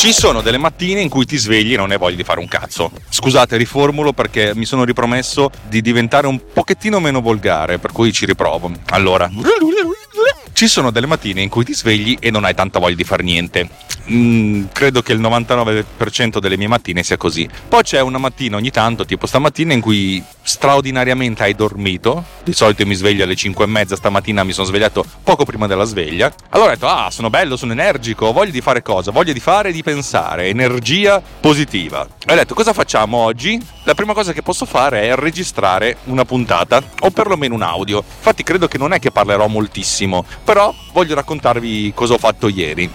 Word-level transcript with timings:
Ci 0.00 0.14
sono 0.14 0.40
delle 0.40 0.56
mattine 0.56 1.02
in 1.02 1.10
cui 1.10 1.26
ti 1.26 1.36
svegli 1.36 1.74
e 1.74 1.76
non 1.76 1.90
hai 1.90 1.98
voglia 1.98 2.16
di 2.16 2.24
fare 2.24 2.40
un 2.40 2.48
cazzo. 2.48 2.90
Scusate, 3.10 3.58
riformulo 3.58 4.14
perché 4.14 4.52
mi 4.54 4.64
sono 4.64 4.84
ripromesso 4.84 5.50
di 5.68 5.82
diventare 5.82 6.26
un 6.26 6.40
pochettino 6.54 7.00
meno 7.00 7.20
volgare, 7.20 7.76
per 7.76 7.92
cui 7.92 8.10
ci 8.10 8.24
riprovo. 8.24 8.72
Allora, 8.92 9.30
ci 10.60 10.68
sono 10.68 10.90
delle 10.90 11.06
mattine 11.06 11.40
in 11.40 11.48
cui 11.48 11.64
ti 11.64 11.72
svegli 11.72 12.18
e 12.20 12.30
non 12.30 12.44
hai 12.44 12.54
tanta 12.54 12.78
voglia 12.78 12.94
di 12.94 13.04
fare 13.04 13.22
niente. 13.22 13.66
Mm, 14.10 14.64
credo 14.72 15.00
che 15.00 15.12
il 15.12 15.20
99% 15.20 16.38
delle 16.38 16.58
mie 16.58 16.68
mattine 16.68 17.02
sia 17.02 17.16
così. 17.16 17.48
Poi 17.68 17.82
c'è 17.82 18.00
una 18.00 18.18
mattina 18.18 18.56
ogni 18.56 18.70
tanto, 18.70 19.06
tipo 19.06 19.26
stamattina, 19.26 19.72
in 19.72 19.80
cui 19.80 20.22
straordinariamente 20.42 21.44
hai 21.44 21.54
dormito. 21.54 22.24
Di 22.42 22.52
solito 22.52 22.84
mi 22.84 22.94
sveglio 22.94 23.24
alle 23.24 23.36
5 23.36 23.64
e 23.64 23.68
mezza, 23.68 23.96
stamattina 23.96 24.42
mi 24.44 24.52
sono 24.52 24.66
svegliato 24.66 25.04
poco 25.22 25.44
prima 25.44 25.66
della 25.66 25.84
sveglia. 25.84 26.30
Allora 26.50 26.70
ho 26.70 26.74
detto, 26.74 26.88
ah, 26.88 27.10
sono 27.10 27.30
bello, 27.30 27.56
sono 27.56 27.72
energico, 27.72 28.26
ho 28.26 28.32
voglia 28.32 28.50
di 28.50 28.60
fare 28.60 28.82
cosa? 28.82 29.12
Voglia 29.12 29.32
di 29.32 29.40
fare 29.40 29.68
e 29.68 29.72
di 29.72 29.82
pensare, 29.82 30.48
energia 30.48 31.22
positiva. 31.40 32.00
Ho 32.00 32.34
detto, 32.34 32.54
cosa 32.54 32.72
facciamo 32.72 33.18
oggi? 33.18 33.58
La 33.84 33.94
prima 33.94 34.12
cosa 34.12 34.32
che 34.32 34.42
posso 34.42 34.66
fare 34.66 35.02
è 35.02 35.14
registrare 35.14 35.98
una 36.04 36.24
puntata, 36.24 36.82
o 37.00 37.10
perlomeno 37.10 37.54
un 37.54 37.62
audio. 37.62 37.98
Infatti 37.98 38.42
credo 38.42 38.66
che 38.66 38.78
non 38.78 38.92
è 38.92 38.98
che 38.98 39.10
parlerò 39.10 39.46
moltissimo, 39.46 40.24
però 40.50 40.74
voglio 40.92 41.14
raccontarvi 41.14 41.92
cosa 41.94 42.14
ho 42.14 42.18
fatto 42.18 42.48
ieri. 42.48 42.90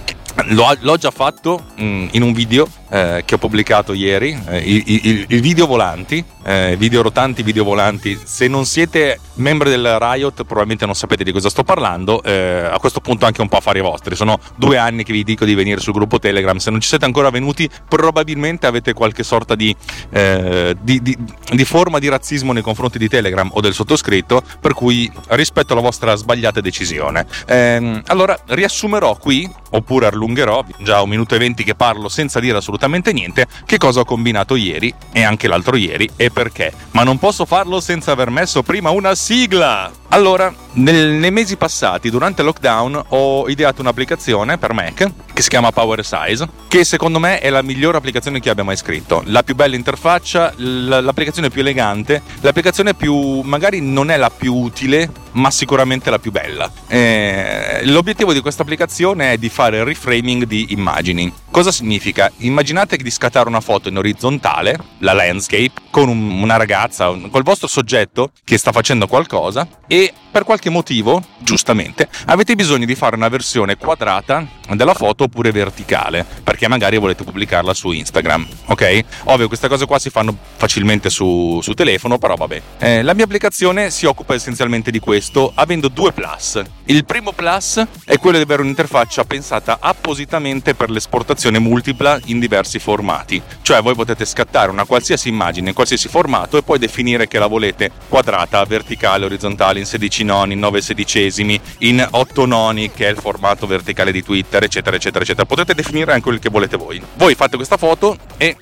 L'ho, 0.47 0.75
l'ho, 0.81 0.97
già 0.97 1.09
fatto 1.09 1.67
mm, 1.79 2.07
in 2.11 2.21
un 2.21 2.33
video 2.33 2.67
eh, 2.95 3.23
che 3.25 3.35
ho 3.35 3.37
pubblicato 3.37 3.91
ieri, 3.91 4.41
eh, 4.47 4.59
i, 4.59 4.83
i, 4.85 5.25
i, 5.27 5.39
video 5.41 5.67
volanti, 5.67 6.23
eh, 6.45 6.75
video 6.77 7.01
rotanti, 7.01 7.43
video 7.43 7.65
volanti. 7.65 8.17
Se 8.23 8.47
non 8.47 8.65
siete 8.65 9.19
membri 9.35 9.69
del 9.69 9.97
Riot 9.99 10.43
probabilmente 10.43 10.85
non 10.85 10.95
sapete 10.95 11.25
di 11.25 11.33
cosa 11.33 11.49
sto 11.49 11.65
parlando, 11.65 12.23
eh, 12.23 12.69
a 12.71 12.79
questo 12.79 13.01
punto 13.01 13.25
anche 13.25 13.41
un 13.41 13.49
po' 13.49 13.57
affari 13.57 13.81
vostri. 13.81 14.15
Sono 14.15 14.39
due 14.55 14.77
anni 14.77 15.03
che 15.03 15.11
vi 15.11 15.25
dico 15.25 15.43
di 15.43 15.53
venire 15.55 15.81
sul 15.81 15.91
gruppo 15.91 16.19
Telegram, 16.19 16.55
se 16.55 16.71
non 16.71 16.79
ci 16.79 16.87
siete 16.87 17.03
ancora 17.03 17.29
venuti 17.29 17.69
probabilmente 17.89 18.65
avete 18.65 18.93
qualche 18.93 19.23
sorta 19.23 19.55
di, 19.55 19.75
eh, 20.11 20.73
di, 20.79 21.01
di, 21.01 21.17
di 21.51 21.65
forma 21.65 21.99
di 21.99 22.07
razzismo 22.07 22.53
nei 22.53 22.63
confronti 22.63 22.97
di 22.97 23.09
Telegram 23.09 23.49
o 23.51 23.59
del 23.59 23.73
sottoscritto, 23.73 24.41
per 24.61 24.73
cui 24.73 25.11
rispetto 25.29 25.73
alla 25.73 25.81
vostra 25.81 26.15
sbagliata 26.15 26.61
decisione. 26.61 27.25
Ehm, 27.47 28.03
allora 28.05 28.39
riassumerò 28.45 29.17
qui, 29.17 29.51
oppure 29.71 30.07
allungherò, 30.07 30.63
già 30.79 31.01
un 31.01 31.09
minuto 31.09 31.35
e 31.35 31.39
venti 31.39 31.65
che 31.65 31.75
parlo 31.75 32.07
senza 32.07 32.39
dire 32.39 32.55
assolutamente 32.57 32.83
assolutamente 32.85 33.13
niente 33.13 33.47
che 33.65 33.77
cosa 33.77 34.01
ho 34.01 34.05
combinato 34.05 34.55
ieri 34.55 34.93
e 35.11 35.23
anche 35.23 35.47
l'altro 35.47 35.75
ieri 35.75 36.09
e 36.15 36.29
perché. 36.29 36.71
Ma 36.91 37.03
non 37.03 37.17
posso 37.17 37.45
farlo 37.45 37.79
senza 37.79 38.11
aver 38.11 38.29
messo 38.29 38.63
prima 38.63 38.89
una 38.91 39.15
sigla! 39.15 39.91
Allora, 40.09 40.53
nel, 40.73 41.13
nei 41.13 41.31
mesi 41.31 41.57
passati, 41.57 42.09
durante 42.09 42.41
il 42.41 42.47
lockdown, 42.47 43.05
ho 43.09 43.49
ideato 43.49 43.81
un'applicazione 43.81 44.57
per 44.57 44.73
Mac 44.73 45.11
che 45.35 45.41
si 45.41 45.49
chiama 45.49 45.69
Power 45.71 46.03
Size, 46.05 46.47
che 46.69 46.85
secondo 46.85 47.19
me 47.19 47.39
è 47.39 47.49
la 47.49 47.61
migliore 47.61 47.97
applicazione 47.97 48.39
che 48.39 48.49
abbia 48.49 48.63
mai 48.63 48.77
scritto. 48.77 49.21
La 49.25 49.43
più 49.43 49.53
bella 49.53 49.75
interfaccia, 49.75 50.53
l'applicazione 50.55 51.49
più 51.49 51.59
elegante, 51.59 52.21
l'applicazione 52.39 52.93
più, 52.93 53.41
magari 53.41 53.81
non 53.81 54.11
è 54.11 54.15
la 54.15 54.29
più 54.29 54.55
utile, 54.55 55.11
ma 55.33 55.51
sicuramente 55.51 56.09
la 56.09 56.19
più 56.19 56.31
bella. 56.31 56.71
Eh, 56.87 57.81
l'obiettivo 57.83 58.31
di 58.31 58.39
questa 58.39 58.61
applicazione 58.61 59.33
è 59.33 59.37
di 59.37 59.49
fare 59.49 59.83
reframing 59.83 60.45
di 60.45 60.67
immagini. 60.69 61.29
Cosa 61.51 61.69
significa? 61.69 62.31
Immaginate 62.37 62.95
di 62.95 63.11
scattare 63.11 63.49
una 63.49 63.59
foto 63.59 63.89
in 63.89 63.97
orizzontale, 63.97 64.79
la 64.99 65.11
landscape, 65.11 65.73
con 65.91 66.07
un, 66.07 66.41
una 66.41 66.55
ragazza, 66.55 67.13
col 67.29 67.43
vostro 67.43 67.67
soggetto 67.67 68.31
che 68.45 68.57
sta 68.57 68.71
facendo 68.71 69.05
qualcosa 69.05 69.67
e 69.85 70.13
per 70.35 70.43
qualche 70.43 70.69
motivo, 70.69 71.23
giustamente, 71.37 72.09
avete 72.25 72.55
bisogno 72.55 72.85
di 72.85 72.93
fare 72.93 73.15
una 73.15 73.29
versione 73.29 73.77
quadrata 73.77 74.45
della 74.73 74.93
foto 74.93 75.23
oppure 75.23 75.53
verticale, 75.53 76.25
perché 76.43 76.67
magari 76.67 76.97
volete 76.97 77.23
pubblicarla 77.23 77.73
su 77.73 77.91
Instagram, 77.91 78.45
ok? 78.65 78.99
Ovvio, 79.25 79.47
queste 79.47 79.69
cose 79.69 79.85
qua 79.85 79.97
si 79.97 80.09
fanno 80.09 80.35
facilmente 80.57 81.09
su, 81.09 81.61
su 81.61 81.71
telefono, 81.73 82.17
però 82.17 82.35
vabbè. 82.35 82.61
Eh, 82.79 83.01
la 83.01 83.13
mia 83.13 83.23
applicazione 83.23 83.89
si 83.91 84.05
occupa 84.05 84.33
essenzialmente 84.33 84.91
di 84.91 84.99
questo, 84.99 85.53
avendo 85.55 85.87
due 85.87 86.11
plus. 86.11 86.61
Il 86.87 87.05
primo 87.05 87.31
plus 87.31 87.81
è 88.03 88.17
quello 88.19 88.35
di 88.35 88.43
avere 88.43 88.61
un'interfaccia 88.61 89.23
pensata 89.23 89.77
appositamente 89.79 90.75
per 90.75 90.89
l'esportazione 90.89 91.59
multipla 91.59 92.19
in 92.25 92.39
diversi 92.39 92.77
formati, 92.79 93.41
cioè 93.61 93.81
voi 93.81 93.95
potete 93.95 94.25
scattare 94.25 94.69
una 94.69 94.83
qualsiasi 94.83 95.29
immagine 95.29 95.69
in 95.69 95.75
qualsiasi 95.75 96.09
formato 96.09 96.57
e 96.57 96.63
poi 96.63 96.77
definire 96.77 97.27
che 97.27 97.39
la 97.39 97.47
volete 97.47 97.89
quadrata, 98.09 98.63
verticale, 98.65 99.23
orizzontale, 99.23 99.79
in 99.79 99.85
16 99.85 100.24
noni, 100.25 100.53
in 100.53 100.59
9 100.59 100.81
sedicesimi, 100.81 101.59
in 101.79 102.05
8 102.09 102.45
noni, 102.45 102.91
che 102.91 103.07
è 103.07 103.11
il 103.11 103.17
formato 103.17 103.65
verticale 103.67 104.11
di 104.11 104.23
Twitter, 104.23 104.63
eccetera, 104.63 104.95
eccetera, 104.95 105.23
eccetera. 105.23 105.45
Potete 105.45 105.73
definire 105.73 106.11
anche 106.11 106.23
quello 106.23 106.39
che 106.39 106.49
volete 106.49 106.75
voi. 106.75 107.01
Voi 107.15 107.35
fate 107.35 107.55
questa 107.55 107.77
foto 107.77 108.17
e 108.37 108.57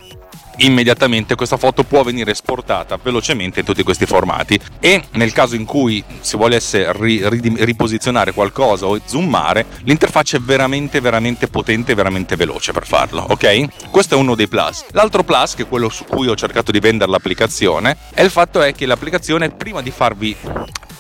immediatamente 0.58 1.36
questa 1.36 1.58
foto 1.58 1.84
può 1.84 2.04
venire 2.04 2.32
esportata 2.32 2.98
velocemente 3.02 3.60
in 3.60 3.66
tutti 3.66 3.84
questi 3.84 4.06
formati 4.06 4.60
e 4.80 5.04
nel 5.12 5.34
caso 5.34 5.56
in 5.56 5.66
cui 5.66 6.04
si 6.20 6.38
volesse 6.38 6.92
ri, 6.94 7.28
ri, 7.28 7.54
riposizionare 7.58 8.34
qualcosa 8.34 8.86
o 8.86 9.00
zoomare 9.04 9.66
l'interfaccia 9.84 10.38
è 10.38 10.40
veramente 10.42 11.00
veramente 11.00 11.48
potente 11.48 11.96
veramente 11.96 12.36
veloce 12.36 12.72
per 12.72 12.86
farlo 12.86 13.26
ok 13.30 13.90
questo 13.90 14.16
è 14.16 14.18
uno 14.18 14.36
dei 14.36 14.48
plus 14.48 14.86
l'altro 14.92 15.24
plus 15.24 15.56
che 15.56 15.64
è 15.64 15.68
quello 15.68 15.90
su 15.90 16.06
cui 16.06 16.28
ho 16.28 16.36
cercato 16.36 16.72
di 16.72 16.80
vendere 16.80 17.12
l'applicazione 17.12 17.98
è 18.14 18.22
il 18.22 18.30
fatto 18.30 18.62
è 18.62 18.74
che 18.74 18.86
l'applicazione 18.86 19.50
prima 19.50 19.82
di 19.82 19.92
farvi 19.92 20.36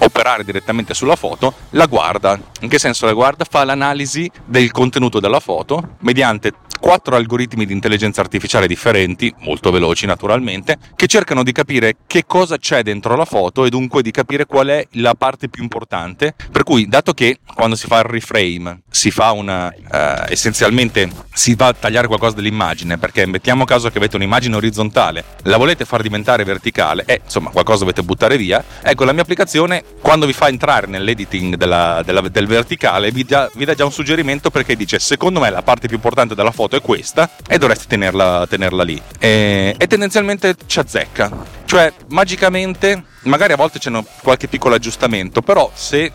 operare 0.03 0.43
direttamente 0.43 0.93
sulla 0.93 1.15
foto, 1.15 1.53
la 1.71 1.85
guarda. 1.85 2.39
In 2.61 2.69
che 2.69 2.79
senso 2.79 3.05
la 3.05 3.13
guarda? 3.13 3.45
Fa 3.49 3.63
l'analisi 3.63 4.29
del 4.45 4.71
contenuto 4.71 5.19
della 5.19 5.39
foto 5.39 5.95
mediante 5.99 6.53
quattro 6.83 7.15
algoritmi 7.15 7.65
di 7.65 7.71
intelligenza 7.71 8.19
artificiale 8.19 8.67
differenti, 8.67 9.33
molto 9.39 9.71
veloci 9.71 10.05
naturalmente, 10.05 10.77
che 10.97 11.07
cercano 11.07 11.41
di 11.41 11.53
capire 11.53 11.95
che 12.05 12.25
cosa 12.27 12.57
c'è 12.57 12.83
dentro 12.83 13.15
la 13.15 13.23
foto 13.23 13.63
e 13.63 13.69
dunque 13.69 14.01
di 14.01 14.11
capire 14.11 14.45
qual 14.45 14.67
è 14.67 14.85
la 14.95 15.13
parte 15.13 15.47
più 15.47 15.63
importante. 15.63 16.35
Per 16.51 16.63
cui, 16.63 16.85
dato 16.89 17.13
che 17.13 17.37
quando 17.55 17.77
si 17.77 17.87
fa 17.87 17.99
il 17.99 18.03
reframe 18.03 18.81
si 18.89 19.11
fa 19.11 19.31
una 19.31 19.67
uh, 19.67 20.25
essenzialmente 20.27 21.09
si 21.33 21.55
va 21.55 21.67
a 21.67 21.73
tagliare 21.73 22.07
qualcosa 22.07 22.35
dell'immagine, 22.35 22.97
perché 22.97 23.25
mettiamo 23.27 23.63
caso 23.63 23.89
che 23.89 23.97
avete 23.97 24.17
un'immagine 24.17 24.53
orizzontale, 24.53 25.23
la 25.43 25.55
volete 25.55 25.85
far 25.85 26.01
diventare 26.01 26.43
verticale, 26.43 27.05
e 27.05 27.13
eh, 27.13 27.21
insomma 27.23 27.51
qualcosa 27.51 27.79
dovete 27.79 28.03
buttare 28.03 28.35
via. 28.35 28.61
Ecco, 28.81 29.05
la 29.05 29.13
mia 29.13 29.21
applicazione 29.21 29.83
quando 30.01 30.25
vi 30.25 30.33
fa 30.33 30.49
entrare 30.49 30.87
nell'editing 30.87 31.55
della, 31.55 32.01
della, 32.03 32.19
del 32.27 32.45
verticale 32.45 33.09
vi 33.11 33.23
dà 33.23 33.49
già 33.73 33.85
un 33.85 33.91
suggerimento 33.93 34.51
perché 34.51 34.75
dice 34.75 34.99
secondo 34.99 35.39
me 35.39 35.49
la 35.49 35.61
parte 35.61 35.87
più 35.87 35.95
importante 35.95 36.35
della 36.35 36.51
foto 36.51 36.71
è 36.77 36.81
questa 36.81 37.29
e 37.47 37.57
dovresti 37.57 37.87
tenerla, 37.87 38.45
tenerla 38.47 38.83
lì. 38.83 39.01
E, 39.19 39.75
e 39.77 39.87
tendenzialmente 39.87 40.55
ci 40.65 40.79
azzecca. 40.79 41.31
Cioè, 41.65 41.91
magicamente, 42.09 43.03
magari 43.23 43.53
a 43.53 43.55
volte 43.55 43.79
c'è 43.79 43.91
qualche 44.21 44.47
piccolo 44.47 44.75
aggiustamento, 44.75 45.41
però 45.41 45.71
se 45.73 46.11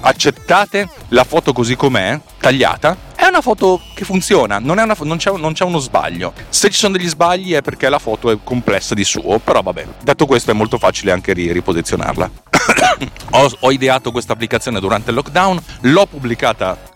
accettate 0.00 0.88
la 1.08 1.24
foto 1.24 1.52
così 1.52 1.76
com'è, 1.76 2.18
tagliata, 2.38 2.96
è 3.14 3.26
una 3.26 3.40
foto 3.40 3.80
che 3.94 4.04
funziona, 4.04 4.58
non, 4.58 4.78
una, 4.78 4.96
non, 5.00 5.16
c'è, 5.16 5.30
non, 5.36 5.52
c'è, 5.52 5.64
uno 5.64 5.78
sbaglio. 5.78 6.32
Se 6.48 6.70
ci 6.70 6.78
sono 6.78 6.96
degli 6.96 7.08
sbagli 7.08 7.52
è 7.52 7.62
perché 7.62 7.88
la 7.88 7.98
foto 7.98 8.30
è 8.30 8.38
complessa 8.42 8.94
di 8.94 9.04
suo, 9.04 9.38
però 9.38 9.62
vabbè, 9.62 9.86
detto 10.02 10.26
questo 10.26 10.50
è 10.50 10.54
molto 10.54 10.78
facile 10.78 11.12
anche 11.12 11.32
riposizionarla. 11.32 12.30
ho, 13.30 13.50
ho 13.60 13.72
ideato 13.72 14.10
questa 14.10 14.32
applicazione 14.32 14.80
durante 14.80 15.10
il 15.10 15.16
lockdown, 15.16 15.62
l'ho 15.82 16.06
pubblicata 16.06 16.94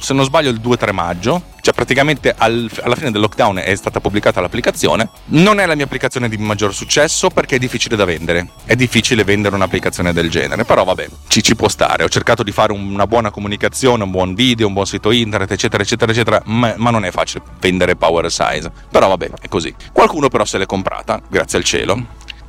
se 0.00 0.14
non 0.14 0.24
sbaglio 0.24 0.50
il 0.50 0.60
2-3 0.62 0.92
maggio, 0.92 1.42
cioè 1.66 1.74
praticamente 1.74 2.32
al, 2.38 2.70
alla 2.82 2.94
fine 2.94 3.10
del 3.10 3.20
lockdown 3.20 3.56
è 3.56 3.74
stata 3.74 3.98
pubblicata 3.98 4.40
l'applicazione. 4.40 5.08
Non 5.30 5.58
è 5.58 5.66
la 5.66 5.74
mia 5.74 5.84
applicazione 5.84 6.28
di 6.28 6.36
maggior 6.36 6.72
successo 6.72 7.28
perché 7.28 7.56
è 7.56 7.58
difficile 7.58 7.96
da 7.96 8.04
vendere. 8.04 8.50
È 8.64 8.76
difficile 8.76 9.24
vendere 9.24 9.56
un'applicazione 9.56 10.12
del 10.12 10.30
genere, 10.30 10.64
però 10.64 10.84
vabbè, 10.84 11.08
ci, 11.26 11.42
ci 11.42 11.56
può 11.56 11.66
stare. 11.66 12.04
Ho 12.04 12.08
cercato 12.08 12.44
di 12.44 12.52
fare 12.52 12.70
una 12.70 13.08
buona 13.08 13.32
comunicazione, 13.32 14.04
un 14.04 14.12
buon 14.12 14.34
video, 14.34 14.68
un 14.68 14.74
buon 14.74 14.86
sito 14.86 15.10
internet, 15.10 15.50
eccetera, 15.50 15.82
eccetera, 15.82 16.12
eccetera, 16.12 16.40
ma, 16.44 16.72
ma 16.76 16.90
non 16.90 17.04
è 17.04 17.10
facile 17.10 17.42
vendere 17.58 17.96
Power 17.96 18.30
Size. 18.30 18.70
Però 18.88 19.08
vabbè, 19.08 19.30
è 19.40 19.48
così. 19.48 19.74
Qualcuno 19.90 20.28
però 20.28 20.44
se 20.44 20.58
l'è 20.58 20.66
comprata, 20.66 21.20
grazie 21.28 21.58
al 21.58 21.64
cielo 21.64 22.00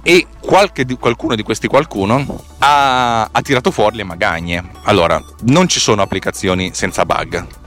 e 0.03 0.27
di, 0.85 0.95
qualcuno 0.95 1.33
di 1.33 1.41
questi 1.41 1.67
qualcuno 1.67 2.43
ha, 2.59 3.23
ha 3.23 3.41
tirato 3.41 3.71
fuori 3.71 3.97
le 3.97 4.03
magagne. 4.03 4.63
Allora, 4.83 5.19
non 5.45 5.67
ci 5.67 5.79
sono 5.79 6.03
applicazioni 6.03 6.69
senza 6.75 7.03
bug 7.03 7.65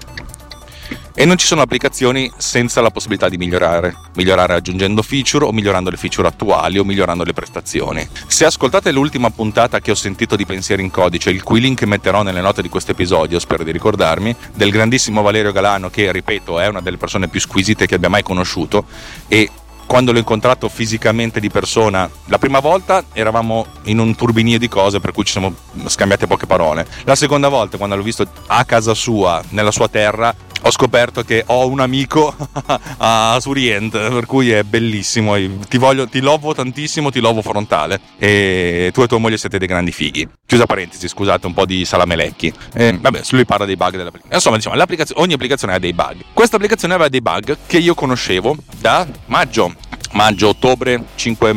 e 1.20 1.26
non 1.26 1.37
ci 1.37 1.44
sono 1.44 1.61
applicazioni 1.61 2.32
senza 2.38 2.81
la 2.81 2.90
possibilità 2.90 3.28
di 3.28 3.37
migliorare, 3.37 3.94
migliorare 4.14 4.55
aggiungendo 4.55 5.02
feature 5.02 5.44
o 5.44 5.52
migliorando 5.52 5.90
le 5.90 5.99
feature 5.99 6.26
attuali 6.26 6.78
o 6.78 6.84
migliorando 6.84 7.25
le 7.25 7.34
prestazioni. 7.34 8.08
Se 8.26 8.46
ascoltate 8.46 8.90
l'ultima 8.90 9.28
puntata 9.28 9.81
che 9.81 9.90
ho 9.90 9.94
sentito 9.94 10.34
di 10.34 10.46
Pensieri 10.46 10.82
in 10.82 10.90
Codice, 10.90 11.28
il 11.28 11.43
cui 11.43 11.61
link 11.61 11.82
metterò 11.82 12.22
nelle 12.22 12.40
note 12.40 12.62
di 12.62 12.70
questo 12.70 12.93
episodio, 12.93 13.38
spero 13.38 13.64
di 13.64 13.70
ricordarmi, 13.70 14.34
del 14.55 14.70
grandissimo 14.70 15.20
Valerio 15.20 15.52
Galano 15.52 15.90
che, 15.90 16.11
ripeto, 16.11 16.58
è 16.58 16.69
una 16.69 16.81
delle 16.81 16.96
persone 16.96 17.28
più 17.28 17.38
squisite 17.38 17.84
che 17.84 17.96
abbia 17.96 18.08
mai 18.08 18.22
conosciuto 18.22 18.87
e 19.28 19.50
quando 19.90 20.12
l'ho 20.12 20.19
incontrato 20.19 20.69
fisicamente 20.69 21.40
di 21.40 21.50
persona, 21.50 22.08
la 22.26 22.38
prima 22.38 22.61
volta 22.61 23.02
eravamo 23.12 23.67
in 23.87 23.99
un 23.99 24.14
turbinio 24.14 24.56
di 24.56 24.69
cose 24.69 25.00
per 25.00 25.11
cui 25.11 25.25
ci 25.25 25.32
siamo 25.32 25.52
scambiate 25.84 26.28
poche 26.28 26.46
parole. 26.46 26.87
La 27.02 27.17
seconda 27.17 27.49
volta, 27.49 27.76
quando 27.76 27.96
l'ho 27.96 28.02
visto 28.05 28.25
a 28.46 28.64
casa 28.64 28.94
sua, 28.94 29.43
nella 29.49 29.72
sua 29.72 29.88
terra, 29.88 30.32
ho 30.62 30.71
scoperto 30.71 31.23
che 31.23 31.45
ho 31.47 31.69
un 31.69 31.81
amico 31.81 32.35
a 32.99 33.39
Surient, 33.41 33.91
per 33.91 34.27
cui 34.27 34.51
è 34.51 34.62
bellissimo. 34.62 35.35
Ti, 35.69 35.79
voglio, 35.79 36.09
ti 36.09 36.21
lovo 36.21 36.55
tantissimo, 36.55 37.11
ti 37.11 37.21
lovo 37.21 37.43
frontale. 37.43 38.01
E 38.19 38.91
tu 38.93 39.03
e 39.03 39.07
tua 39.07 39.19
moglie 39.19 39.39
siete 39.39 39.59
dei 39.59 39.67
grandi 39.67 39.93
fighi. 39.93 40.29
Chiusa 40.47 40.67
parentesi, 40.67 41.09
scusate, 41.09 41.47
un 41.47 41.55
po' 41.55 41.67
di 41.67 41.85
salamelecchi. 41.85 42.53
E, 42.75 42.99
vabbè, 43.01 43.21
lui 43.31 43.45
parla 43.45 43.65
dei 43.65 43.77
bug 43.77 43.93
dell'applicazione. 43.93 44.35
Insomma, 44.35 44.57
diciamo, 44.57 45.23
ogni 45.23 45.33
applicazione 45.35 45.75
ha 45.75 45.79
dei 45.79 45.93
bug. 45.93 46.17
Questa 46.33 46.57
applicazione 46.57 46.95
aveva 46.95 47.09
dei 47.09 47.23
bug 47.23 47.56
che 47.67 47.79
io 47.79 47.95
conoscevo 47.95 48.56
da 48.79 49.06
maggio 49.27 49.75
maggio, 50.13 50.49
ottobre, 50.49 51.05
5, 51.15 51.55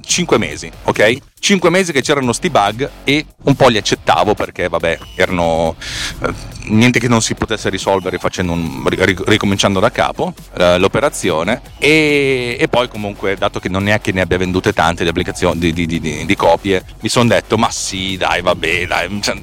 5 0.00 0.38
mesi, 0.38 0.70
ok? 0.84 1.16
5 1.44 1.68
mesi 1.68 1.92
che 1.92 2.00
c'erano 2.00 2.32
sti 2.32 2.48
bug 2.48 2.90
e 3.04 3.26
un 3.42 3.54
po' 3.54 3.68
li 3.68 3.76
accettavo 3.76 4.32
perché 4.32 4.70
vabbè 4.70 4.98
erano 5.14 5.76
eh, 6.22 6.32
niente 6.68 6.98
che 6.98 7.06
non 7.06 7.20
si 7.20 7.34
potesse 7.34 7.68
risolvere 7.68 8.18
un, 8.38 8.82
ricominciando 9.26 9.78
da 9.78 9.90
capo 9.90 10.32
eh, 10.56 10.78
l'operazione. 10.78 11.60
E, 11.76 12.56
e, 12.58 12.68
poi 12.68 12.88
comunque 12.88 13.36
dato 13.36 13.60
che 13.60 13.68
non 13.68 13.88
è 13.88 14.00
che 14.00 14.12
ne 14.12 14.22
abbia 14.22 14.38
vendute 14.38 14.72
tante 14.72 15.04
di 15.04 15.72
di, 15.74 15.86
di, 15.86 16.24
di, 16.24 16.34
copie 16.36 16.82
mi 17.00 17.10
sono 17.10 17.28
detto 17.28 17.58
ma 17.58 17.70
sì 17.70 18.16
dai 18.16 18.40
vabbè 18.40 18.86
dai 18.86 19.20
cioè, 19.20 19.36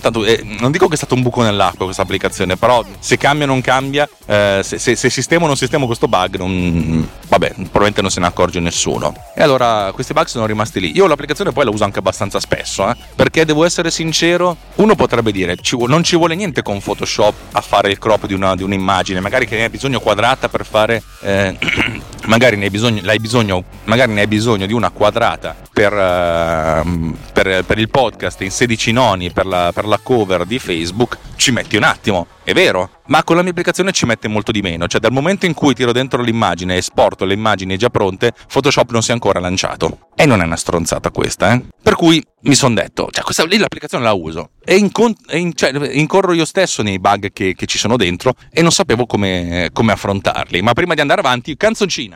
tanto, 0.00 0.24
eh, 0.24 0.40
non 0.60 0.70
dico 0.70 0.86
che 0.86 0.94
è 0.94 0.96
stato 0.96 1.14
un 1.14 1.22
buco 1.22 1.42
nell'acqua 1.42 1.84
questa 1.84 2.02
applicazione 2.02 2.56
però 2.56 2.84
se 3.00 3.16
cambia 3.16 3.46
o 3.46 3.48
non 3.48 3.60
cambia 3.60 4.08
eh, 4.26 4.60
se, 4.62 4.78
se, 4.78 4.94
se, 4.94 5.10
sistema 5.10 5.44
o 5.44 5.46
non 5.46 5.56
sistema 5.56 5.86
questo 5.86 6.06
bug 6.06 6.36
non, 6.36 7.08
vabbè 7.28 7.54
probabilmente 7.54 8.00
non 8.00 8.10
se 8.10 8.20
ne 8.20 8.26
accorge 8.26 8.60
nessuno. 8.60 9.14
E 9.34 9.42
allora 9.42 9.90
questi 9.92 10.12
bug 10.12 10.26
sono 10.26 10.46
rimasti 10.46 10.80
lì. 10.80 10.96
Io 10.96 11.06
l'applicazione 11.06 11.47
espressione 11.48 11.52
poi 11.52 11.64
la 11.64 11.70
uso 11.70 11.84
anche 11.84 11.98
abbastanza 11.98 12.40
spesso, 12.40 12.88
eh? 12.88 12.96
perché 13.14 13.44
devo 13.44 13.64
essere 13.64 13.90
sincero, 13.90 14.56
uno 14.76 14.94
potrebbe 14.94 15.32
dire 15.32 15.56
ci, 15.60 15.76
non 15.86 16.02
ci 16.02 16.16
vuole 16.16 16.34
niente 16.34 16.62
con 16.62 16.80
Photoshop 16.80 17.34
a 17.52 17.60
fare 17.60 17.90
il 17.90 17.98
crop 17.98 18.26
di, 18.26 18.34
una, 18.34 18.54
di 18.54 18.62
un'immagine, 18.62 19.20
magari 19.20 19.46
che 19.46 19.56
ne 19.56 19.64
hai 19.64 19.70
bisogno 19.70 20.00
quadrata 20.00 20.48
per 20.48 20.64
fare... 20.64 21.02
Eh, 21.22 21.56
magari 22.26 22.56
ne 22.56 22.64
hai 22.64 22.70
bisogno, 22.70 23.00
bisogno, 23.18 23.64
magari 23.84 24.12
ne 24.12 24.20
hai 24.20 24.26
bisogno 24.26 24.66
di 24.66 24.74
una 24.74 24.90
quadrata 24.90 25.56
per, 25.72 25.92
uh, 25.92 27.16
per, 27.32 27.64
per 27.64 27.78
il 27.78 27.88
podcast 27.88 28.42
in 28.42 28.50
16 28.50 28.92
noni 28.92 29.30
per 29.30 29.46
la, 29.46 29.70
per 29.72 29.86
la 29.86 29.98
cover 30.02 30.44
di 30.44 30.58
Facebook, 30.58 31.16
ci 31.36 31.52
metti 31.52 31.76
un 31.76 31.84
attimo, 31.84 32.26
è 32.48 32.54
vero, 32.54 33.02
ma 33.08 33.22
con 33.24 33.36
la 33.36 33.42
mia 33.42 33.50
applicazione 33.50 33.92
ci 33.92 34.06
mette 34.06 34.26
molto 34.26 34.52
di 34.52 34.62
meno, 34.62 34.86
cioè 34.86 35.02
dal 35.02 35.12
momento 35.12 35.44
in 35.44 35.52
cui 35.52 35.74
tiro 35.74 35.92
dentro 35.92 36.22
l'immagine 36.22 36.76
e 36.76 36.78
esporto 36.78 37.26
le 37.26 37.34
immagini 37.34 37.76
già 37.76 37.90
pronte, 37.90 38.32
Photoshop 38.50 38.90
non 38.90 39.02
si 39.02 39.10
è 39.10 39.12
ancora 39.12 39.38
lanciato. 39.38 40.08
E 40.14 40.24
non 40.24 40.40
è 40.40 40.44
una 40.44 40.56
stronzata 40.56 41.10
questa, 41.10 41.52
eh? 41.52 41.62
Per 41.82 41.94
cui 41.94 42.24
mi 42.44 42.54
sono 42.54 42.72
detto, 42.72 43.08
cioè 43.10 43.22
questa 43.22 43.44
lì 43.44 43.58
l'applicazione 43.58 44.02
la 44.02 44.14
uso 44.14 44.52
e, 44.64 44.76
incon- 44.76 45.14
in- 45.32 45.54
cioè, 45.54 45.72
incorro 45.92 46.32
io 46.32 46.46
stesso 46.46 46.82
nei 46.82 46.98
bug 46.98 47.32
che, 47.34 47.52
che, 47.54 47.66
ci 47.66 47.76
sono 47.76 47.98
dentro 47.98 48.32
e 48.50 48.62
non 48.62 48.72
sapevo 48.72 49.04
come, 49.04 49.68
come 49.74 49.92
affrontarli. 49.92 50.62
Ma 50.62 50.72
prima 50.72 50.94
di 50.94 51.02
andare 51.02 51.20
avanti, 51.20 51.54
canzoncina. 51.54 52.14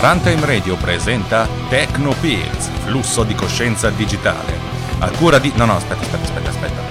Runtime 0.00 0.44
Radio 0.44 0.74
presenta 0.74 1.46
Techno 1.68 2.16
Pills, 2.20 2.68
flusso 2.82 3.22
di 3.22 3.36
coscienza 3.36 3.90
digitale. 3.90 4.56
A 4.98 5.08
cura 5.10 5.38
di... 5.38 5.52
No, 5.54 5.66
no, 5.66 5.76
aspetta, 5.76 6.00
aspetta, 6.00 6.24
aspetta, 6.24 6.48
aspetta. 6.48 6.82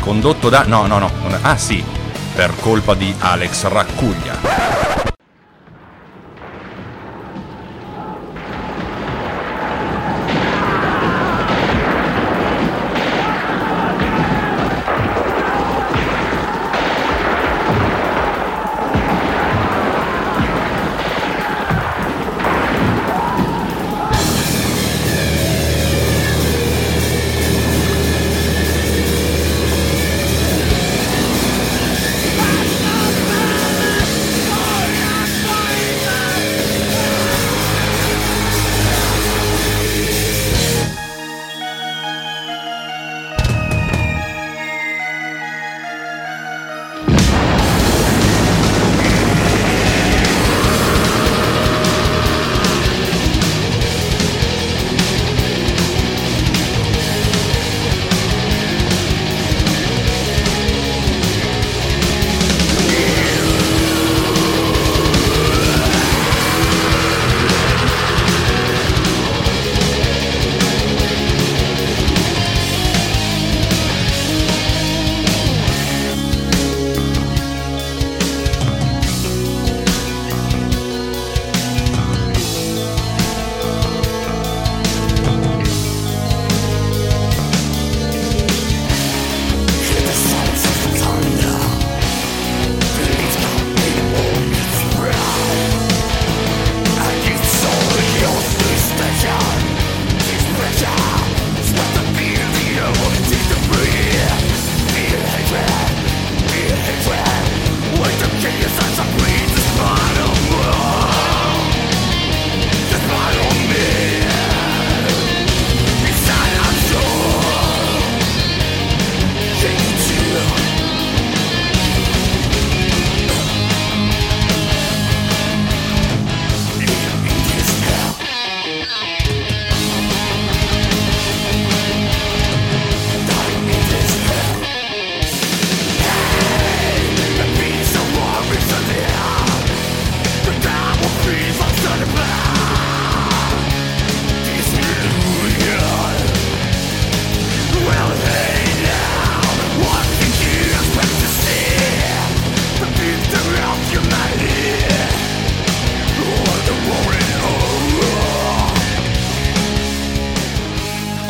Condotto 0.00 0.50
da... 0.50 0.64
No, 0.64 0.86
no, 0.86 0.98
no. 0.98 1.10
Ah 1.40 1.56
sì, 1.56 1.82
per 2.34 2.52
colpa 2.60 2.94
di 2.94 3.14
Alex 3.20 3.64
Raccuglia. 3.68 5.13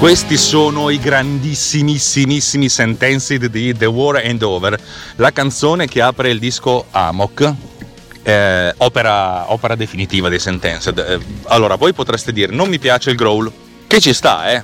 Questi 0.04 0.36
sono 0.36 0.90
i 0.90 0.98
grandissimissimissimi 0.98 2.68
Sentenced 2.68 3.46
di 3.46 3.74
The 3.74 3.86
War 3.86 4.20
and 4.22 4.42
Over, 4.42 4.78
la 5.16 5.32
canzone 5.32 5.86
che 5.86 6.02
apre 6.02 6.28
il 6.28 6.38
disco 6.38 6.84
Amok, 6.90 7.54
eh, 8.22 8.74
opera, 8.76 9.50
opera, 9.50 9.74
definitiva 9.74 10.28
dei 10.28 10.38
Sentenced. 10.38 10.98
Eh, 10.98 11.18
allora, 11.44 11.76
voi 11.76 11.94
potreste 11.94 12.34
dire, 12.34 12.52
non 12.52 12.68
mi 12.68 12.78
piace 12.78 13.08
il 13.08 13.16
growl, 13.16 13.50
che 13.86 13.98
ci 13.98 14.12
sta, 14.12 14.52
eh? 14.52 14.62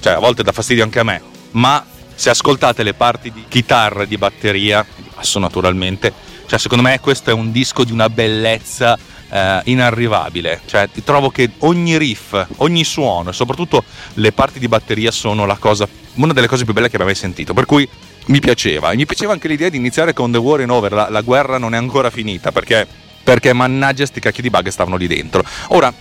Cioè, 0.00 0.14
a 0.14 0.18
volte 0.18 0.42
dà 0.42 0.50
fastidio 0.50 0.82
anche 0.82 0.98
a 0.98 1.04
me, 1.04 1.22
ma 1.52 1.86
se 2.12 2.30
ascoltate 2.30 2.82
le 2.82 2.94
parti 2.94 3.30
di 3.30 3.44
chitarra 3.46 4.02
e 4.02 4.08
di 4.08 4.18
batteria, 4.18 4.84
basso 5.14 5.38
naturalmente, 5.38 6.12
cioè 6.46 6.58
secondo 6.58 6.82
me 6.82 6.98
questo 6.98 7.30
è 7.30 7.32
un 7.32 7.52
disco 7.52 7.84
di 7.84 7.92
una 7.92 8.10
bellezza 8.10 8.98
eh, 9.30 9.60
inarrivabile. 9.64 10.60
Cioè, 10.66 10.88
trovo 11.04 11.30
che 11.30 11.50
ogni 11.58 11.96
riff, 11.98 12.36
ogni 12.56 12.84
suono 12.84 13.30
e 13.30 13.32
soprattutto 13.32 13.84
le 14.14 14.32
parti 14.32 14.58
di 14.58 14.68
batteria 14.68 15.10
sono 15.10 15.46
cosa, 15.58 15.88
una 16.14 16.32
delle 16.32 16.46
cose 16.46 16.64
più 16.64 16.72
belle 16.72 16.88
che 16.88 16.96
abbia 16.96 17.06
mai 17.06 17.14
sentito. 17.14 17.54
Per 17.54 17.64
cui 17.64 17.88
mi 18.26 18.40
piaceva. 18.40 18.92
Mi 18.94 19.06
piaceva 19.06 19.32
anche 19.32 19.48
l'idea 19.48 19.68
di 19.68 19.76
iniziare 19.76 20.12
con 20.12 20.30
The 20.30 20.38
War 20.38 20.60
in 20.60 20.70
Over, 20.70 20.92
la, 20.92 21.08
la 21.08 21.20
guerra 21.22 21.58
non 21.58 21.74
è 21.74 21.76
ancora 21.76 22.10
finita 22.10 22.52
perché, 22.52 22.86
perché 23.22 23.52
mannaggia 23.52 24.06
sti 24.06 24.20
cacchi 24.20 24.42
di 24.42 24.50
bug 24.50 24.68
stavano 24.68 24.96
lì 24.96 25.06
dentro. 25.06 25.44
Ora, 25.68 25.92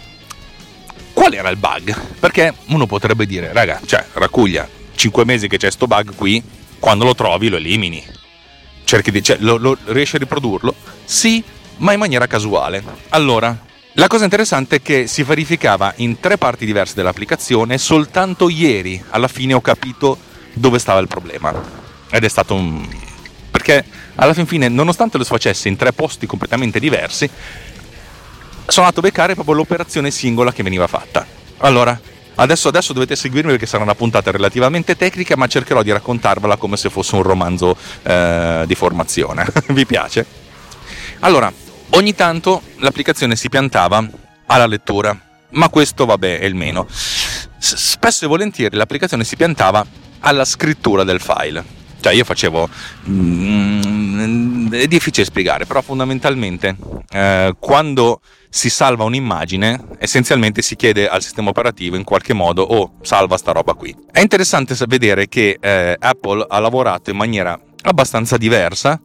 qual 1.13 1.33
era 1.33 1.50
il 1.50 1.57
bug? 1.57 1.95
Perché 2.19 2.53
uno 2.67 2.86
potrebbe 2.86 3.25
dire, 3.25 3.51
raga, 3.51 3.79
cioè, 3.86 4.05
raccuglia, 4.13 4.67
5 4.95 5.25
mesi 5.25 5.48
che 5.48 5.57
c'è 5.57 5.71
sto 5.71 5.88
bug 5.88 6.15
qui, 6.15 6.41
quando 6.79 7.05
lo 7.05 7.15
trovi 7.15 7.50
lo 7.50 7.57
elimini. 7.57 8.03
Cerchi 8.83 9.12
di, 9.12 9.21
cioè, 9.21 9.38
lo, 9.39 9.57
lo, 9.57 9.77
riesci 9.86 10.15
a 10.15 10.19
riprodurlo? 10.19 10.74
Sì, 11.05 11.43
ma 11.79 11.93
in 11.93 12.00
maniera 12.00 12.27
casuale. 12.27 12.83
Allora, 13.09 13.67
la 13.93 14.07
cosa 14.07 14.24
interessante 14.24 14.77
è 14.77 14.81
che 14.81 15.07
si 15.07 15.24
verificava 15.24 15.93
in 15.98 16.19
tre 16.19 16.38
parti 16.38 16.65
diverse 16.65 16.93
dell'applicazione, 16.95 17.77
soltanto 17.77 18.48
ieri 18.48 19.03
alla 19.09 19.27
fine 19.27 19.53
ho 19.53 19.62
capito 19.62 20.17
dove 20.53 20.79
stava 20.79 21.00
il 21.00 21.07
problema. 21.07 21.53
Ed 22.09 22.24
è 22.24 22.29
stato 22.29 22.53
un... 22.55 22.88
perché 23.51 23.83
alla 24.15 24.33
fin 24.33 24.45
fine, 24.45 24.67
nonostante 24.67 25.17
lo 25.17 25.24
si 25.24 25.31
facesse 25.31 25.67
in 25.67 25.75
tre 25.75 25.91
posti 25.91 26.27
completamente 26.27 26.79
diversi, 26.79 27.29
sono 28.67 28.86
andato 28.86 29.00
a 29.00 29.09
beccare 29.09 29.33
proprio 29.33 29.55
l'operazione 29.55 30.12
singola 30.12 30.53
che 30.53 30.63
veniva 30.63 30.88
fatta. 30.88 31.25
Allora, 31.57 32.00
adesso, 32.36 32.67
adesso 32.67 32.93
dovete 32.93 33.15
seguirmi 33.15 33.51
perché 33.51 33.65
sarà 33.65 33.83
una 33.83 33.95
puntata 33.95 34.31
relativamente 34.31 34.95
tecnica, 34.95 35.36
ma 35.36 35.48
cercherò 35.48 35.81
di 35.81 35.91
raccontarvela 35.91 36.57
come 36.57 36.77
se 36.77 36.89
fosse 36.89 37.15
un 37.15 37.24
romanzo 37.24 37.75
eh, 38.03 38.63
di 38.67 38.75
formazione. 38.75 39.48
Vi 39.67 39.86
piace? 39.86 40.25
Allora, 41.19 41.51
ogni 41.91 42.15
tanto 42.15 42.62
l'applicazione 42.77 43.36
si 43.36 43.50
piantava 43.50 44.08
alla 44.48 44.65
lettura, 44.65 45.17
ma 45.51 45.69
questo 45.69 46.05
vabbè 46.05 46.39
è 46.39 46.46
il 46.46 46.55
meno. 46.55 46.88
spesso 47.60 48.25
e 48.25 48.27
volentieri 48.27 48.75
l'applicazione 48.75 49.24
si 49.24 49.36
piantava 49.36 49.86
alla 50.19 50.46
scrittura 50.46 51.03
del 51.03 51.22
file. 51.22 51.77
Cioè 52.01 52.13
io 52.13 52.24
facevo... 52.24 52.69
Mm, 53.10 54.72
è 54.74 54.88
difficile 54.88 55.25
spiegare, 55.25 55.65
però 55.65 55.81
fondamentalmente 55.81 56.75
eh, 57.10 57.53
quando 57.60 58.22
si 58.50 58.69
salva 58.69 59.03
un'immagine, 59.03 59.86
essenzialmente 59.98 60.62
si 60.62 60.75
chiede 60.75 61.08
al 61.08 61.22
sistema 61.22 61.50
operativo 61.50 61.96
in 61.96 62.03
qualche 62.03 62.34
modo, 62.34 62.63
oh, 62.63 62.93
salva 63.01 63.38
sta 63.38 63.51
roba 63.51 63.74
qui. 63.74 63.96
È 64.12 64.19
interessante 64.22 64.75
vedere 64.88 65.27
che 65.27 65.58
eh, 65.60 65.96
Apple 66.00 66.46
ha 66.48 66.60
lavorato 66.60 67.10
in 67.10 67.17
maniera 67.17 67.60
abbastanza 67.84 68.38
diversa 68.38 69.00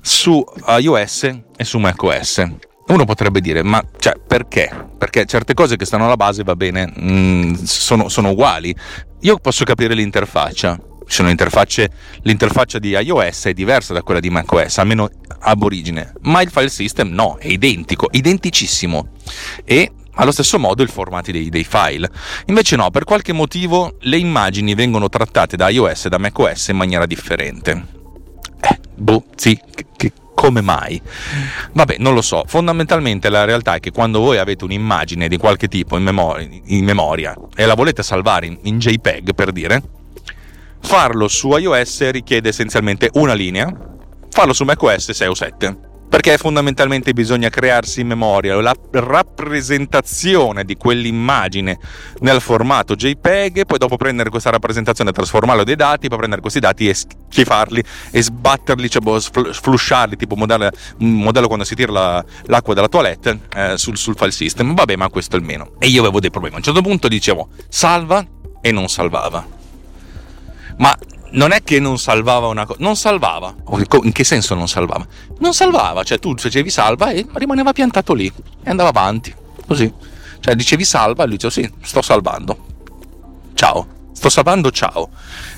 su 0.00 0.44
iOS 0.78 1.22
e 1.56 1.64
su 1.64 1.78
macOS. 1.78 2.44
Uno 2.88 3.04
potrebbe 3.04 3.40
dire, 3.40 3.62
ma 3.62 3.82
cioè, 3.98 4.14
perché? 4.26 4.70
Perché 4.98 5.24
certe 5.24 5.54
cose 5.54 5.76
che 5.76 5.84
stanno 5.84 6.04
alla 6.04 6.16
base, 6.16 6.42
va 6.42 6.56
bene, 6.56 6.86
mh, 6.86 7.12
mm, 7.12 7.54
sono, 7.54 8.08
sono 8.08 8.30
uguali. 8.30 8.74
Io 9.20 9.38
posso 9.38 9.64
capire 9.64 9.94
l'interfaccia, 9.94 10.78
l'interfaccia 12.22 12.78
di 12.78 12.90
iOS 12.90 13.44
è 13.44 13.52
diversa 13.52 13.92
da 13.92 14.02
quella 14.02 14.20
di 14.20 14.30
macOS, 14.30 14.78
almeno 14.78 15.08
ab 15.40 15.62
origine, 15.62 16.12
ma 16.22 16.42
il 16.42 16.50
file 16.50 16.68
system 16.68 17.10
no, 17.10 17.36
è 17.38 17.46
identico, 17.46 18.08
identicissimo. 18.10 19.08
E 19.64 19.92
allo 20.14 20.32
stesso 20.32 20.58
modo 20.58 20.82
il 20.82 20.90
formato 20.90 21.30
dei, 21.30 21.48
dei, 21.48 21.64
file. 21.64 22.10
Invece 22.46 22.76
no, 22.76 22.90
per 22.90 23.04
qualche 23.04 23.32
motivo 23.32 23.96
le 24.00 24.18
immagini 24.18 24.74
vengono 24.74 25.08
trattate 25.08 25.56
da 25.56 25.68
iOS 25.68 26.06
e 26.06 26.08
da 26.08 26.18
macOS 26.18 26.68
in 26.68 26.76
maniera 26.76 27.06
differente. 27.06 28.00
Boh, 29.02 29.24
sì, 29.34 29.58
che, 29.96 30.12
come 30.32 30.60
mai? 30.60 31.00
Vabbè, 31.72 31.96
non 31.98 32.14
lo 32.14 32.22
so. 32.22 32.44
Fondamentalmente 32.46 33.28
la 33.28 33.44
realtà 33.44 33.74
è 33.74 33.80
che 33.80 33.90
quando 33.90 34.20
voi 34.20 34.38
avete 34.38 34.64
un'immagine 34.64 35.28
di 35.28 35.36
qualche 35.36 35.66
tipo 35.66 35.96
in 35.96 36.04
memoria, 36.04 36.48
in 36.66 36.84
memoria 36.84 37.36
e 37.54 37.66
la 37.66 37.74
volete 37.74 38.02
salvare 38.02 38.46
in, 38.46 38.58
in 38.62 38.78
JPEG, 38.78 39.34
per 39.34 39.50
dire, 39.50 39.82
farlo 40.80 41.26
su 41.26 41.56
iOS 41.56 42.10
richiede 42.10 42.50
essenzialmente 42.50 43.10
una 43.14 43.34
linea, 43.34 43.72
farlo 44.30 44.52
su 44.52 44.64
macOS 44.64 45.10
6 45.10 45.28
o 45.28 45.34
7 45.34 45.90
perché 46.12 46.36
fondamentalmente 46.36 47.14
bisogna 47.14 47.48
crearsi 47.48 48.02
in 48.02 48.08
memoria 48.08 48.60
la 48.60 48.74
rappresentazione 48.90 50.62
di 50.62 50.76
quell'immagine 50.76 51.78
nel 52.18 52.42
formato 52.42 52.94
JPEG, 52.94 53.64
poi 53.64 53.78
dopo 53.78 53.96
prendere 53.96 54.28
questa 54.28 54.50
rappresentazione, 54.50 55.10
trasformarla 55.10 55.64
dei 55.64 55.74
dati, 55.74 56.08
poi 56.08 56.18
prendere 56.18 56.42
questi 56.42 56.60
dati 56.60 56.86
e 56.86 56.92
schifarli 56.92 57.82
e 58.10 58.22
sbatterli, 58.22 58.90
cioè 58.90 59.00
boh, 59.00 59.18
flusciarli, 59.20 60.16
tipo 60.16 60.36
modello, 60.36 60.68
modello 60.98 61.46
quando 61.46 61.64
si 61.64 61.74
tira 61.74 61.90
la, 61.90 62.24
l'acqua 62.42 62.74
dalla 62.74 62.88
toilette 62.88 63.40
eh, 63.54 63.78
sul, 63.78 63.96
sul 63.96 64.14
file 64.14 64.32
system. 64.32 64.74
Vabbè, 64.74 64.96
ma 64.96 65.08
questo 65.08 65.36
è 65.36 65.38
il 65.38 65.46
meno. 65.46 65.70
E 65.78 65.86
io 65.86 66.02
avevo 66.02 66.20
dei 66.20 66.30
problemi. 66.30 66.56
A 66.56 66.58
un 66.58 66.64
certo 66.64 66.82
punto 66.82 67.08
dicevo 67.08 67.48
salva 67.70 68.22
e 68.60 68.70
non 68.70 68.86
salvava. 68.90 69.46
Ma 70.76 70.94
non 71.32 71.52
è 71.52 71.62
che 71.62 71.78
non 71.78 71.98
salvava 71.98 72.46
una 72.48 72.66
cosa, 72.66 72.78
non 72.82 72.96
salvava. 72.96 73.54
In 74.02 74.12
che 74.12 74.24
senso 74.24 74.54
non 74.54 74.68
salvava? 74.68 75.06
Non 75.38 75.54
salvava, 75.54 76.02
cioè 76.02 76.18
tu 76.18 76.34
facevi 76.36 76.70
salva 76.70 77.10
e 77.10 77.26
rimaneva 77.34 77.72
piantato 77.72 78.14
lì 78.14 78.26
e 78.62 78.70
andava 78.70 78.88
avanti, 78.88 79.34
così. 79.66 79.92
Cioè 80.40 80.54
dicevi 80.54 80.84
salva 80.84 81.24
e 81.24 81.26
lui 81.26 81.36
diceva 81.36 81.52
sì, 81.52 81.72
sto 81.82 82.02
salvando. 82.02 82.70
Ciao, 83.54 83.86
sto 84.12 84.28
salvando, 84.28 84.70
ciao. 84.70 85.10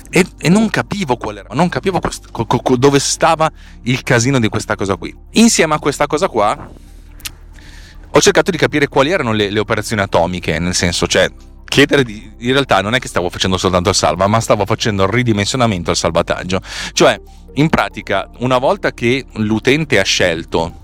E, 0.09 0.25
e 0.37 0.49
non 0.49 0.69
capivo 0.69 1.17
qual 1.17 1.37
era, 1.37 1.49
non 1.53 1.69
capivo 1.69 1.99
questo, 1.99 2.29
co, 2.31 2.45
co, 2.45 2.77
dove 2.77 2.99
stava 2.99 3.51
il 3.83 4.03
casino 4.03 4.39
di 4.39 4.47
questa 4.47 4.75
cosa 4.75 4.95
qui. 4.95 5.13
Insieme 5.31 5.73
a 5.73 5.79
questa 5.79 6.07
cosa 6.07 6.29
qua 6.29 6.69
ho 8.17 8.21
cercato 8.21 8.49
di 8.49 8.57
capire 8.57 8.87
quali 8.87 9.11
erano 9.11 9.33
le, 9.33 9.49
le 9.49 9.59
operazioni 9.59 10.01
atomiche, 10.01 10.57
nel 10.57 10.73
senso, 10.73 11.05
cioè 11.05 11.29
chiedere 11.65 12.05
di, 12.05 12.31
in 12.37 12.51
realtà 12.53 12.79
non 12.79 12.95
è 12.95 12.99
che 12.99 13.09
stavo 13.09 13.29
facendo 13.29 13.57
soltanto 13.57 13.89
il 13.89 13.95
salva, 13.95 14.25
ma 14.27 14.39
stavo 14.39 14.65
facendo 14.65 15.03
il 15.03 15.09
ridimensionamento 15.09 15.89
al 15.89 15.97
salvataggio. 15.97 16.61
Cioè, 16.93 17.19
in 17.55 17.67
pratica, 17.67 18.29
una 18.37 18.57
volta 18.57 18.93
che 18.93 19.25
l'utente 19.33 19.99
ha 19.99 20.03
scelto 20.03 20.83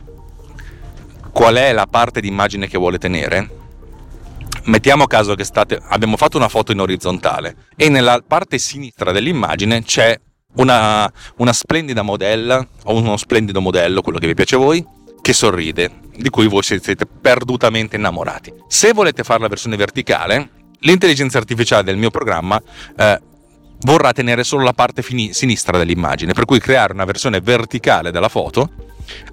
qual 1.32 1.56
è 1.56 1.72
la 1.72 1.88
parte 1.88 2.20
di 2.20 2.28
immagine 2.28 2.68
che 2.68 2.78
vuole 2.78 2.98
tenere, 2.98 3.50
mettiamo 4.66 5.04
a 5.04 5.08
caso 5.08 5.34
che 5.34 5.46
state, 5.46 5.80
abbiamo 5.82 6.18
fatto 6.18 6.36
una 6.36 6.50
foto 6.50 6.74
in 6.74 6.82
orizzontale 6.82 7.68
e 7.78 7.88
nella 7.88 8.22
parte 8.28 8.58
sinistra 8.58 9.14
dell'immagine 9.14 9.84
c'è 9.84 10.20
una, 10.56 11.10
una 11.38 11.54
splendida 11.54 12.02
modella 12.02 12.68
o 12.84 12.98
uno 12.98 13.16
splendido 13.16 13.62
modello, 13.62 14.02
quello 14.02 14.20
che 14.20 14.28
vi 14.28 14.34
piace 14.34 14.56
a 14.56 14.58
voi, 14.58 14.86
che 15.22 15.34
sorride, 15.34 15.92
di 16.16 16.30
cui 16.30 16.48
voi 16.48 16.64
siete 16.64 17.06
perdutamente 17.06 17.96
innamorati. 17.96 18.54
Se 18.68 18.94
volete 18.94 19.24
fare 19.24 19.42
la 19.42 19.48
versione 19.48 19.76
verticale, 19.76 20.50
l'intelligenza 20.80 21.38
artificiale 21.38 21.84
del 21.84 21.98
mio 21.98 22.10
programma 22.10 22.62
eh, 22.98 23.22
vorrà 23.82 24.12
tenere 24.12 24.44
solo 24.44 24.64
la 24.64 24.74
parte 24.74 25.02
fini- 25.02 25.34
sinistra 25.34 25.78
dell'immagine, 25.78 26.34
per 26.34 26.46
cui 26.46 26.60
creare 26.60 26.94
una 26.94 27.06
versione 27.06 27.40
verticale 27.40 28.12
della 28.12 28.30
foto 28.30 28.70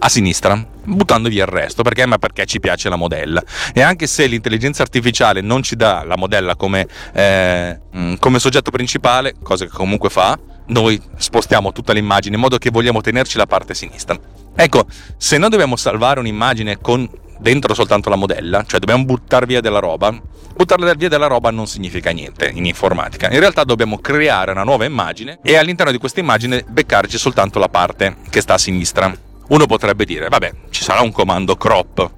a 0.01 0.09
sinistra, 0.09 0.67
buttando 0.85 1.29
via 1.29 1.45
il 1.45 1.51
resto, 1.51 1.83
perché, 1.83 2.07
ma 2.07 2.19
perché 2.19 2.47
ci 2.47 2.61
piace 2.61 2.89
la 2.89 2.97
modella. 2.97 3.43
E 3.73 3.81
anche 3.81 4.07
se 4.07 4.27
l'intelligenza 4.27 4.83
artificiale 4.83 5.41
non 5.41 5.63
ci 5.63 5.77
dà 5.77 6.05
la 6.05 6.17
modella 6.17 6.57
come, 6.57 6.87
eh, 7.13 7.79
mm, 7.97 8.15
come 8.19 8.39
soggetto 8.39 8.71
principale, 8.71 9.35
cosa 9.43 9.65
che 9.65 9.71
comunque 9.71 10.11
fa, 10.11 10.39
noi 10.67 11.01
spostiamo 11.17 11.73
tutta 11.73 11.93
l'immagine 11.93 12.35
in 12.35 12.41
modo 12.41 12.59
che 12.59 12.71
vogliamo 12.71 13.01
tenerci 13.01 13.37
la 13.37 13.47
parte 13.47 13.75
sinistra. 13.75 14.19
Ecco, 14.61 14.87
se 15.17 15.39
noi 15.39 15.51
dobbiamo 15.51 15.77
salvare 15.77 16.19
un'immagine 16.19 16.79
con 16.81 17.09
dentro 17.39 17.75
soltanto 17.75 18.11
la 18.11 18.17
modella, 18.17 18.65
cioè 18.67 18.81
dobbiamo 18.81 19.05
buttare 19.05 19.47
via 19.47 19.61
della 19.61 19.79
roba, 19.79 20.13
buttare 20.53 20.97
via 20.97 21.09
della 21.09 21.29
roba 21.29 21.53
non 21.53 21.69
significa 21.69 22.11
niente 22.11 22.51
in 22.53 22.67
informatica. 22.67 23.31
In 23.31 23.39
realtà 23.39 23.63
dobbiamo 23.63 23.99
creare 23.99 24.51
una 24.51 24.65
nuova 24.65 24.85
immagine 24.85 25.39
e 25.45 25.57
all'interno 25.57 25.93
di 25.93 25.99
questa 25.99 26.19
immagine 26.19 26.65
beccarci 26.67 27.19
soltanto 27.19 27.61
la 27.61 27.69
parte 27.69 28.17
che 28.31 28.41
sta 28.41 28.55
a 28.55 28.59
sinistra. 28.59 29.17
Uno 29.47 29.67
potrebbe 29.67 30.05
dire, 30.05 30.29
vabbè, 30.29 30.53
ci 30.71 30.83
sarà 30.83 31.03
un 31.03 31.13
comando 31.13 31.55
crop. 31.55 32.11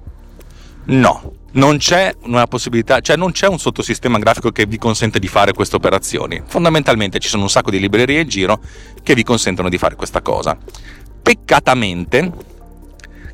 No, 0.85 1.33
non 1.53 1.77
c'è 1.77 2.15
una 2.23 2.47
possibilità, 2.47 3.01
cioè 3.01 3.17
non 3.17 3.33
c'è 3.33 3.47
un 3.47 3.59
sottosistema 3.59 4.17
grafico 4.17 4.51
che 4.51 4.65
vi 4.65 4.79
consente 4.79 5.19
di 5.19 5.27
fare 5.27 5.53
queste 5.53 5.75
operazioni. 5.75 6.41
Fondamentalmente 6.45 7.19
ci 7.19 7.27
sono 7.27 7.43
un 7.43 7.49
sacco 7.49 7.69
di 7.69 7.79
librerie 7.79 8.21
in 8.21 8.27
giro 8.27 8.59
che 9.03 9.13
vi 9.13 9.23
consentono 9.23 9.69
di 9.69 9.77
fare 9.77 9.95
questa 9.95 10.21
cosa. 10.21 10.57
Peccatamente, 11.21 12.31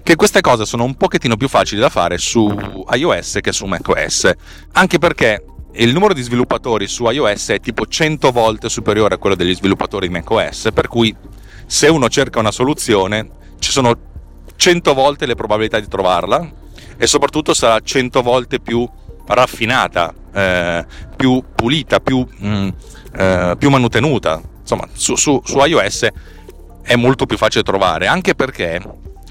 che 0.04 0.16
queste 0.16 0.42
cose 0.42 0.66
sono 0.66 0.84
un 0.84 0.96
pochettino 0.96 1.36
più 1.36 1.48
facili 1.48 1.82
da 1.82 1.90
fare 1.90 2.18
su 2.18 2.48
iOS 2.94 3.40
che 3.42 3.52
su 3.52 3.66
macOS, 3.66 4.32
anche 4.74 5.00
perché 5.00 5.44
il 5.74 5.94
numero 5.94 6.14
di 6.14 6.22
sviluppatori 6.22 6.88
su 6.88 7.10
iOS 7.10 7.50
è 7.50 7.60
tipo 7.60 7.86
100 7.86 8.32
volte 8.32 8.70
superiore 8.70 9.16
a 9.16 9.18
quello 9.18 9.36
degli 9.36 9.54
sviluppatori 9.54 10.08
di 10.08 10.14
macOS, 10.14 10.70
per 10.74 10.88
cui 10.88 11.16
se 11.66 11.88
uno 11.88 12.08
cerca 12.10 12.40
una 12.40 12.52
soluzione 12.52 13.30
ci 13.60 13.72
sono 13.72 13.96
100 14.56 14.94
volte 14.94 15.26
le 15.26 15.36
probabilità 15.36 15.80
di 15.80 15.88
trovarla 15.88 16.50
e 16.98 17.06
soprattutto 17.06 17.54
sarà 17.54 17.80
100 17.80 18.22
volte 18.22 18.60
più 18.60 18.90
raffinata, 19.26 20.14
eh, 20.34 20.86
più 21.16 21.44
pulita, 21.54 22.00
più, 22.00 22.26
mm, 22.44 22.70
eh, 23.18 23.56
più 23.58 23.70
manutenuta. 23.70 24.42
Insomma, 24.62 24.88
su, 24.94 25.16
su, 25.16 25.42
su 25.44 25.58
iOS 25.60 26.08
è 26.88 26.96
molto 26.96 27.26
più 27.26 27.38
facile 27.38 27.64
trovare, 27.64 28.08
anche 28.08 28.34
perché 28.34 28.82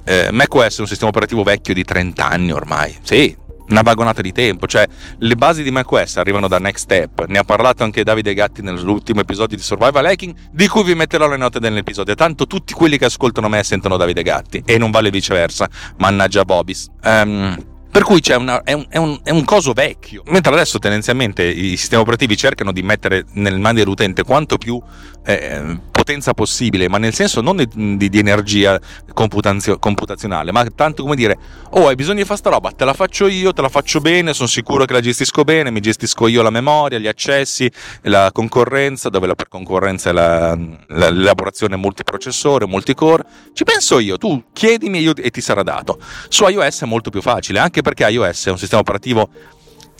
eh, 0.04 0.28
macOS 0.30 0.78
è 0.78 0.80
un 0.82 0.86
sistema 0.86 1.08
operativo 1.08 1.42
vecchio 1.42 1.72
di 1.72 1.82
30 1.82 2.28
anni 2.28 2.52
ormai, 2.52 2.94
sì, 3.02 3.34
una 3.68 3.80
vagonata 3.80 4.20
di 4.20 4.30
tempo, 4.30 4.66
cioè 4.66 4.86
le 5.18 5.34
basi 5.36 5.62
di 5.62 5.70
macOS 5.70 6.18
arrivano 6.18 6.48
da 6.48 6.58
Next 6.58 6.84
Step, 6.84 7.24
ne 7.26 7.38
ha 7.38 7.44
parlato 7.44 7.82
anche 7.82 8.04
Davide 8.04 8.34
Gatti 8.34 8.60
nell'ultimo 8.60 9.20
episodio 9.20 9.56
di 9.56 9.62
Survival 9.62 10.04
Hacking, 10.04 10.34
di 10.52 10.68
cui 10.68 10.84
vi 10.84 10.94
metterò 10.94 11.26
le 11.28 11.38
note 11.38 11.58
nell'episodio, 11.58 12.14
tanto 12.14 12.46
tutti 12.46 12.74
quelli 12.74 12.98
che 12.98 13.06
ascoltano 13.06 13.48
me 13.48 13.64
sentono 13.64 13.96
Davide 13.96 14.22
Gatti 14.22 14.62
e 14.66 14.76
non 14.76 14.90
vale 14.90 15.10
viceversa, 15.10 15.68
mannaggia 15.96 16.44
Bobis. 16.44 16.88
Um, 17.02 17.74
per 17.96 18.04
cui 18.04 18.20
una, 18.36 18.62
è, 18.62 18.74
un, 18.74 18.84
è, 18.90 18.98
un, 18.98 19.18
è, 19.22 19.30
un, 19.30 19.42
coso 19.44 19.72
vecchio. 19.72 20.22
Mentre 20.26 20.52
adesso 20.52 20.78
tendenzialmente 20.78 21.42
i 21.42 21.78
sistemi 21.78 22.02
operativi 22.02 22.36
cercano 22.36 22.70
di 22.70 22.82
mettere 22.82 23.24
nel 23.32 23.58
mano 23.58 23.78
dell'utente 23.78 24.22
quanto 24.22 24.58
più 24.58 24.78
eh, 25.26 25.78
potenza 25.90 26.34
possibile, 26.34 26.88
ma 26.88 26.98
nel 26.98 27.12
senso 27.12 27.40
non 27.40 27.56
di, 27.56 28.08
di, 28.08 28.18
energia 28.18 28.80
computazio, 29.12 29.76
computazionale, 29.78 30.52
ma 30.52 30.64
tanto 30.72 31.02
come 31.02 31.16
dire, 31.16 31.36
oh 31.70 31.88
hai 31.88 31.96
bisogno 31.96 32.18
di 32.18 32.24
fare 32.24 32.38
sta 32.38 32.50
roba, 32.50 32.70
te 32.70 32.84
la 32.84 32.94
faccio 32.94 33.26
io, 33.26 33.52
te 33.52 33.60
la 33.60 33.68
faccio 33.68 33.98
bene, 34.00 34.32
sono 34.32 34.46
sicuro 34.46 34.84
che 34.84 34.92
la 34.92 35.00
gestisco 35.00 35.42
bene, 35.42 35.72
mi 35.72 35.80
gestisco 35.80 36.28
io 36.28 36.42
la 36.42 36.50
memoria, 36.50 36.98
gli 36.98 37.08
accessi, 37.08 37.68
la 38.02 38.30
concorrenza, 38.32 39.08
dove 39.08 39.26
la 39.26 39.34
per 39.34 39.48
concorrenza 39.48 40.10
è 40.10 40.12
la, 40.12 40.56
la, 40.88 41.10
l'elaborazione 41.10 41.74
multiprocessore, 41.74 42.66
multicore, 42.66 43.24
ci 43.52 43.64
penso 43.64 43.98
io, 43.98 44.18
tu 44.18 44.44
chiedimi 44.52 45.00
io, 45.00 45.12
e 45.16 45.30
ti 45.30 45.40
sarà 45.40 45.64
dato. 45.64 45.98
Su 46.28 46.46
iOS 46.46 46.82
è 46.82 46.86
molto 46.86 47.10
più 47.10 47.20
facile, 47.20 47.58
anche 47.58 47.82
perché 47.82 48.08
iOS 48.08 48.46
è 48.46 48.50
un 48.50 48.58
sistema 48.58 48.80
operativo 48.80 49.28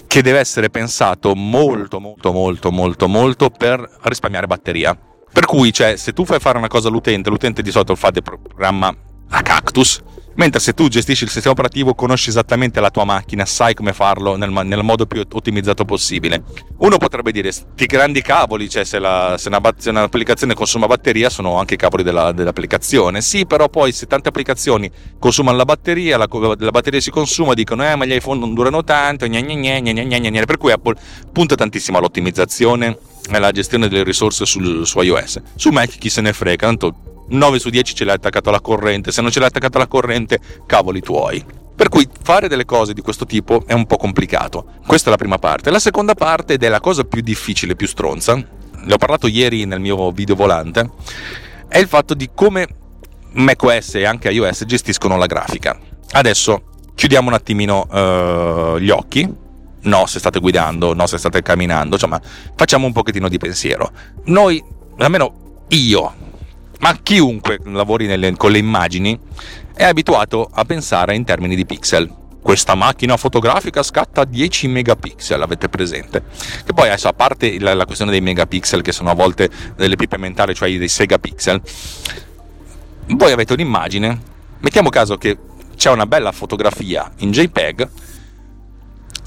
che 0.06 0.22
deve 0.22 0.38
essere 0.38 0.70
pensato 0.70 1.34
molto 1.34 1.98
molto 1.98 2.30
molto 2.30 2.70
molto 2.70 3.08
molto 3.08 3.50
per 3.50 3.98
risparmiare 4.02 4.46
batteria. 4.46 4.96
Per 5.36 5.44
cui, 5.44 5.70
cioè, 5.70 5.96
se 5.96 6.14
tu 6.14 6.24
fai 6.24 6.38
fare 6.38 6.56
una 6.56 6.66
cosa 6.66 6.88
all'utente, 6.88 7.28
l'utente 7.28 7.60
di 7.60 7.70
solito 7.70 7.94
fa 7.94 8.08
del 8.08 8.22
programma 8.22 8.90
a 9.28 9.42
cactus, 9.42 10.02
Mentre 10.36 10.60
se 10.60 10.74
tu 10.74 10.88
gestisci 10.88 11.24
il 11.24 11.30
sistema 11.30 11.52
operativo, 11.52 11.94
conosci 11.94 12.28
esattamente 12.28 12.78
la 12.78 12.90
tua 12.90 13.04
macchina, 13.04 13.46
sai 13.46 13.72
come 13.72 13.94
farlo 13.94 14.36
nel, 14.36 14.50
nel 14.50 14.82
modo 14.82 15.06
più 15.06 15.22
ottimizzato 15.32 15.86
possibile. 15.86 16.42
Uno 16.76 16.98
potrebbe 16.98 17.32
dire, 17.32 17.50
sti 17.50 17.86
grandi 17.86 18.20
cavoli, 18.20 18.68
cioè 18.68 18.84
se, 18.84 18.98
la, 18.98 19.36
se, 19.38 19.48
una, 19.48 19.62
se 19.78 19.88
un'applicazione 19.88 20.52
consuma 20.52 20.86
batteria, 20.86 21.30
sono 21.30 21.58
anche 21.58 21.74
i 21.74 21.76
cavoli 21.78 22.02
della, 22.02 22.32
dell'applicazione. 22.32 23.22
Sì, 23.22 23.46
però 23.46 23.70
poi 23.70 23.92
se 23.92 24.06
tante 24.06 24.28
applicazioni 24.28 24.90
consumano 25.18 25.56
la 25.56 25.64
batteria, 25.64 26.18
la, 26.18 26.28
la 26.30 26.70
batteria 26.70 27.00
si 27.00 27.10
consuma, 27.10 27.54
dicono, 27.54 27.82
eh, 27.88 27.96
ma 27.96 28.04
gli 28.04 28.12
iPhone 28.12 28.38
non 28.38 28.52
durano 28.52 28.84
tanto, 28.84 29.26
gna 29.26 29.40
gna 29.40 29.54
gna 29.54 29.80
gna 29.80 30.02
gna 30.02 30.18
gna 30.18 30.44
per 30.44 30.58
cui 30.58 30.70
Apple 30.70 30.96
punta 31.32 31.54
tantissimo 31.54 31.96
all'ottimizzazione 31.96 32.98
alla 33.34 33.50
gestione 33.50 33.88
delle 33.88 34.04
risorse 34.04 34.46
sul, 34.46 34.86
su 34.86 35.00
iOS. 35.00 35.40
Su 35.54 35.70
Mac 35.70 35.98
chi 35.98 36.08
se 36.08 36.20
ne 36.20 36.32
frega, 36.32 36.66
tanto 36.66 37.24
9 37.28 37.58
su 37.58 37.70
10 37.70 37.94
ce 37.94 38.04
l'hai 38.04 38.14
attaccato 38.14 38.48
alla 38.48 38.60
corrente, 38.60 39.10
se 39.10 39.20
non 39.20 39.30
ce 39.30 39.38
l'hai 39.38 39.48
attaccato 39.48 39.76
alla 39.76 39.88
corrente, 39.88 40.38
cavoli 40.66 41.00
tuoi. 41.00 41.44
Per 41.74 41.88
cui 41.88 42.08
fare 42.22 42.48
delle 42.48 42.64
cose 42.64 42.94
di 42.94 43.02
questo 43.02 43.26
tipo 43.26 43.64
è 43.66 43.74
un 43.74 43.86
po' 43.86 43.96
complicato. 43.96 44.64
Questa 44.86 45.08
è 45.08 45.10
la 45.10 45.18
prima 45.18 45.38
parte. 45.38 45.70
La 45.70 45.78
seconda 45.78 46.14
parte, 46.14 46.54
ed 46.54 46.62
è 46.62 46.68
la 46.68 46.80
cosa 46.80 47.04
più 47.04 47.20
difficile, 47.20 47.76
più 47.76 47.86
stronza, 47.86 48.34
ne 48.34 48.92
ho 48.92 48.96
parlato 48.96 49.26
ieri 49.26 49.64
nel 49.66 49.80
mio 49.80 50.10
video 50.10 50.34
volante, 50.34 50.90
è 51.68 51.78
il 51.78 51.88
fatto 51.88 52.14
di 52.14 52.30
come 52.32 52.66
macOS 53.32 53.96
e 53.96 54.04
anche 54.04 54.30
iOS 54.30 54.64
gestiscono 54.64 55.16
la 55.16 55.26
grafica. 55.26 55.78
Adesso 56.12 56.62
chiudiamo 56.94 57.28
un 57.28 57.34
attimino 57.34 57.86
uh, 57.90 58.78
gli 58.78 58.90
occhi. 58.90 59.44
No, 59.86 60.06
se 60.06 60.18
state 60.18 60.40
guidando, 60.40 60.94
no, 60.94 61.06
se 61.06 61.16
state 61.16 61.42
camminando, 61.42 61.94
insomma, 61.94 62.20
facciamo 62.56 62.86
un 62.86 62.92
pochettino 62.92 63.28
di 63.28 63.38
pensiero. 63.38 63.90
Noi, 64.24 64.62
almeno 64.98 65.64
io, 65.68 66.14
ma 66.80 66.96
chiunque 67.02 67.60
lavori 67.64 68.06
nelle, 68.06 68.34
con 68.36 68.50
le 68.50 68.58
immagini 68.58 69.18
è 69.74 69.84
abituato 69.84 70.48
a 70.52 70.64
pensare 70.64 71.14
in 71.14 71.24
termini 71.24 71.54
di 71.54 71.64
pixel. 71.64 72.12
Questa 72.42 72.74
macchina 72.74 73.16
fotografica 73.16 73.82
scatta 73.82 74.24
10 74.24 74.68
megapixel, 74.68 75.40
avete 75.42 75.68
presente? 75.68 76.22
Che 76.64 76.72
poi 76.72 76.88
adesso, 76.88 77.08
a 77.08 77.12
parte 77.12 77.58
la, 77.58 77.74
la 77.74 77.84
questione 77.84 78.12
dei 78.12 78.20
megapixel, 78.20 78.82
che 78.82 78.92
sono 78.92 79.10
a 79.10 79.14
volte 79.14 79.50
delle 79.76 79.96
pipe 79.96 80.16
mentali, 80.16 80.54
cioè 80.54 80.76
dei 80.76 80.88
segapixel, 80.88 81.60
voi 83.08 83.32
avete 83.32 83.52
un'immagine, 83.52 84.20
mettiamo 84.60 84.90
caso 84.90 85.16
che 85.16 85.36
c'è 85.76 85.90
una 85.90 86.06
bella 86.06 86.32
fotografia 86.32 87.10
in 87.18 87.30
JPEG, 87.30 87.88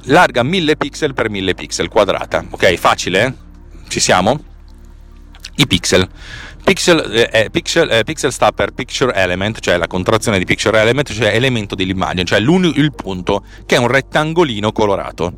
larga 0.09 0.43
1000 0.43 0.75
pixel 0.77 1.13
per 1.13 1.29
1000 1.29 1.53
pixel 1.55 1.87
quadrata, 1.87 2.45
ok? 2.49 2.75
Facile? 2.75 3.25
Eh? 3.25 3.33
Ci 3.87 3.99
siamo? 3.99 4.39
I 5.55 5.67
pixel 5.67 6.07
Pixel, 6.69 6.99
eh, 7.11 7.29
eh, 7.31 7.49
pixel, 7.49 7.89
eh, 7.89 8.03
pixel, 8.03 8.31
sta 8.31 8.51
per 8.51 8.73
picture 8.73 9.11
element, 9.15 9.59
cioè 9.59 9.77
la 9.77 9.87
contrazione 9.87 10.37
di 10.37 10.45
picture 10.45 10.79
element, 10.79 11.11
cioè 11.11 11.33
elemento 11.33 11.73
dell'immagine, 11.73 12.25
cioè 12.25 12.37
il 12.39 12.93
punto 12.93 13.43
che 13.65 13.75
è 13.75 13.79
un 13.79 13.87
rettangolino 13.87 14.71
colorato. 14.71 15.33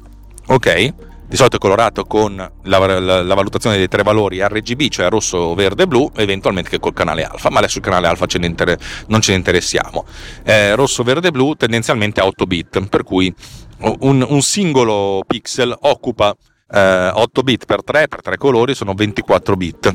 Ok? 0.48 0.94
Di 1.32 1.38
solito 1.38 1.56
è 1.56 1.60
colorato 1.60 2.04
con 2.04 2.36
la, 2.36 3.00
la, 3.00 3.22
la, 3.22 3.34
valutazione 3.36 3.78
dei 3.78 3.88
tre 3.88 4.04
valori 4.04 4.46
RGB, 4.46 4.90
cioè 4.90 5.08
rosso, 5.08 5.56
verde 5.56 5.88
blu, 5.88 6.12
eventualmente 6.18 6.70
che 6.70 6.78
col 6.78 6.92
canale 6.92 7.24
alfa, 7.24 7.50
ma 7.50 7.60
adesso 7.60 7.78
il 7.78 7.86
canale 7.86 8.08
alfa 8.08 8.26
ce 8.26 8.38
inter- 8.42 8.78
non 9.08 9.22
ce 9.22 9.32
ne 9.32 9.38
interessiamo. 9.38 10.04
Eh, 10.44 10.76
rosso, 10.76 11.04
verde 11.04 11.32
blu 11.32 11.56
tendenzialmente 11.56 12.20
a 12.20 12.26
8 12.26 12.46
bit, 12.46 12.86
per 12.90 13.04
cui 13.04 13.34
un, 13.80 14.26
un 14.28 14.42
singolo 14.42 15.24
pixel 15.26 15.74
occupa 15.84 16.36
eh, 16.70 17.12
8 17.14 17.42
bit 17.44 17.66
per 17.66 17.82
3, 17.82 18.10
per 18.10 18.20
3 18.20 18.36
colori 18.36 18.76
sono 18.76 18.94
24 18.94 19.56
bit 19.56 19.92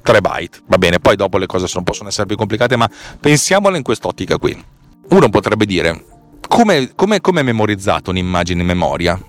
3 0.00 0.20
byte. 0.22 0.60
Va 0.68 0.78
bene, 0.78 1.00
poi 1.00 1.16
dopo 1.16 1.36
le 1.36 1.44
cose 1.44 1.66
sono, 1.66 1.84
possono 1.84 2.08
essere 2.08 2.24
più 2.24 2.36
complicate, 2.36 2.76
ma 2.76 2.88
pensiamole 3.20 3.76
in 3.76 3.82
quest'ottica 3.82 4.38
qui. 4.38 4.58
Uno 5.10 5.28
potrebbe 5.28 5.66
dire, 5.66 6.02
come 6.48 6.88
è 6.96 7.42
memorizzato 7.42 8.08
un'immagine 8.08 8.62
in 8.62 8.66
memoria? 8.66 9.20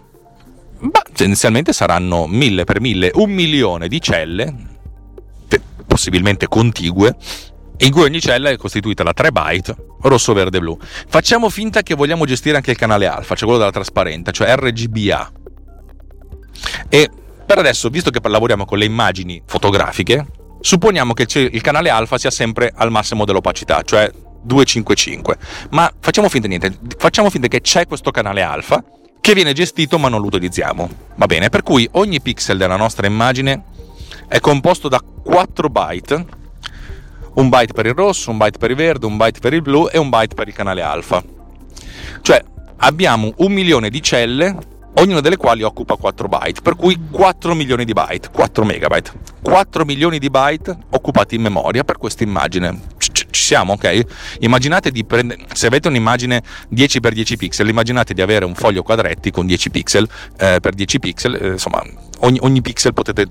Tendenzialmente 1.22 1.72
saranno 1.72 2.26
1000 2.26 2.64
per 2.64 2.82
1000, 2.82 3.12
un 3.14 3.30
milione 3.30 3.88
di 3.88 4.02
celle, 4.02 4.56
possibilmente 5.86 6.48
contigue, 6.48 7.16
in 7.78 7.92
cui 7.92 8.02
ogni 8.02 8.20
cella 8.20 8.50
è 8.50 8.58
costituita 8.58 9.04
da 9.04 9.14
3 9.14 9.32
byte, 9.32 9.76
rosso, 10.02 10.34
verde, 10.34 10.58
blu. 10.58 10.76
Facciamo 10.80 11.50
finta 11.50 11.84
che 11.84 11.94
vogliamo 11.94 12.26
gestire 12.26 12.56
anche 12.56 12.72
il 12.72 12.78
canale 12.78 13.06
alfa, 13.06 13.36
cioè 13.36 13.44
quello 13.44 13.60
della 13.60 13.70
trasparenza, 13.70 14.32
cioè 14.32 14.56
RGBA. 14.56 15.32
E 16.90 17.10
per 17.46 17.60
adesso, 17.60 17.90
visto 17.90 18.10
che 18.10 18.20
lavoriamo 18.28 18.66
con 18.66 18.80
le 18.80 18.86
immagini 18.86 19.44
fotografiche, 19.46 20.26
Supponiamo 20.64 21.14
che 21.14 21.26
il 21.36 21.62
canale 21.62 21.90
alfa 21.90 22.20
sia 22.20 22.30
sempre 22.30 22.72
al 22.76 22.92
massimo 22.92 23.26
dell'opacità, 23.26 23.82
cioè 23.84 24.12
255, 24.44 25.38
ma 25.72 25.92
facciamo 26.00 26.30
finta 26.30 26.48
niente, 26.48 26.78
facciamo 26.98 27.32
finta 27.32 27.48
che 27.48 27.62
c'è 27.62 27.88
questo 27.88 28.12
canale 28.12 28.44
alfa 28.44 28.84
che 29.22 29.34
viene 29.36 29.54
gestito 29.54 30.00
ma 30.00 30.10
non 30.10 30.20
lo 30.20 30.26
utilizziamo. 30.26 30.90
Va 31.16 31.28
bene, 31.28 31.50
per 31.50 31.62
cui 31.62 31.88
ogni 31.94 32.20
pixel 32.20 32.58
della 32.58 32.76
nostra 32.76 33.06
immagine 33.08 33.64
è 34.28 34.40
composto 34.40 34.90
da 34.90 35.00
4 35.00 35.70
byte, 35.70 36.26
un 37.36 37.48
byte 37.48 37.74
per 37.74 37.86
il 37.86 37.94
rosso, 37.94 38.32
un 38.32 38.38
byte 38.38 38.58
per 38.58 38.72
il 38.72 38.76
verde, 38.76 39.06
un 39.06 39.18
byte 39.18 39.40
per 39.40 39.54
il 39.54 39.62
blu 39.62 39.88
e 39.90 39.98
un 39.98 40.10
byte 40.10 40.36
per 40.36 40.48
il 40.48 40.54
canale 40.54 40.82
alfa. 40.82 41.24
Cioè 42.22 42.44
abbiamo 42.78 43.32
un 43.38 43.52
milione 43.52 43.90
di 43.90 44.02
celle 44.02 44.58
ognuna 45.02 45.22
delle 45.22 45.38
quali 45.38 45.64
occupa 45.64 45.96
4 45.96 46.28
byte, 46.28 46.62
per 46.62 46.76
cui 46.76 46.98
4 47.10 47.56
milioni 47.56 47.86
di 47.86 47.94
byte, 47.94 48.30
4 48.32 48.64
megabyte. 48.64 49.12
4 49.42 49.86
milioni 49.86 50.20
di 50.20 50.30
byte 50.30 50.78
occupati 50.92 51.36
in 51.36 51.42
memoria 51.42 51.84
per 51.84 51.98
questa 51.98 52.24
immagine. 52.24 52.80
Ci 52.98 53.26
siamo, 53.32 53.74
ok? 53.74 54.38
Immaginate 54.40 54.92
di 54.92 55.04
prendere, 55.04 55.46
se 55.54 55.68
avete 55.68 55.88
un'immagine 55.88 56.44
10x10 56.74 57.38
pixel, 57.38 57.68
immaginate 57.68 58.14
di 58.14 58.22
avere 58.22 58.46
un 58.46 58.54
foglio 58.54 58.84
quadretti 58.84 59.32
con 59.32 59.46
10 59.46 59.70
pixel 59.72 60.08
eh, 60.38 60.60
per 60.62 60.74
10 60.74 61.00
pixel, 61.00 61.36
eh, 61.36 61.48
insomma, 61.48 61.84
ogni, 62.20 62.38
ogni 62.42 62.62
pixel 62.62 62.94
potete 62.94 63.28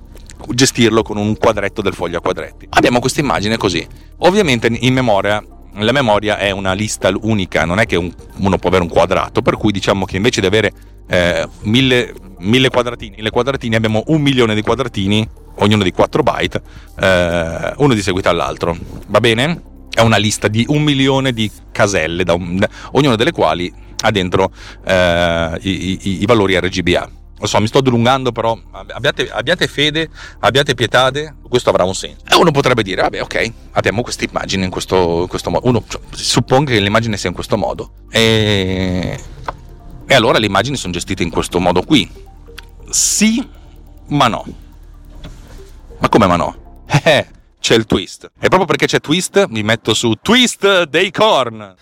gestirlo 0.49 1.03
con 1.03 1.17
un 1.17 1.37
quadretto 1.37 1.83
del 1.83 1.95
foglio 1.95 2.19
a 2.19 2.21
quadretti. 2.21 2.67
Abbiamo 2.71 2.99
questa 2.99 3.21
immagine 3.21 3.57
così. 3.57 3.87
Ovviamente 4.19 4.69
in 4.71 4.93
memoria 4.93 5.43
la 5.75 5.93
memoria 5.93 6.39
è 6.39 6.51
una 6.51 6.73
lista 6.73 7.11
unica, 7.21 7.65
non 7.65 7.79
è 7.79 7.87
che 7.87 7.97
un, 7.97 8.13
uno 8.39 8.59
può 8.59 8.69
avere 8.69 8.85
un 8.85 8.89
quadrato, 8.89 9.43
per 9.43 9.57
cui 9.57 9.73
diciamo 9.73 10.05
che 10.05 10.17
invece 10.17 10.41
di 10.41 10.47
avere 10.47 10.73
eh, 11.09 11.49
mille, 11.63 12.13
mille, 12.39 12.69
quadratini, 12.71 13.17
nelle 13.17 13.31
quadratini 13.31 13.75
abbiamo 13.75 14.03
un 14.07 14.21
milione 14.21 14.55
di 14.55 14.63
quadratini, 14.63 15.27
ognuno 15.57 15.83
di 15.83 15.93
4 15.93 16.23
byte, 16.23 16.63
eh, 17.01 17.73
uno 17.77 17.95
di 17.95 18.03
seguito 18.03 18.29
all'altro. 18.29 18.77
Va 19.09 19.21
bene? 19.21 19.63
È 19.91 20.01
una 20.01 20.17
lista 20.19 20.49
di 20.49 20.65
un 20.69 20.83
milione 20.83 21.33
di 21.33 21.51
caselle, 21.73 22.25
da 22.25 22.35
un, 22.35 22.57
da, 22.57 22.69
ognuna 22.93 23.17
delle 23.17 23.33
quali 23.33 23.73
ha 24.03 24.11
dentro 24.11 24.51
eh, 24.85 25.59
i, 25.61 25.99
i, 26.03 26.23
i 26.23 26.27
valori 26.27 26.59
RGBA 26.59 27.19
lo 27.41 27.47
so, 27.47 27.59
mi 27.59 27.69
sto 27.69 27.81
dilungando, 27.81 28.33
però 28.33 28.57
abbiate, 28.71 29.31
abbiate, 29.31 29.67
fede, 29.67 30.11
abbiate 30.41 30.75
pietate, 30.75 31.37
questo 31.49 31.71
avrà 31.71 31.85
un 31.85 31.95
senso. 31.95 32.23
E 32.29 32.35
uno 32.35 32.51
potrebbe 32.51 32.83
dire, 32.83 33.01
vabbè, 33.01 33.23
ok, 33.23 33.53
abbiamo 33.73 34.03
questa 34.03 34.25
immagine 34.25 34.65
in 34.65 34.71
questo, 34.71 35.25
questo 35.27 35.49
modo. 35.49 35.67
Uno 35.67 35.83
cioè, 35.89 36.03
supponga 36.11 36.73
che 36.73 36.81
l'immagine 36.81 37.17
sia 37.17 37.31
in 37.31 37.35
questo 37.35 37.57
modo. 37.57 37.93
E, 38.11 39.19
e 40.07 40.15
allora 40.15 40.39
le 40.39 40.45
immagini 40.45 40.77
sono 40.77 40.93
gestite 40.93 41.23
in 41.23 41.31
questo 41.31 41.59
modo 41.61 41.81
qui. 41.81 42.09
Sì, 42.91 43.49
ma 44.09 44.29
no. 44.29 44.45
Ma 45.99 46.09
come 46.11 46.27
ma 46.27 46.37
no? 46.37 46.85
Eh, 47.05 47.27
c'è 47.59 47.75
il 47.75 47.87
twist. 47.87 48.25
E 48.39 48.49
proprio 48.49 48.67
perché 48.67 48.85
c'è 48.85 49.01
twist, 49.01 49.47
mi 49.49 49.63
metto 49.63 49.95
su 49.95 50.13
Twist 50.21 50.83
dei 50.85 51.11
Korn. 51.11 51.75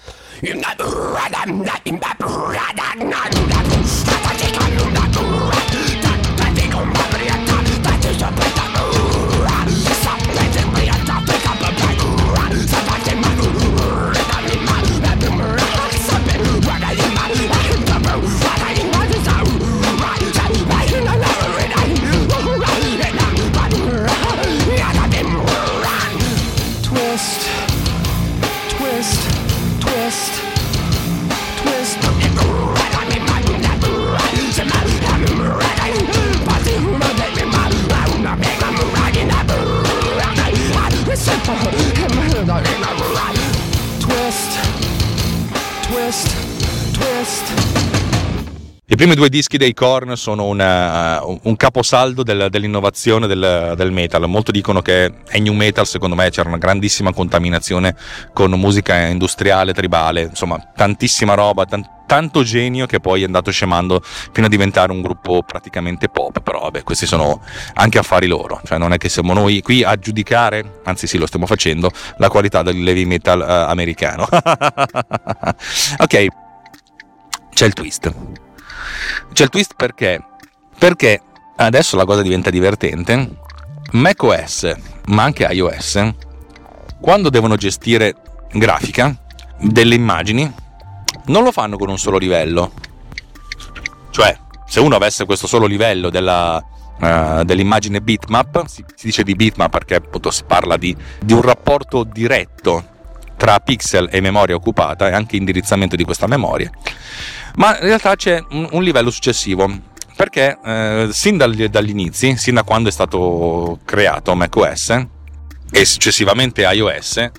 Twist, 46.08 46.92
twist. 46.92 47.76
I 48.86 48.96
primi 48.96 49.14
due 49.14 49.28
dischi 49.28 49.58
dei 49.58 49.74
Korn 49.74 50.16
sono 50.16 50.46
una, 50.46 51.22
un 51.22 51.56
caposaldo 51.56 52.22
del, 52.22 52.48
dell'innovazione 52.50 53.26
del, 53.26 53.74
del, 53.76 53.92
metal. 53.92 54.26
Molti 54.26 54.50
dicono 54.50 54.80
che 54.80 55.12
è 55.26 55.38
new 55.38 55.52
metal, 55.52 55.86
secondo 55.86 56.16
me 56.16 56.30
c'era 56.30 56.48
una 56.48 56.56
grandissima 56.56 57.12
contaminazione 57.12 57.94
con 58.32 58.50
musica 58.52 58.96
industriale, 59.04 59.74
tribale, 59.74 60.22
insomma, 60.22 60.58
tantissima 60.74 61.34
roba, 61.34 61.66
tant- 61.66 61.97
tanto 62.08 62.42
genio 62.42 62.86
che 62.86 63.00
poi 63.00 63.20
è 63.20 63.26
andato 63.26 63.50
scemando 63.50 64.00
fino 64.02 64.46
a 64.46 64.48
diventare 64.48 64.90
un 64.90 65.02
gruppo 65.02 65.42
praticamente 65.42 66.08
pop. 66.08 66.40
Però 66.40 66.60
vabbè, 66.60 66.82
questi 66.82 67.04
sono 67.06 67.42
anche 67.74 67.98
affari 67.98 68.26
loro, 68.26 68.60
cioè 68.64 68.78
non 68.78 68.94
è 68.94 68.96
che 68.96 69.10
siamo 69.10 69.34
noi 69.34 69.60
qui 69.60 69.84
a 69.84 69.94
giudicare, 69.96 70.80
anzi 70.84 71.06
sì, 71.06 71.18
lo 71.18 71.26
stiamo 71.26 71.44
facendo, 71.44 71.90
la 72.16 72.30
qualità 72.30 72.62
del 72.62 72.88
heavy 72.88 73.04
metal 73.04 73.40
uh, 73.40 73.70
americano. 73.70 74.26
ok, 75.98 76.26
c'è 77.52 77.66
il 77.66 77.72
twist. 77.74 78.12
C'è 79.34 79.42
il 79.44 79.50
twist 79.50 79.74
perché? 79.76 80.24
Perché 80.78 81.20
adesso 81.56 81.96
la 81.96 82.06
cosa 82.06 82.22
diventa 82.22 82.48
divertente. 82.48 83.36
macOS, 83.92 84.74
ma 85.08 85.24
anche 85.24 85.46
iOS, 85.50 86.08
quando 87.00 87.28
devono 87.28 87.56
gestire 87.56 88.14
grafica 88.50 89.14
delle 89.60 89.94
immagini, 89.94 90.50
non 91.26 91.42
lo 91.42 91.52
fanno 91.52 91.76
con 91.76 91.88
un 91.88 91.98
solo 91.98 92.18
livello. 92.18 92.72
Cioè, 94.10 94.36
se 94.66 94.80
uno 94.80 94.96
avesse 94.96 95.24
questo 95.24 95.46
solo 95.46 95.66
livello 95.66 96.10
della, 96.10 96.62
uh, 97.00 97.44
dell'immagine 97.44 98.00
bitmap, 98.00 98.66
si, 98.66 98.84
si, 98.94 99.06
dice 99.06 99.22
di 99.22 99.34
bitmap 99.34 99.70
perché 99.70 99.96
appunto 99.96 100.30
si 100.30 100.44
parla 100.46 100.76
di, 100.76 100.96
di 101.20 101.32
un 101.32 101.42
rapporto 101.42 102.04
diretto 102.04 102.96
tra 103.36 103.60
pixel 103.60 104.08
e 104.10 104.20
memoria 104.20 104.56
occupata 104.56 105.08
e 105.08 105.12
anche 105.12 105.36
indirizzamento 105.36 105.94
di 105.94 106.02
questa 106.02 106.26
memoria 106.26 106.68
ma 107.58 107.76
in 107.76 107.84
realtà 107.84 108.14
c'è 108.16 108.42
un, 108.50 108.68
un 108.70 108.82
livello 108.82 109.10
successivo 109.10 109.68
perché 110.16 110.58
eh, 110.64 111.08
sin 111.10 111.36
dagli, 111.36 111.66
dagli, 111.66 111.90
inizi, 111.90 112.36
sin 112.36 112.54
da 112.54 112.62
quando 112.62 112.88
è 112.88 112.92
stato 112.92 113.78
creato 113.84 114.34
macOS 114.34 115.06
e 115.70 115.84
successivamente 115.84 116.62
iOS, 116.62 117.30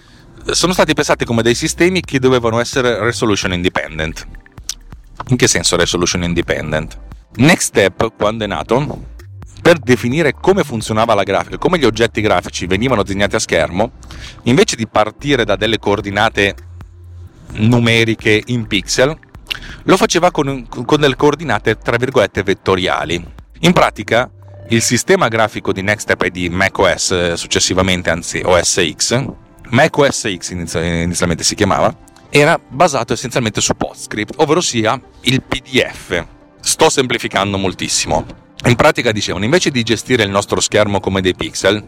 sono 0.54 0.74
stati 0.74 0.94
pensati 0.94 1.26
come 1.26 1.42
dei 1.42 1.56
sistemi 1.56 2.02
che 2.02 2.20
dovevano 2.20 2.60
essere 2.60 3.00
resolution 3.00 3.54
independent. 3.54 4.28
In 5.28 5.38
che 5.38 5.48
senso 5.48 5.76
resolution 5.76 6.24
independent? 6.24 6.98
Next 7.36 7.68
Step, 7.68 8.14
quando 8.18 8.44
è 8.44 8.48
nato, 8.48 9.06
per 9.62 9.78
definire 9.78 10.34
come 10.34 10.64
funzionava 10.64 11.14
la 11.14 11.24
grafica, 11.24 11.58
come 11.58 11.78
gli 11.78 11.86
oggetti 11.86 12.22
grafici 12.22 12.66
venivano 12.66 13.04
disegnati 13.04 13.36
a 13.36 13.40
schermo, 13.40 13.92
invece 14.44 14.76
di 14.76 14.88
partire 14.88 15.46
da 15.46 15.56
delle 15.56 15.80
coordinate 15.80 16.56
numeriche 17.54 18.42
in 18.48 18.68
pixel, 18.68 19.18
lo 19.84 19.98
faceva 19.98 20.32
con, 20.32 20.68
con 20.68 21.00
delle 21.00 21.16
coordinate 21.16 21.78
tra 21.78 21.98
virgolette 21.98 22.44
vettoriali. 22.44 23.24
In 23.60 23.74
pratica, 23.74 24.30
il 24.70 24.82
sistema 24.82 25.28
grafico 25.28 25.74
di 25.74 25.82
NextStep 25.82 26.22
e 26.24 26.32
di 26.32 26.50
macOS 26.50 27.12
eh, 27.12 27.38
successivamente, 27.38 28.10
anzi 28.10 28.42
OS 28.44 28.92
X, 28.96 29.26
macOS 29.70 30.36
X 30.36 30.52
inizialmente 30.52 31.44
si 31.44 31.56
chiamava, 31.56 31.96
era 32.30 32.60
basato 32.68 33.14
essenzialmente 33.14 33.62
su 33.62 33.76
PostScript, 33.76 34.36
ovvero 34.38 34.62
sia 34.62 35.00
il 35.22 35.42
PDF. 35.42 36.26
Sto 36.60 36.90
semplificando 36.90 37.58
moltissimo. 37.58 38.26
In 38.66 38.76
pratica 38.76 39.12
dicevano, 39.12 39.46
invece 39.46 39.72
di 39.72 39.82
gestire 39.84 40.24
il 40.24 40.30
nostro 40.30 40.60
schermo 40.60 41.00
come 41.00 41.22
dei 41.22 41.34
pixel, 41.34 41.86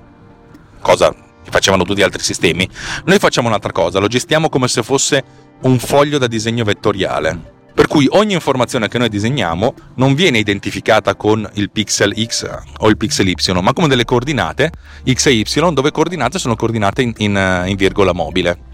cosa 0.82 1.14
che 1.44 1.52
facevano 1.52 1.84
tutti 1.84 2.00
gli 2.00 2.04
altri 2.04 2.24
sistemi, 2.24 2.68
noi 3.06 3.20
facciamo 3.20 3.48
un'altra 3.48 3.72
cosa, 3.72 4.00
lo 4.00 4.08
gestiamo 4.08 4.50
come 4.50 4.68
se 4.68 4.82
fosse 4.82 5.24
un 5.62 5.78
foglio 5.80 6.18
da 6.18 6.28
disegno 6.28 6.64
vettoriale. 6.64 7.60
Per 7.74 7.88
cui 7.88 8.08
ogni 8.12 8.34
informazione 8.34 8.88
che 8.88 8.98
noi 8.98 9.10
disegniamo 9.10 9.74
non 9.96 10.14
viene 10.14 10.38
identificata 10.38 11.16
con 11.16 11.50
il 11.54 11.72
pixel 11.72 12.14
X 12.16 12.48
o 12.80 12.90
il 12.90 12.98
pixel 12.98 13.30
Y, 13.30 13.36
ma 13.62 13.74
come 13.74 13.88
delle 13.88 14.06
coordinate 14.06 14.72
X 15.10 15.26
e 15.28 15.32
Y, 15.32 15.74
dove 15.74 15.92
coordinate 15.92 16.38
sono 16.38 16.56
coordinate 16.56 17.02
in, 17.02 17.14
in, 17.18 17.64
in 17.68 17.76
virgola 17.76 18.14
mobile. 18.14 18.70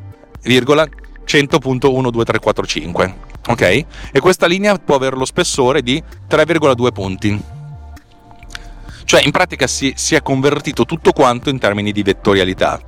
100.12345. 1.27 3.13
Ok? 3.47 3.61
E 4.11 4.19
questa 4.19 4.45
linea 4.47 4.77
può 4.77 4.95
avere 4.95 5.15
lo 5.15 5.25
spessore 5.25 5.81
di 5.81 6.01
3,2 6.29 6.91
punti. 6.91 7.41
Cioè, 9.03 9.23
in 9.23 9.31
pratica 9.31 9.67
si, 9.67 9.93
si 9.95 10.15
è 10.15 10.21
convertito 10.21 10.85
tutto 10.85 11.11
quanto 11.11 11.49
in 11.49 11.59
termini 11.59 11.91
di 11.91 12.03
vettorialità 12.03 12.79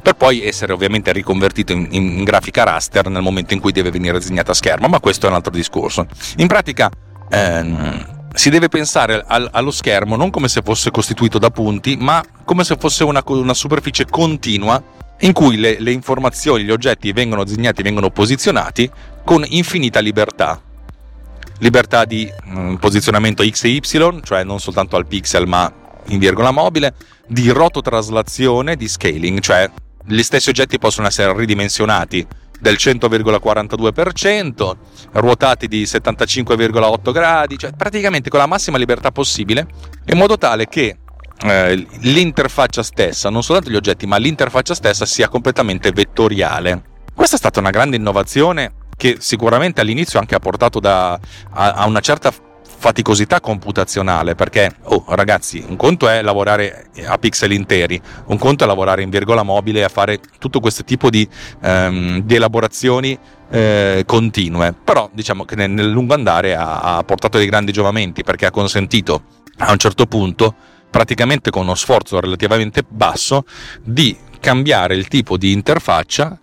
per 0.00 0.16
poi 0.16 0.42
essere 0.42 0.72
ovviamente 0.72 1.12
riconvertito 1.12 1.72
in, 1.72 1.86
in, 1.90 2.24
grafica 2.24 2.62
raster 2.64 3.10
nel 3.10 3.20
momento 3.20 3.52
in 3.52 3.60
cui 3.60 3.72
deve 3.72 3.90
venire 3.90 4.18
disegnata 4.18 4.52
a 4.52 4.54
schermo, 4.54 4.88
ma 4.88 5.00
questo 5.00 5.26
è 5.26 5.28
un 5.28 5.34
altro 5.34 5.52
discorso. 5.52 6.06
In 6.36 6.46
pratica 6.46 6.90
ehm, 7.28 8.30
si 8.32 8.48
deve 8.48 8.68
pensare 8.68 9.22
al, 9.26 9.48
allo 9.52 9.70
schermo 9.70 10.16
non 10.16 10.30
come 10.30 10.48
se 10.48 10.62
fosse 10.62 10.90
costituito 10.90 11.38
da 11.38 11.50
punti, 11.50 11.96
ma 11.96 12.24
come 12.44 12.64
se 12.64 12.76
fosse 12.78 13.04
una, 13.04 13.22
una 13.26 13.52
superficie 13.52 14.06
continua 14.06 14.82
in 15.20 15.32
cui 15.32 15.56
le, 15.56 15.80
le 15.80 15.90
informazioni, 15.90 16.64
gli 16.64 16.70
oggetti 16.70 17.12
vengono 17.12 17.44
disegnati, 17.44 17.82
vengono 17.82 18.10
posizionati 18.10 18.90
con 19.24 19.44
infinita 19.46 20.00
libertà. 20.00 20.60
Libertà 21.58 22.04
di 22.04 22.30
mh, 22.44 22.60
mm, 22.60 22.74
posizionamento 22.76 23.44
X 23.44 23.64
e 23.64 23.68
Y, 23.68 24.20
cioè 24.22 24.44
non 24.44 24.60
soltanto 24.60 24.96
al 24.96 25.06
pixel 25.06 25.46
ma 25.46 25.72
in 26.06 26.18
virgola 26.18 26.50
mobile, 26.50 26.94
di 27.26 27.50
rototraslazione, 27.50 28.76
di 28.76 28.88
scaling, 28.88 29.40
cioè 29.40 29.70
gli 30.06 30.22
stessi 30.22 30.48
oggetti 30.48 30.78
possono 30.78 31.06
essere 31.06 31.36
ridimensionati 31.36 32.26
del 32.58 32.76
100,42%, 32.78 34.76
ruotati 35.12 35.68
di 35.68 35.82
75,8 35.82 37.12
gradi, 37.12 37.58
cioè 37.58 37.72
praticamente 37.72 38.30
con 38.30 38.38
la 38.38 38.46
massima 38.46 38.78
libertà 38.78 39.12
possibile, 39.12 39.66
in 40.06 40.16
modo 40.16 40.38
tale 40.38 40.66
che 40.66 40.96
eh, 41.42 41.86
l'interfaccia 42.00 42.82
stessa, 42.82 43.30
non 43.30 43.42
soltanto 43.42 43.70
gli 43.70 43.76
oggetti, 43.76 44.06
ma 44.06 44.16
l'interfaccia 44.16 44.74
stessa 44.74 45.06
sia 45.06 45.28
completamente 45.28 45.90
vettoriale. 45.92 46.82
Questa 47.14 47.36
è 47.36 47.38
stata 47.38 47.60
una 47.60 47.70
grande 47.70 47.96
innovazione 47.96 48.72
che 48.96 49.16
sicuramente 49.20 49.80
all'inizio 49.80 50.18
anche 50.18 50.34
ha 50.34 50.40
portato 50.40 50.80
da, 50.80 51.12
a, 51.12 51.72
a 51.72 51.86
una 51.86 52.00
certa 52.00 52.32
faticosità 52.78 53.40
computazionale 53.40 54.36
perché 54.36 54.72
oh, 54.84 55.04
ragazzi 55.08 55.64
un 55.66 55.74
conto 55.74 56.08
è 56.08 56.22
lavorare 56.22 56.90
a 57.06 57.18
pixel 57.18 57.50
interi 57.50 58.00
un 58.26 58.38
conto 58.38 58.62
è 58.62 58.66
lavorare 58.68 59.02
in 59.02 59.10
virgola 59.10 59.42
mobile 59.42 59.80
e 59.80 59.82
a 59.82 59.88
fare 59.88 60.20
tutto 60.38 60.60
questo 60.60 60.84
tipo 60.84 61.10
di, 61.10 61.28
um, 61.62 62.22
di 62.22 62.36
elaborazioni 62.36 63.18
eh, 63.50 64.04
continue 64.06 64.74
però 64.84 65.10
diciamo 65.12 65.44
che 65.44 65.56
nel, 65.56 65.70
nel 65.70 65.90
lungo 65.90 66.14
andare 66.14 66.54
ha, 66.54 66.98
ha 66.98 67.02
portato 67.02 67.38
dei 67.38 67.48
grandi 67.48 67.72
giovamenti 67.72 68.22
perché 68.22 68.46
ha 68.46 68.52
consentito 68.52 69.22
a 69.58 69.72
un 69.72 69.78
certo 69.78 70.06
punto 70.06 70.54
praticamente 70.90 71.50
con 71.50 71.62
uno 71.62 71.74
sforzo 71.74 72.20
relativamente 72.20 72.84
basso, 72.86 73.44
di 73.82 74.16
cambiare 74.40 74.94
il 74.94 75.08
tipo 75.08 75.36
di 75.36 75.52
interfaccia, 75.52 76.38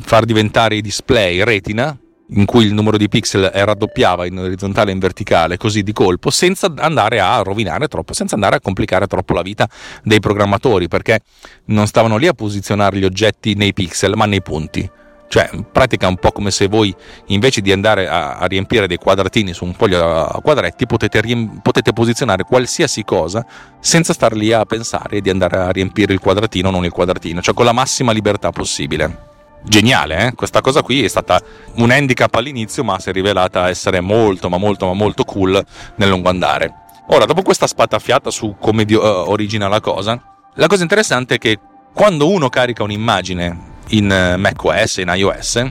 far 0.00 0.24
diventare 0.24 0.76
i 0.76 0.80
display 0.80 1.42
retina 1.42 1.96
in 2.30 2.44
cui 2.44 2.64
il 2.64 2.74
numero 2.74 2.96
di 2.96 3.08
pixel 3.08 3.44
raddoppiava 3.44 4.26
in 4.26 4.38
orizzontale 4.38 4.90
e 4.90 4.94
in 4.94 4.98
verticale 4.98 5.56
così 5.56 5.82
di 5.82 5.92
colpo 5.92 6.30
senza 6.30 6.72
andare 6.76 7.20
a 7.20 7.40
rovinare 7.42 7.86
troppo, 7.86 8.12
senza 8.14 8.34
andare 8.34 8.56
a 8.56 8.60
complicare 8.60 9.06
troppo 9.06 9.32
la 9.32 9.42
vita 9.42 9.68
dei 10.02 10.18
programmatori 10.18 10.88
perché 10.88 11.20
non 11.66 11.86
stavano 11.86 12.16
lì 12.16 12.26
a 12.26 12.32
posizionare 12.32 12.98
gli 12.98 13.04
oggetti 13.04 13.54
nei 13.54 13.72
pixel 13.72 14.16
ma 14.16 14.26
nei 14.26 14.42
punti. 14.42 14.90
Cioè, 15.28 15.50
in 15.52 15.66
pratica 15.70 16.06
è 16.06 16.08
un 16.08 16.16
po' 16.16 16.30
come 16.30 16.50
se 16.50 16.68
voi 16.68 16.94
invece 17.26 17.60
di 17.60 17.72
andare 17.72 18.08
a, 18.08 18.36
a 18.36 18.46
riempire 18.46 18.86
dei 18.86 18.96
quadratini 18.96 19.52
su 19.52 19.64
un 19.64 19.74
foglio 19.74 20.24
a 20.24 20.40
quadretti 20.40 20.86
potete, 20.86 21.20
riem- 21.20 21.60
potete, 21.62 21.92
posizionare 21.92 22.44
qualsiasi 22.44 23.02
cosa 23.04 23.44
senza 23.80 24.12
star 24.12 24.34
lì 24.34 24.52
a 24.52 24.64
pensare 24.64 25.20
di 25.20 25.30
andare 25.30 25.56
a 25.58 25.70
riempire 25.70 26.12
il 26.12 26.20
quadratino 26.20 26.68
o 26.68 26.70
non 26.70 26.84
il 26.84 26.92
quadratino, 26.92 27.40
cioè 27.40 27.54
con 27.54 27.64
la 27.64 27.72
massima 27.72 28.12
libertà 28.12 28.50
possibile. 28.50 29.34
Geniale, 29.64 30.28
eh? 30.28 30.34
questa 30.34 30.60
cosa 30.60 30.82
qui 30.82 31.02
è 31.02 31.08
stata 31.08 31.40
un 31.76 31.90
handicap 31.90 32.32
all'inizio 32.36 32.84
ma 32.84 33.00
si 33.00 33.08
è 33.08 33.12
rivelata 33.12 33.68
essere 33.68 34.00
molto 34.00 34.48
ma 34.48 34.58
molto 34.58 34.86
ma 34.86 34.92
molto 34.92 35.24
cool 35.24 35.64
nel 35.96 36.08
lungo 36.08 36.28
andare. 36.28 36.72
Ora, 37.08 37.24
dopo 37.24 37.42
questa 37.42 37.66
spatafiata 37.66 38.30
su 38.30 38.56
come 38.60 38.84
di- 38.84 38.94
uh, 38.94 39.00
origina 39.00 39.66
la 39.66 39.80
cosa, 39.80 40.20
la 40.54 40.66
cosa 40.68 40.82
interessante 40.82 41.34
è 41.34 41.38
che 41.38 41.58
quando 41.92 42.28
uno 42.30 42.48
carica 42.48 42.82
un'immagine 42.84 43.74
in 43.88 44.10
eh, 44.10 44.36
macOS, 44.36 44.98
in 44.98 45.12
iOS. 45.14 45.64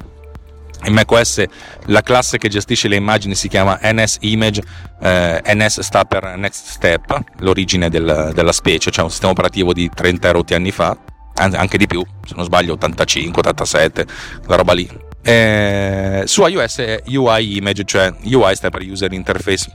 In 0.83 0.93
macOS 0.93 1.43
la 1.85 2.01
classe 2.01 2.37
che 2.37 2.47
gestisce 2.47 2.87
le 2.87 2.95
immagini 2.95 3.33
si 3.33 3.47
chiama 3.47 3.79
NS 3.81 4.17
Image, 4.21 4.61
eh, 5.01 5.41
NS 5.43 5.79
sta 5.79 6.05
per 6.05 6.35
Next 6.37 6.67
Step, 6.67 7.17
l'origine 7.39 7.89
del, 7.89 8.31
della 8.33 8.51
specie, 8.51 8.91
cioè 8.91 9.03
un 9.03 9.09
sistema 9.09 9.31
operativo 9.31 9.73
di 9.73 9.89
30 9.89 10.31
rotti 10.31 10.53
anni 10.53 10.71
fa, 10.71 10.95
anche 11.35 11.77
di 11.77 11.87
più, 11.87 12.03
se 12.25 12.33
non 12.35 12.45
sbaglio 12.45 12.73
85, 12.73 13.39
87, 13.39 14.05
la 14.45 14.55
roba 14.55 14.73
lì. 14.73 14.87
Eh, 15.23 16.21
su 16.25 16.45
iOS 16.45 16.77
è 16.77 17.01
UI 17.07 17.57
Image, 17.57 17.83
cioè 17.85 18.13
UI 18.23 18.55
sta 18.55 18.69
per 18.69 18.81
User 18.81 19.11
Interface. 19.11 19.71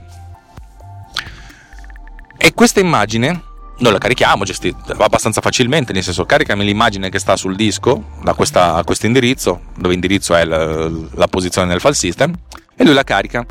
E 2.37 2.53
questa 2.53 2.79
immagine 2.79 3.49
noi 3.81 3.91
la 3.91 3.97
carichiamo 3.97 4.43
gesti- 4.43 4.73
abbastanza 4.97 5.41
facilmente, 5.41 5.91
nel 5.91 6.03
senso 6.03 6.25
caricami 6.25 6.63
l'immagine 6.63 7.09
che 7.09 7.19
sta 7.19 7.35
sul 7.35 7.55
disco 7.55 8.03
da 8.23 8.33
questa, 8.33 8.75
a 8.75 8.83
questo 8.83 9.07
indirizzo, 9.07 9.61
dove 9.75 9.93
indirizzo 9.93 10.35
è 10.35 10.45
la, 10.45 10.89
la 11.13 11.27
posizione 11.27 11.67
nel 11.67 11.79
file 11.79 11.95
system, 11.95 12.33
e 12.75 12.83
lui 12.85 12.93
la 12.93 13.03
carica. 13.03 13.45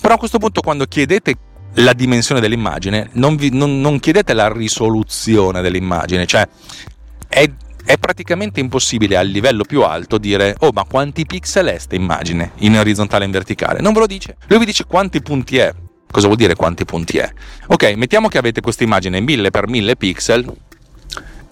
Però 0.00 0.14
a 0.14 0.18
questo 0.18 0.38
punto 0.38 0.60
quando 0.60 0.84
chiedete 0.84 1.36
la 1.74 1.92
dimensione 1.94 2.40
dell'immagine, 2.40 3.08
non, 3.12 3.36
vi, 3.36 3.50
non, 3.52 3.80
non 3.80 4.00
chiedete 4.00 4.34
la 4.34 4.52
risoluzione 4.52 5.62
dell'immagine, 5.62 6.26
cioè 6.26 6.46
è, 7.26 7.50
è, 7.84 7.96
praticamente 7.96 8.60
impossibile 8.60 9.16
a 9.16 9.22
livello 9.22 9.64
più 9.64 9.82
alto 9.82 10.18
dire 10.18 10.56
oh 10.58 10.70
ma 10.72 10.84
quanti 10.84 11.24
pixel 11.24 11.66
è 11.66 11.72
questa 11.72 11.94
immagine 11.94 12.52
in 12.58 12.76
orizzontale 12.76 13.22
e 13.22 13.26
in 13.26 13.32
verticale, 13.32 13.80
non 13.80 13.92
ve 13.92 14.00
lo 14.00 14.06
dice, 14.06 14.36
lui 14.48 14.58
vi 14.58 14.64
dice 14.64 14.84
quanti 14.84 15.22
punti 15.22 15.58
è, 15.58 15.72
Cosa 16.10 16.26
vuol 16.26 16.38
dire 16.38 16.54
quanti 16.56 16.84
punti 16.84 17.18
è? 17.18 17.30
Ok, 17.68 17.92
mettiamo 17.94 18.28
che 18.28 18.38
avete 18.38 18.60
questa 18.60 18.82
immagine 18.82 19.20
1000x1000 19.20 19.92
pixel 19.96 20.52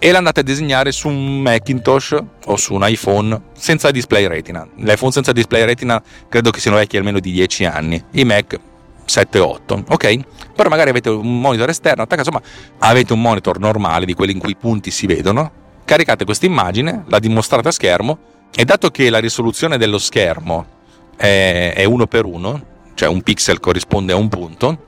e 0.00 0.10
l'andate 0.12 0.40
a 0.40 0.42
disegnare 0.42 0.92
su 0.92 1.08
un 1.08 1.40
Macintosh 1.40 2.16
o 2.46 2.56
su 2.56 2.74
un 2.74 2.86
iPhone 2.86 3.40
senza 3.52 3.90
display 3.90 4.26
retina. 4.26 4.66
L'iPhone 4.76 5.12
senza 5.12 5.32
display 5.32 5.64
retina 5.64 6.02
credo 6.28 6.50
che 6.50 6.60
siano 6.60 6.76
vecchi 6.76 6.96
almeno 6.96 7.20
di 7.20 7.32
10 7.32 7.64
anni, 7.66 8.02
i 8.12 8.24
Mac 8.24 8.58
7-8, 9.06 9.84
ok? 9.88 10.18
Però 10.54 10.68
magari 10.68 10.90
avete 10.90 11.08
un 11.08 11.40
monitor 11.40 11.68
esterno, 11.68 12.06
insomma 12.08 12.42
avete 12.78 13.12
un 13.12 13.20
monitor 13.20 13.58
normale 13.58 14.06
di 14.06 14.14
quelli 14.14 14.32
in 14.32 14.38
cui 14.38 14.50
i 14.50 14.56
punti 14.56 14.90
si 14.90 15.06
vedono, 15.06 15.50
caricate 15.84 16.24
questa 16.24 16.46
immagine, 16.46 17.04
la 17.06 17.18
dimostrate 17.18 17.68
a 17.68 17.72
schermo 17.72 18.18
e 18.54 18.64
dato 18.64 18.90
che 18.90 19.08
la 19.08 19.18
risoluzione 19.18 19.78
dello 19.78 19.98
schermo 19.98 20.66
è, 21.16 21.72
è 21.74 21.84
uno 21.84 22.06
per 22.06 22.24
uno, 22.24 22.76
cioè 22.98 23.08
un 23.08 23.22
pixel 23.22 23.60
corrisponde 23.60 24.12
a 24.12 24.16
un 24.16 24.28
punto, 24.28 24.86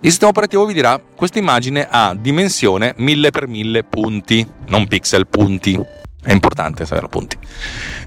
il 0.00 0.08
sistema 0.08 0.30
operativo 0.30 0.64
vi 0.64 0.72
dirà 0.72 0.98
questa 0.98 1.38
immagine 1.38 1.86
ha 1.88 2.14
dimensione 2.18 2.94
1000x1000 2.96 3.84
punti, 3.90 4.46
non 4.68 4.88
pixel, 4.88 5.26
punti. 5.26 5.78
È 6.22 6.32
importante 6.32 6.86
sapere 6.86 7.08
punti. 7.08 7.36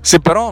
Se 0.01 0.19
però 0.19 0.51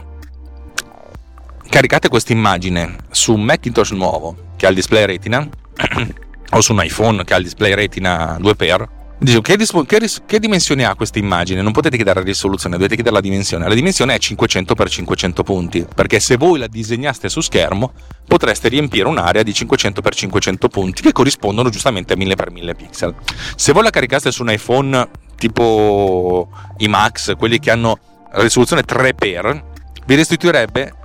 caricate 1.68 2.08
questa 2.08 2.34
immagine 2.34 2.98
su 3.10 3.34
un 3.34 3.42
Macintosh 3.42 3.92
nuovo 3.92 4.52
che 4.58 4.68
ha 4.68 4.70
il 4.70 4.76
display 4.76 5.06
retina 5.06 5.40
o 6.52 6.62
su 6.62 6.74
un 6.74 6.84
iPhone 6.84 7.24
che 7.24 7.34
ha 7.34 7.38
il 7.38 7.46
display 7.46 7.74
retina 7.74 8.38
2x, 8.40 8.88
Dicevo, 9.24 9.42
che, 9.42 9.56
che, 9.56 10.08
che, 10.26 10.40
dimensione 10.40 10.84
ha 10.84 10.96
questa 10.96 11.18
immagine? 11.18 11.62
Non 11.62 11.72
potete 11.72 11.96
chiedere 11.96 12.20
la 12.20 12.26
risoluzione, 12.26 12.76
dovete 12.76 12.96
chiedere 12.96 13.16
la 13.16 13.22
dimensione. 13.22 13.66
La 13.70 13.74
dimensione 13.74 14.16
è 14.16 14.20
500 14.20 14.76
x 14.76 14.90
500 14.90 15.44
punti, 15.44 15.88
perché 15.96 16.20
se 16.20 16.36
voi 16.36 16.60
la 16.60 16.68
disegnaste 16.68 17.30
su 17.30 17.40
schermo 17.40 17.94
potreste 18.28 18.68
riempire 18.68 19.08
un'area 19.08 19.42
di 19.42 19.54
500 19.54 20.02
x 20.02 20.18
500 20.18 20.68
punti 20.68 21.02
che 21.02 21.14
corrispondono 21.14 21.70
giustamente 21.70 22.12
a 22.12 22.18
1000 22.18 22.36
x 22.36 22.48
1000 22.52 22.76
pixel. 22.76 23.16
Se 23.56 23.72
voi 23.72 23.84
la 23.84 23.92
caricaste 23.92 24.30
su 24.30 24.42
un 24.42 24.52
iPhone 24.52 25.10
tipo 25.38 26.50
i 26.80 26.90
Max, 26.90 27.38
quelli 27.38 27.60
che 27.60 27.72
hanno 27.72 27.98
risoluzione 28.32 28.82
3x, 28.82 29.64
vi 30.06 30.16
restituirebbe 30.16 30.96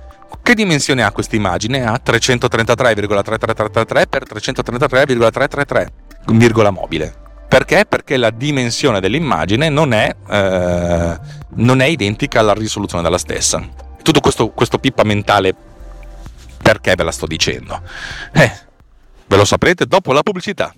che 0.43 0.55
dimensione 0.55 1.03
ha 1.03 1.11
questa 1.13 1.37
immagine? 1.37 1.85
Ha 1.85 2.01
333,3333 2.05 4.01
x 4.09 4.27
333,333, 4.27 5.91
virgola 6.33 6.69
mobile. 6.71 7.27
Perché? 7.49 7.85
Perché 7.85 8.15
la 8.15 8.29
dimensione 8.29 8.99
dell'immagine 8.99 9.69
non 9.69 9.91
è, 9.91 10.15
eh, 10.29 11.19
non 11.55 11.81
è 11.81 11.85
identica 11.85 12.39
alla 12.39 12.53
risoluzione 12.53 13.01
della 13.01 13.17
stessa. 13.17 13.67
Tutto 14.03 14.19
questo, 14.19 14.49
questo 14.49 14.77
pippa 14.77 15.03
mentale, 15.03 15.55
perché 16.61 16.93
ve 16.93 17.03
la 17.03 17.11
sto 17.11 17.25
dicendo? 17.25 17.81
Eh, 18.31 18.51
ve 19.25 19.35
lo 19.35 19.45
saprete 19.45 19.87
dopo 19.87 20.13
la 20.13 20.21
pubblicità. 20.21 20.71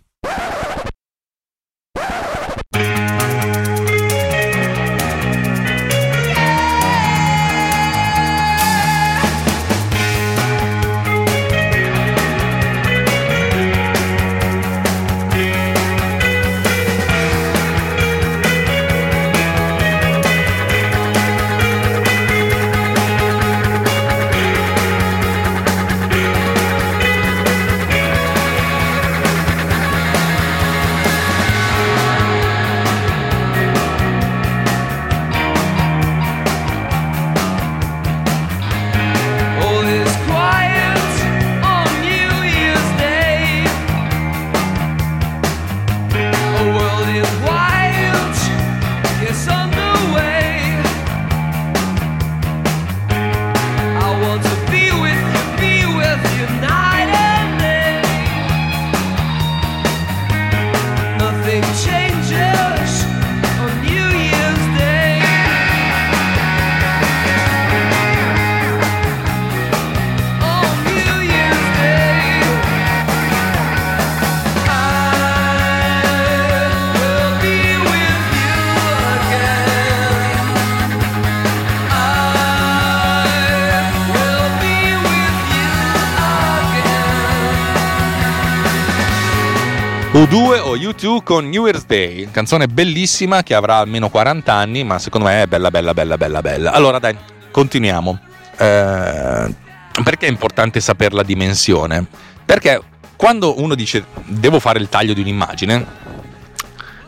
U2 90.32 90.60
o 90.62 90.78
U2 90.78 91.24
con 91.24 91.50
New 91.50 91.66
Year's 91.66 91.86
Day, 91.86 92.32
canzone 92.32 92.68
bellissima 92.68 93.44
che 93.44 93.54
avrà 93.54 93.80
almeno 93.80 94.08
40 94.08 94.54
anni, 94.54 94.86
ma 94.86 94.98
secondo 94.98 95.28
me 95.28 95.42
è 95.42 95.46
bella, 95.46 95.70
bella, 95.70 95.94
bella, 95.94 96.18
bella, 96.18 96.42
bella. 96.42 96.72
Allora 96.72 97.00
dai, 97.00 97.18
continuiamo. 97.52 98.18
Eh, 98.58 99.56
perché 100.02 100.28
è 100.28 100.30
importante 100.30 100.80
sapere 100.80 101.16
la 101.16 101.24
dimensione? 101.24 102.06
Perché 102.46 102.82
quando 103.18 103.60
uno 103.60 103.76
dice 103.76 104.06
devo 104.24 104.62
fare 104.62 104.80
il 104.80 104.88
taglio 104.88 105.12
di 105.14 105.20
un'immagine, 105.20 105.86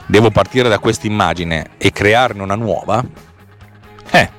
devo 0.05 0.29
partire 0.29 0.67
da 0.67 0.79
questa 0.79 1.07
immagine 1.07 1.71
e 1.77 1.93
crearne 1.93 2.41
una 2.41 2.55
nuova, 2.55 3.01
eh, 4.11 4.29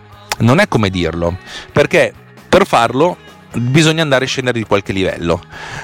non 0.41 0.59
è 0.59 0.69
come 0.69 0.91
dirlo, 0.91 1.39
perché 1.73 2.13
per 2.47 2.67
farlo 2.67 3.17
bisogna 3.55 4.03
andare 4.03 4.25
a 4.25 4.29
scendere 4.29 4.59
di 4.59 4.65
qualche 4.65 4.93
livello. 4.93 5.41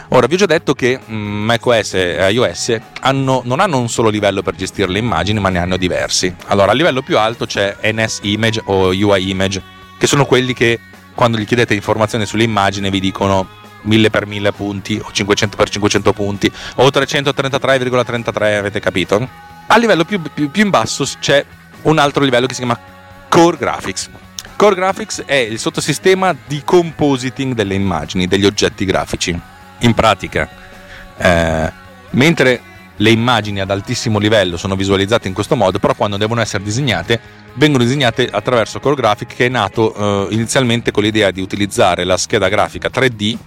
Ora, 0.09 0.26
vi 0.26 0.35
ho 0.35 0.38
già 0.38 0.46
detto 0.46 0.74
che 0.74 0.98
mm, 0.98 1.44
macOS 1.44 1.94
e 1.94 2.30
iOS 2.30 2.76
hanno, 3.00 3.42
non 3.44 3.61
hanno 3.61 3.78
un 3.78 3.88
solo 3.88 4.09
livello 4.09 4.42
per 4.42 4.54
gestire 4.54 4.90
le 4.90 4.98
immagini, 4.98 5.40
ma 5.40 5.48
ne 5.48 5.59
hanno 5.59 5.76
diversi. 5.76 6.35
Allora, 6.46 6.72
a 6.72 6.74
livello 6.74 7.02
più 7.02 7.18
alto 7.18 7.46
c'è 7.46 7.76
NS 7.83 8.20
Image 8.22 8.62
o 8.64 8.88
UI 8.88 9.30
Image, 9.30 9.62
che 9.98 10.06
sono 10.06 10.24
quelli 10.24 10.52
che 10.52 10.78
quando 11.14 11.38
gli 11.38 11.46
chiedete 11.46 11.74
informazioni 11.74 12.24
sull'immagine 12.24 12.90
vi 12.90 13.00
dicono 13.00 13.46
1000 13.83 14.11
per 14.11 14.26
1000 14.26 14.52
punti 14.52 15.00
o 15.02 15.11
500 15.11 15.56
per 15.56 15.68
500 15.68 16.12
punti 16.12 16.52
o 16.76 16.87
333,33 16.88 18.56
avete 18.56 18.80
capito? 18.80 19.28
A 19.66 19.76
livello 19.76 20.04
più, 20.04 20.20
più, 20.20 20.50
più 20.50 20.64
in 20.64 20.70
basso 20.70 21.06
c'è 21.20 21.44
un 21.83 21.98
altro 21.98 22.24
livello 22.24 22.46
che 22.46 22.54
si 22.54 22.61
chiama 22.61 22.78
Core 23.28 23.56
Graphics 23.56 24.11
Core 24.61 24.75
Graphics 24.75 25.23
è 25.25 25.37
il 25.37 25.59
sottosistema 25.59 26.37
di 26.46 26.61
compositing 26.62 27.55
delle 27.55 27.73
immagini, 27.73 28.27
degli 28.27 28.44
oggetti 28.44 28.85
grafici. 28.85 29.35
In 29.79 29.94
pratica, 29.94 30.46
eh, 31.16 31.73
mentre 32.11 32.61
le 32.94 33.11
immagini 33.11 33.61
ad 33.61 33.70
altissimo 33.70 34.18
livello 34.18 34.59
sono 34.59 34.77
visualizzate 34.77 35.29
in 35.29 35.33
questo 35.33 35.57
modo, 35.57 35.79
però 35.79 35.94
quando 35.94 36.18
devono 36.18 36.42
essere 36.42 36.62
disegnate 36.62 37.18
vengono 37.55 37.85
disegnate 37.85 38.29
attraverso 38.31 38.81
Core 38.81 38.96
Graphics 38.96 39.35
che 39.35 39.46
è 39.46 39.49
nato 39.49 40.29
eh, 40.29 40.35
inizialmente 40.35 40.90
con 40.90 41.05
l'idea 41.05 41.31
di 41.31 41.40
utilizzare 41.40 42.05
la 42.05 42.18
scheda 42.18 42.51
grafica 42.51 42.90
3D 42.92 43.38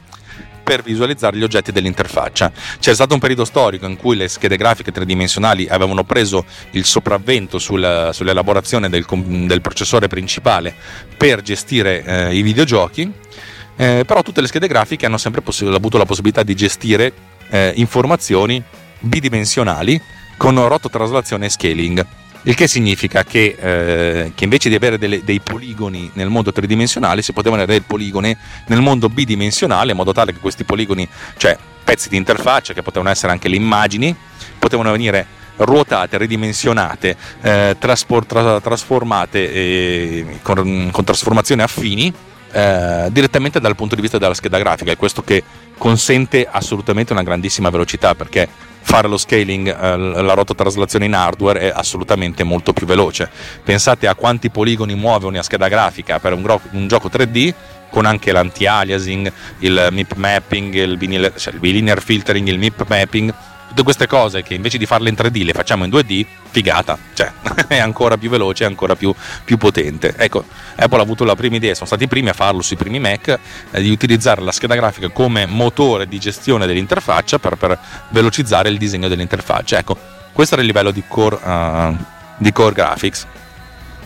per 0.63 0.82
visualizzare 0.82 1.38
gli 1.38 1.43
oggetti 1.43 1.71
dell'interfaccia. 1.71 2.52
C'è 2.80 2.93
stato 2.93 3.13
un 3.13 3.19
periodo 3.19 3.45
storico 3.45 3.86
in 3.86 3.97
cui 3.97 4.15
le 4.15 4.28
schede 4.28 4.58
grafiche 4.58 4.91
tridimensionali 4.91 5.67
avevano 5.67 6.04
preso 6.04 6.45
il 6.71 6.86
sopravvento 6.86 7.60
sul, 7.60 8.10
sull'elaborazione 8.12 8.89
del, 8.89 9.06
del, 9.08 9.62
processore 9.62 10.08
principale 10.08 10.73
per 11.17 11.41
gestire 11.41 12.04
eh, 12.04 12.36
i 12.36 12.41
videogiochi, 12.41 13.12
eh, 13.76 14.04
però 14.06 14.21
tutte 14.21 14.41
le 14.41 14.47
schede 14.47 14.67
grafiche 14.67 15.06
hanno 15.06 15.17
sempre 15.17 15.41
poss- 15.41 15.62
avuto 15.63 15.97
la 15.97 16.06
possibilità 16.06 16.43
di 16.43 16.56
gestire 16.56 17.12
eh, 17.49 17.73
informazioni 17.76 18.62
bidimensionali 18.99 20.02
con 20.38 20.67
rototraslazione 20.67 21.45
e 21.45 21.49
scaling. 21.49 22.06
Il 22.45 22.56
che 22.56 22.67
significa 22.67 23.23
che, 23.23 23.56
eh, 23.58 24.32
che 24.36 24.43
invece 24.43 24.67
di 24.67 24.75
avere 24.75 24.97
delle, 24.97 25.23
dei 25.23 25.39
poligoni 25.39 26.12
nel 26.13 26.27
mondo 26.27 26.51
tridimensionale, 26.51 27.21
si 27.21 27.32
potevano 27.32 27.62
avere 27.62 27.82
poligoni 27.82 28.36
nel 28.67 28.82
mondo 28.82 29.08
bidimensionale, 29.08 29.91
in 29.91 29.97
modo 29.97 30.12
tale 30.12 30.34
che 30.34 30.39
questi 30.39 30.65
poligoni, 30.65 31.08
cioè 31.38 31.58
pezzi 31.84 32.10
di 32.10 32.17
interfaccia, 32.17 32.73
che 32.73 32.82
potevano 32.82 33.12
essere 33.12 33.32
anche 33.32 33.47
le 33.47 33.56
immagini, 33.56 34.13
potevano 34.60 34.91
venire 34.91 35.25
ruotate, 35.56 36.17
ridimensionate, 36.17 37.15
eh, 37.41 37.75
traspor- 37.79 38.25
tra- 38.25 38.60
trasformate 38.60 39.53
eh, 39.53 40.39
con, 40.41 40.89
con 40.91 41.03
trasformazioni 41.06 41.62
affini 41.62 42.13
eh, 42.53 43.07
direttamente 43.11 43.59
dal 43.59 43.75
punto 43.75 43.95
di 43.95 44.01
vista 44.01 44.17
della 44.17 44.33
scheda 44.33 44.59
grafica 44.59 44.91
e 44.91 44.95
questo 44.95 45.23
che 45.23 45.43
consente 45.77 46.47
assolutamente 46.49 47.11
una 47.11 47.23
grandissima 47.23 47.69
velocità 47.69 48.15
perché 48.15 48.47
fare 48.81 49.07
lo 49.07 49.17
scaling, 49.17 49.67
eh, 49.67 50.21
la 50.21 50.33
rototraslazione 50.33 51.05
in 51.05 51.15
hardware 51.15 51.59
è 51.59 51.71
assolutamente 51.73 52.43
molto 52.43 52.73
più 52.73 52.85
veloce. 52.85 53.29
Pensate 53.63 54.07
a 54.07 54.15
quanti 54.15 54.49
poligoni 54.49 54.93
muove 54.93 55.25
una 55.25 55.41
scheda 55.41 55.67
grafica 55.67 56.19
per 56.19 56.33
un, 56.33 56.43
gro- 56.43 56.61
un 56.71 56.87
gioco 56.87 57.09
3D 57.09 57.53
con 57.89 58.05
anche 58.05 58.31
l'anti-aliasing, 58.31 59.31
il 59.59 59.87
MIP 59.91 60.13
mapping, 60.15 60.73
il, 60.73 61.33
cioè 61.37 61.53
il 61.53 61.59
bilinear 61.59 62.01
filtering, 62.01 62.47
il 62.47 62.57
MIP 62.57 62.85
mapping 62.87 63.33
tutte 63.73 63.83
queste 63.83 64.07
cose 64.07 64.43
che 64.43 64.53
invece 64.53 64.77
di 64.77 64.86
farle 64.86 65.09
in 65.09 65.15
3D 65.17 65.43
le 65.43 65.51
facciamo 65.51 65.83
in 65.83 65.89
2D, 65.89 66.25
figata, 66.51 66.97
cioè 67.13 67.31
è 67.67 67.79
ancora 67.79 68.17
più 68.17 68.29
veloce, 68.29 68.65
è 68.65 68.67
ancora 68.67 68.95
più, 68.95 69.13
più, 69.43 69.57
potente. 69.57 70.13
Ecco, 70.15 70.45
Apple 70.75 70.99
ha 70.99 71.01
avuto 71.01 71.23
la 71.23 71.36
prima 71.36 71.55
idea, 71.55 71.73
sono 71.73 71.88
stati 71.88 72.03
i 72.03 72.07
primi 72.07 72.29
a 72.29 72.33
farlo 72.33 72.62
sui 72.62 72.75
primi 72.77 72.99
Mac, 72.99 73.39
eh, 73.71 73.81
di 73.81 73.89
utilizzare 73.89 74.41
la 74.41 74.51
scheda 74.51 74.75
grafica 74.75 75.09
come 75.09 75.47
motore 75.47 76.07
di 76.07 76.19
gestione 76.19 76.67
dell'interfaccia 76.67 77.39
per, 77.39 77.55
per 77.55 77.77
velocizzare 78.09 78.69
il 78.69 78.77
disegno 78.77 79.07
dell'interfaccia. 79.07 79.79
Ecco, 79.79 79.97
questo 80.31 80.53
era 80.53 80.62
il 80.62 80.67
livello 80.67 80.91
di 80.91 81.03
core, 81.07 81.36
uh, 81.43 81.97
di 82.38 82.51
core 82.51 82.73
graphics. 82.73 83.25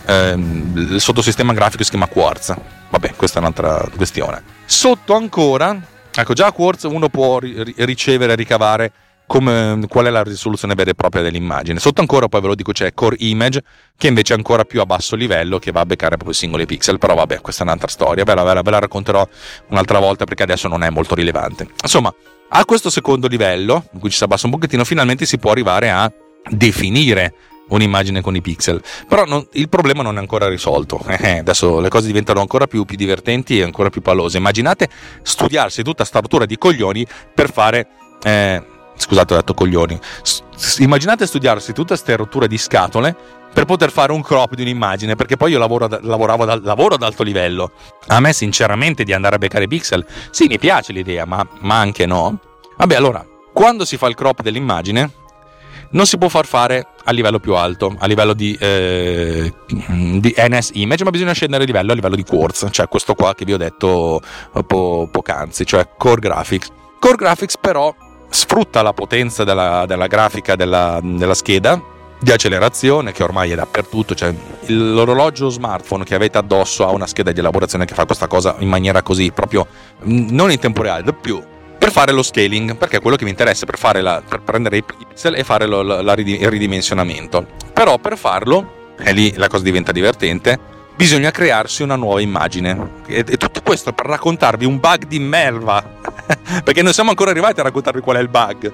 Eh, 0.06 0.32
il 0.32 1.00
sottosistema 1.00 1.52
grafico 1.52 1.84
si 1.84 1.90
chiama 1.90 2.06
Quartz. 2.06 2.54
Vabbè, 2.88 3.12
questa 3.16 3.36
è 3.36 3.40
un'altra 3.40 3.86
questione. 3.94 4.42
Sotto 4.64 5.14
ancora, 5.14 5.78
ecco, 6.10 6.32
già 6.32 6.46
a 6.46 6.52
Quartz 6.52 6.84
uno 6.84 7.10
può 7.10 7.38
ri- 7.38 7.74
ricevere 7.76 8.32
e 8.32 8.36
ricavare 8.36 8.92
come, 9.28 9.78
qual 9.88 10.06
è 10.06 10.10
la 10.10 10.22
risoluzione 10.22 10.74
vera 10.74 10.90
e 10.90 10.94
propria 10.94 11.22
dell'immagine. 11.22 11.78
Sotto 11.78 12.00
ancora, 12.00 12.28
poi 12.28 12.40
ve 12.40 12.46
lo 12.48 12.54
dico, 12.54 12.72
c'è 12.72 12.94
Core 12.94 13.16
Image, 13.20 13.62
che 13.96 14.08
invece 14.08 14.32
è 14.32 14.36
ancora 14.36 14.64
più 14.64 14.80
a 14.80 14.86
basso 14.86 15.14
livello, 15.14 15.58
che 15.58 15.70
va 15.70 15.80
a 15.80 15.86
beccare 15.86 16.16
proprio 16.16 16.32
i 16.32 16.34
singoli 16.34 16.66
pixel. 16.66 16.98
Però 16.98 17.14
vabbè, 17.14 17.40
questa 17.40 17.62
è 17.62 17.66
un'altra 17.66 17.88
storia, 17.88 18.24
ve 18.24 18.34
la, 18.34 18.42
ve 18.42 18.54
la, 18.54 18.62
ve 18.62 18.70
la 18.70 18.78
racconterò 18.80 19.28
un'altra 19.68 19.98
volta 20.00 20.24
perché 20.24 20.42
adesso 20.42 20.66
non 20.66 20.82
è 20.82 20.88
molto 20.88 21.14
rilevante. 21.14 21.68
Insomma, 21.82 22.12
a 22.48 22.64
questo 22.64 22.88
secondo 22.88 23.28
livello, 23.28 23.84
in 23.92 24.00
cui 24.00 24.10
ci 24.10 24.16
si 24.16 24.24
abbassa 24.24 24.46
un 24.46 24.52
pochettino, 24.52 24.82
finalmente 24.82 25.26
si 25.26 25.38
può 25.38 25.50
arrivare 25.50 25.90
a 25.90 26.10
definire 26.50 27.34
un'immagine 27.68 28.22
con 28.22 28.34
i 28.34 28.40
pixel. 28.40 28.82
Però 29.06 29.26
non, 29.26 29.46
il 29.52 29.68
problema 29.68 30.02
non 30.02 30.16
è 30.16 30.20
ancora 30.20 30.48
risolto. 30.48 31.04
Eh, 31.20 31.38
adesso 31.38 31.80
le 31.80 31.88
cose 31.88 32.06
diventano 32.06 32.40
ancora 32.40 32.66
più, 32.66 32.84
più, 32.84 32.96
divertenti 32.96 33.58
e 33.58 33.64
ancora 33.64 33.90
più 33.90 34.00
pallose. 34.00 34.38
Immaginate 34.38 34.88
studiarsi 35.20 35.82
tutta 35.82 36.04
sta 36.04 36.20
rottura 36.20 36.46
di 36.46 36.56
coglioni 36.56 37.04
per 37.34 37.50
fare. 37.52 37.88
Eh, 38.22 38.62
scusate 38.98 39.32
ho 39.32 39.36
detto 39.36 39.54
coglioni, 39.54 39.98
immaginate 40.78 41.26
studiarsi 41.26 41.72
tutte 41.72 41.94
queste 41.94 42.16
rotture 42.16 42.48
di 42.48 42.58
scatole 42.58 43.16
per 43.52 43.64
poter 43.64 43.90
fare 43.90 44.12
un 44.12 44.22
crop 44.22 44.54
di 44.54 44.62
un'immagine, 44.62 45.16
perché 45.16 45.36
poi 45.36 45.52
io 45.52 45.58
lavoro, 45.58 45.88
lavoravo 45.88 46.44
lavoro 46.44 46.94
ad 46.94 47.02
alto 47.02 47.22
livello. 47.22 47.72
A 48.08 48.20
me 48.20 48.32
sinceramente 48.32 49.04
di 49.04 49.12
andare 49.12 49.36
a 49.36 49.38
beccare 49.38 49.66
pixel, 49.66 50.04
sì 50.30 50.46
mi 50.46 50.58
piace 50.58 50.92
l'idea, 50.92 51.24
ma, 51.24 51.46
ma 51.60 51.78
anche 51.78 52.06
no. 52.06 52.38
Vabbè 52.76 52.94
allora, 52.94 53.24
quando 53.52 53.84
si 53.84 53.96
fa 53.96 54.06
il 54.06 54.14
crop 54.14 54.42
dell'immagine, 54.42 55.10
non 55.90 56.06
si 56.06 56.18
può 56.18 56.28
far 56.28 56.46
fare 56.46 56.88
a 57.04 57.12
livello 57.12 57.38
più 57.38 57.54
alto, 57.54 57.96
a 57.98 58.06
livello 58.06 58.34
di, 58.34 58.56
eh, 58.60 59.52
di, 59.66 60.34
NS 60.36 60.70
image, 60.74 61.04
ma 61.04 61.10
bisogna 61.10 61.32
scendere 61.32 61.62
a 61.62 61.66
livello, 61.66 61.92
a 61.92 61.94
livello 61.94 62.16
di 62.16 62.24
quartz, 62.24 62.68
cioè 62.70 62.86
questo 62.88 63.14
qua 63.14 63.34
che 63.34 63.44
vi 63.44 63.54
ho 63.54 63.56
detto 63.56 64.20
po- 64.66 65.08
poc'anzi, 65.10 65.64
cioè 65.64 65.88
core 65.96 66.20
graphics. 66.20 66.68
Core 66.98 67.16
graphics 67.16 67.56
però 67.58 67.94
sfrutta 68.28 68.82
la 68.82 68.92
potenza 68.92 69.44
della, 69.44 69.84
della 69.86 70.06
grafica 70.06 70.56
della, 70.56 71.00
della, 71.02 71.34
scheda 71.34 71.80
di 72.20 72.32
accelerazione 72.32 73.12
che 73.12 73.22
ormai 73.22 73.52
è 73.52 73.54
dappertutto, 73.54 74.14
cioè 74.14 74.34
l'orologio 74.66 75.48
smartphone 75.48 76.04
che 76.04 76.14
avete 76.14 76.38
addosso 76.38 76.86
ha 76.86 76.90
una 76.90 77.06
scheda 77.06 77.32
di 77.32 77.38
elaborazione 77.38 77.84
che 77.84 77.94
fa 77.94 78.06
questa 78.06 78.26
cosa 78.26 78.56
in 78.58 78.68
maniera 78.68 79.02
così, 79.02 79.30
proprio 79.30 79.66
non 80.02 80.50
in 80.50 80.58
tempo 80.58 80.82
reale, 80.82 81.12
più 81.12 81.42
per 81.78 81.92
fare 81.92 82.12
lo 82.12 82.22
scaling, 82.22 82.76
perché 82.76 82.96
è 82.96 83.00
quello 83.00 83.16
che 83.16 83.24
mi 83.24 83.30
interessa 83.30 83.64
per, 83.64 84.02
la, 84.02 84.20
per 84.26 84.40
prendere 84.40 84.78
i 84.78 84.82
pixel 84.82 85.36
e 85.36 85.44
fare 85.44 85.64
lo, 85.66 85.82
la, 85.82 86.12
il 86.14 86.48
ridimensionamento. 86.48 87.46
Però 87.72 87.98
per 87.98 88.18
farlo, 88.18 88.94
e 88.98 89.12
lì 89.12 89.32
la 89.36 89.46
cosa 89.46 89.62
diventa 89.62 89.92
divertente, 89.92 90.58
bisogna 90.96 91.30
crearsi 91.30 91.82
una 91.82 91.94
nuova 91.94 92.20
immagine. 92.20 93.02
E, 93.06 93.24
e 93.26 93.36
tutto 93.36 93.62
questo 93.62 93.92
per 93.92 94.06
raccontarvi 94.06 94.64
un 94.64 94.80
bug 94.80 95.06
di 95.06 95.20
merva, 95.20 95.82
perché 96.64 96.82
non 96.82 96.92
siamo 96.92 97.10
ancora 97.10 97.30
arrivati 97.30 97.60
a 97.60 97.64
raccontarvi 97.64 98.00
qual 98.00 98.16
è 98.16 98.20
il 98.20 98.28
bug. 98.28 98.72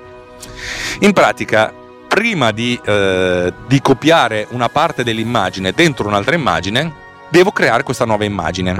In 1.01 1.13
pratica, 1.13 1.73
prima 2.09 2.51
di, 2.51 2.79
eh, 2.85 3.53
di 3.67 3.81
copiare 3.81 4.47
una 4.51 4.69
parte 4.69 5.03
dell'immagine 5.03 5.73
dentro 5.73 6.07
un'altra 6.07 6.35
immagine, 6.35 6.93
devo 7.29 7.51
creare 7.51 7.83
questa 7.83 8.05
nuova 8.05 8.25
immagine. 8.25 8.75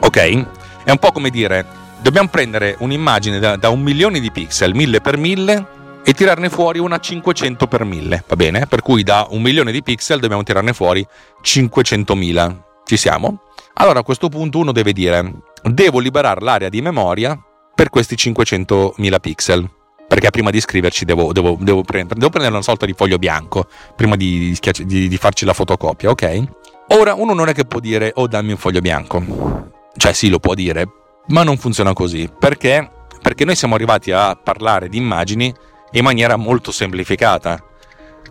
Ok? 0.00 0.46
È 0.84 0.90
un 0.90 0.98
po' 0.98 1.12
come 1.12 1.30
dire, 1.30 1.66
dobbiamo 2.00 2.28
prendere 2.28 2.76
un'immagine 2.78 3.38
da, 3.38 3.56
da 3.56 3.68
un 3.70 3.82
milione 3.82 4.20
di 4.20 4.30
pixel, 4.30 4.74
mille 4.74 5.00
per 5.00 5.16
mille, 5.16 5.74
e 6.08 6.12
tirarne 6.12 6.48
fuori 6.48 6.78
una 6.78 7.00
500 7.00 7.66
per 7.66 7.84
1000, 7.84 8.24
va 8.28 8.36
bene? 8.36 8.66
Per 8.66 8.80
cui 8.80 9.02
da 9.02 9.26
un 9.30 9.42
milione 9.42 9.72
di 9.72 9.82
pixel 9.82 10.20
dobbiamo 10.20 10.44
tirarne 10.44 10.72
fuori 10.72 11.04
500.000. 11.42 12.56
Ci 12.84 12.96
siamo? 12.96 13.40
Allora 13.74 13.98
a 13.98 14.02
questo 14.04 14.28
punto 14.28 14.58
uno 14.58 14.70
deve 14.70 14.92
dire, 14.92 15.32
devo 15.64 15.98
liberare 15.98 16.40
l'area 16.40 16.68
di 16.68 16.80
memoria 16.80 17.36
per 17.76 17.90
questi 17.90 18.16
500.000 18.16 19.20
pixel. 19.20 19.70
Perché 20.08 20.30
prima 20.30 20.50
di 20.50 20.60
scriverci 20.60 21.04
devo, 21.04 21.32
devo, 21.32 21.56
devo, 21.60 21.82
prendere, 21.82 22.18
devo 22.18 22.30
prendere 22.30 22.54
una 22.54 22.62
sorta 22.62 22.86
di 22.86 22.94
foglio 22.94 23.18
bianco 23.18 23.66
prima 23.96 24.14
di, 24.16 24.56
di, 24.84 25.08
di 25.08 25.16
farci 25.16 25.44
la 25.44 25.52
fotocopia, 25.52 26.10
ok? 26.10 26.44
Ora 26.88 27.14
uno 27.14 27.34
non 27.34 27.48
è 27.48 27.52
che 27.52 27.64
può 27.64 27.80
dire, 27.80 28.12
oh 28.14 28.28
dammi 28.28 28.52
un 28.52 28.56
foglio 28.56 28.80
bianco. 28.80 29.70
Cioè 29.96 30.12
sì, 30.12 30.28
lo 30.28 30.38
può 30.38 30.54
dire, 30.54 30.88
ma 31.28 31.42
non 31.42 31.58
funziona 31.58 31.92
così. 31.92 32.30
Perché? 32.38 32.88
Perché 33.20 33.44
noi 33.44 33.56
siamo 33.56 33.74
arrivati 33.74 34.12
a 34.12 34.36
parlare 34.36 34.88
di 34.88 34.96
immagini 34.96 35.52
in 35.92 36.04
maniera 36.04 36.36
molto 36.36 36.70
semplificata, 36.70 37.60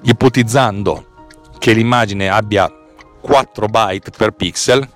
ipotizzando 0.04 1.08
che 1.60 1.74
l'immagine 1.74 2.30
abbia 2.30 2.72
4 3.22 3.68
byte 3.68 4.12
per 4.16 4.32
pixel, 4.32 4.88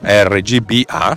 RGBA, 0.00 1.16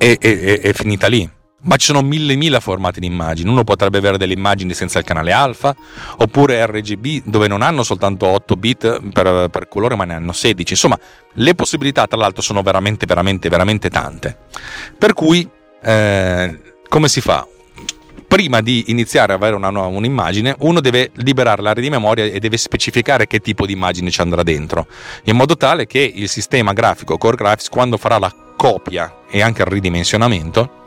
e, 0.00 0.16
e, 0.18 0.60
è 0.60 0.72
finita 0.72 1.08
lì. 1.08 1.28
ma 1.62 1.76
ci 1.76 1.86
sono 1.86 2.00
mille 2.00 2.36
mila 2.36 2.58
formati 2.58 3.00
di 3.00 3.06
immagini. 3.06 3.50
Uno 3.50 3.64
potrebbe 3.64 3.98
avere 3.98 4.16
delle 4.16 4.32
immagini 4.32 4.72
senza 4.72 4.98
il 4.98 5.04
canale 5.04 5.30
alfa, 5.30 5.76
oppure 6.16 6.64
RGB 6.64 7.24
dove 7.24 7.48
non 7.48 7.60
hanno 7.60 7.82
soltanto 7.82 8.26
8 8.26 8.56
bit 8.56 9.10
per, 9.12 9.48
per 9.50 9.68
colore, 9.68 9.94
ma 9.94 10.04
ne 10.04 10.14
hanno 10.14 10.32
16. 10.32 10.72
Insomma, 10.72 10.98
le 11.34 11.54
possibilità, 11.54 12.06
tra 12.06 12.18
l'altro, 12.18 12.40
sono 12.40 12.62
veramente, 12.62 13.04
veramente, 13.04 13.50
veramente 13.50 13.90
tante. 13.90 14.38
Per 14.96 15.12
cui, 15.12 15.46
eh, 15.82 16.60
come 16.88 17.08
si 17.08 17.20
fa? 17.20 17.46
Prima 18.30 18.60
di 18.60 18.84
iniziare 18.92 19.32
ad 19.32 19.42
avere 19.42 19.56
una, 19.56 19.70
un'immagine, 19.70 20.54
uno 20.60 20.78
deve 20.80 21.10
liberare 21.14 21.62
l'area 21.62 21.82
di 21.82 21.90
memoria 21.90 22.26
e 22.26 22.38
deve 22.38 22.58
specificare 22.58 23.26
che 23.26 23.40
tipo 23.40 23.66
di 23.66 23.72
immagine 23.72 24.08
ci 24.08 24.20
andrà 24.20 24.44
dentro, 24.44 24.86
in 25.24 25.34
modo 25.34 25.56
tale 25.56 25.84
che 25.88 25.98
il 25.98 26.28
sistema 26.28 26.72
grafico 26.72 27.18
Core 27.18 27.34
Graphics, 27.34 27.68
quando 27.68 27.96
farà 27.96 28.18
la 28.18 28.32
copia 28.56 29.22
e 29.28 29.42
anche 29.42 29.62
il 29.62 29.68
ridimensionamento, 29.68 30.86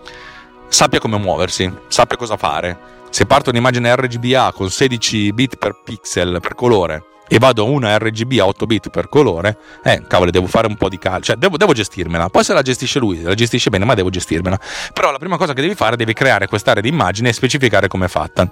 sappia 0.69 0.99
come 0.99 1.17
muoversi, 1.17 1.69
sappia 1.89 2.15
cosa 2.15 2.37
fare. 2.37 2.79
Se 3.09 3.25
parto 3.25 3.49
un'immagine 3.49 3.93
RGBA 3.93 4.53
con 4.53 4.69
16 4.69 5.33
bit 5.33 5.57
per 5.57 5.81
pixel 5.83 6.39
per 6.39 6.55
colore 6.55 7.07
e 7.27 7.39
vado 7.39 7.63
a 7.63 7.69
una 7.69 7.97
RGB 7.97 8.39
a 8.39 8.45
8 8.45 8.65
bit 8.65 8.89
per 8.89 9.09
colore, 9.09 9.57
eh, 9.83 10.03
cavolo, 10.07 10.31
devo 10.31 10.47
fare 10.47 10.67
un 10.67 10.75
po' 10.75 10.89
di 10.89 10.97
calcio, 10.97 11.31
cioè 11.31 11.35
devo, 11.35 11.57
devo, 11.57 11.73
gestirmela. 11.73 12.29
Poi 12.29 12.43
se 12.43 12.53
la 12.53 12.61
gestisce 12.61 12.99
lui, 12.99 13.21
la 13.21 13.33
gestisce 13.33 13.69
bene, 13.69 13.85
ma 13.85 13.93
devo 13.93 14.09
gestirmela. 14.09 14.59
Però 14.93 15.11
la 15.11 15.17
prima 15.17 15.37
cosa 15.37 15.53
che 15.53 15.61
devi 15.61 15.75
fare, 15.75 15.95
devi 15.95 16.13
creare 16.13 16.47
quest'area 16.47 16.81
di 16.81 16.89
immagine 16.89 17.29
e 17.29 17.33
specificare 17.33 17.87
come 17.87 18.05
è 18.05 18.09
fatta. 18.09 18.47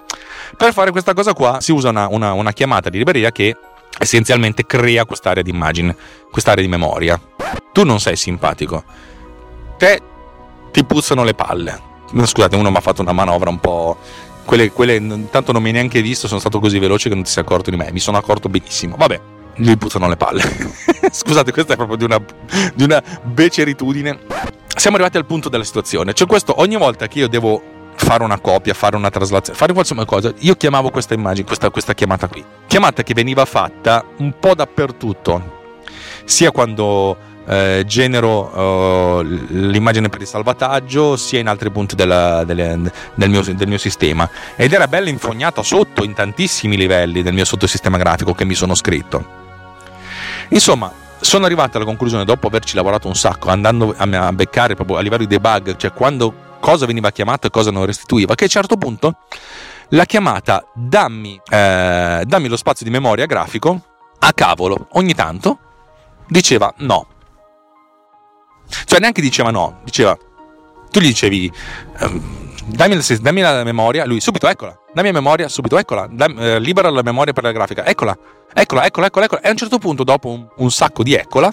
Per 0.56 0.74
fare 0.74 0.92
questa 0.92 1.14
cosa 1.14 1.34
qua 1.34 1.60
si 1.62 1.72
usa 1.72 1.90
una, 1.90 2.08
una, 2.08 2.34
una 2.34 2.52
chiamata 2.54 2.90
di 2.90 2.98
libreria 2.98 3.32
che 3.32 3.56
essenzialmente 4.00 4.66
crea 4.66 5.06
quest'area 5.06 5.44
di 5.44 5.50
immagine, 5.50 5.96
quest'area 6.32 6.64
di 6.64 6.70
memoria. 6.70 7.20
Tu 7.72 7.84
non 7.84 8.00
sei 8.00 8.16
simpatico. 8.16 8.84
Te 9.78 10.02
ti 10.72 10.84
puzzano 10.86 11.24
le 11.24 11.34
palle 11.34 11.90
Scusate, 12.14 12.58
uno 12.58 12.70
mi 12.70 12.78
ha 12.78 12.82
fatto 12.82 13.02
una 13.02 13.14
manovra 13.14 13.50
un 13.50 13.60
po'. 13.60 13.98
Quelle, 14.46 14.72
quelle 14.72 14.96
intanto 14.96 15.52
non 15.52 15.62
mi 15.62 15.70
hai 15.70 15.74
neanche 15.76 16.02
visto, 16.02 16.28
sono 16.28 16.40
stato 16.40 16.60
così 16.60 16.80
veloce 16.80 17.10
che 17.10 17.16
non 17.16 17.24
ti 17.24 17.30
sei 17.30 17.44
accorto 17.44 17.70
di 17.70 17.78
me. 17.78 17.92
Mi 17.92 18.00
sono 18.00 18.18
accorto 18.18 18.50
benissimo. 18.50 18.96
Vabbè, 18.98 19.20
gli 19.56 19.76
puzzano 19.78 20.08
le 20.08 20.18
palle. 20.18 20.44
Scusate, 21.12 21.52
questa 21.52 21.74
è 21.74 21.76
proprio 21.76 21.98
di 21.98 22.04
una, 22.04 22.22
di 22.74 22.84
una 22.84 23.02
beceritudine. 23.24 24.20
Siamo 24.76 24.96
arrivati 24.96 25.18
al 25.18 25.26
punto 25.26 25.50
della 25.50 25.64
situazione. 25.64 26.14
Cioè, 26.14 26.28
questo 26.28 26.60
ogni 26.60 26.78
volta 26.78 27.08
che 27.08 27.20
io 27.20 27.28
devo 27.28 27.62
fare 27.96 28.24
una 28.24 28.40
copia, 28.40 28.74
fare 28.74 28.96
una 28.96 29.10
traslazione, 29.10 29.58
fare 29.58 29.74
qualsiasi 29.74 30.06
cosa, 30.06 30.34
io 30.40 30.56
chiamavo 30.56 30.90
questa 30.90 31.14
immagine, 31.14 31.46
questa, 31.46 31.70
questa 31.70 31.94
chiamata 31.94 32.28
qui. 32.28 32.44
Chiamata 32.68 33.04
che 33.04 33.14
veniva 33.14 33.46
fatta 33.46 34.04
un 34.18 34.34
po' 34.40 34.56
dappertutto. 34.56 35.60
Sia 36.26 36.52
quando 36.52 37.18
eh, 37.48 37.84
genero 37.86 39.20
uh, 39.20 39.22
l'immagine 39.22 40.10
per 40.10 40.22
il 40.22 40.28
salvataggio 40.28 41.16
sia 41.16 41.40
in 41.40 41.48
altri 41.48 41.72
punti 41.72 41.96
della, 41.96 42.44
delle, 42.44 42.80
del, 43.16 43.30
mio, 43.30 43.42
del, 43.42 43.68
mio, 43.68 43.78
sistema. 43.78 44.30
Ed 44.56 44.74
era 44.74 44.88
bella 44.88 45.10
infognata 45.10 45.64
sotto 45.64 46.04
in 46.04 46.14
tantissimi 46.14 46.78
livelli 46.78 47.24
del 47.24 47.34
mio 47.34 47.46
sottosistema 47.46 47.98
grafico 47.98 48.34
che 48.34 48.46
mi 48.46 48.54
sono 48.54 48.76
scritto. 48.76 49.40
Insomma 50.50 50.92
sono 51.20 51.46
arrivato 51.46 51.78
alla 51.78 51.86
conclusione 51.86 52.26
dopo 52.26 52.48
averci 52.48 52.76
lavorato 52.76 53.08
un 53.08 53.16
sacco 53.16 53.50
andando 53.50 53.94
a, 53.96 54.28
a 54.28 54.34
beccare 54.34 54.74
proprio 54.76 54.98
a 54.98 55.02
livello 55.02 55.24
di 55.24 55.28
debug 55.28 55.76
cioè 55.76 55.94
quando 55.94 56.34
cosa 56.60 56.88
veniva 56.88 57.12
chiamato 57.12 57.46
e 57.46 57.52
cosa 57.52 57.70
non 57.70 57.86
restituiva 57.86 58.34
che 58.34 58.46
a 58.46 58.48
un 58.48 58.52
certo 58.52 58.76
punto 58.76 59.18
la 59.90 60.06
chiamata 60.06 60.66
dammi, 60.74 61.40
eh, 61.48 62.24
dammi 62.26 62.48
lo 62.48 62.58
spazio 62.58 62.86
di 62.86 62.92
memoria 62.92 63.28
grafico 63.28 63.82
a 64.18 64.34
cavolo 64.34 64.88
ogni 64.94 65.14
tanto 65.14 65.60
diceva 66.28 66.74
no 66.78 67.06
cioè 68.86 69.00
neanche 69.00 69.22
diceva 69.22 69.52
no, 69.52 69.80
diceva, 69.84 70.18
tu 70.90 71.00
gli 71.00 71.08
dicevi, 71.08 71.52
ehm, 72.00 72.22
dammi, 72.68 73.00
dammi, 73.20 73.42
la 73.42 73.64
memoria, 73.64 74.06
lui 74.06 74.20
subito 74.20 74.48
eccola, 74.48 74.78
dammi 74.94 75.08
la 75.08 75.14
memoria, 75.14 75.48
subito 75.48 75.78
eccola, 75.78 76.08
dam, 76.12 76.38
eh, 76.40 76.60
libera 76.60 76.90
la 76.90 77.02
memoria 77.02 77.34
per 77.34 77.44
la 77.44 77.52
grafica, 77.52 77.86
eccola, 77.86 78.18
eccola, 78.54 78.86
eccola, 78.86 79.08
eccola, 79.08 79.26
eccola. 79.26 79.42
E 79.42 79.48
a 79.48 79.52
un 79.52 79.58
certo 79.58 79.78
punto, 79.78 80.04
dopo 80.04 80.30
un, 80.30 80.48
un 80.58 80.72
sacco 80.72 81.04
di 81.04 81.14
eccola, 81.14 81.52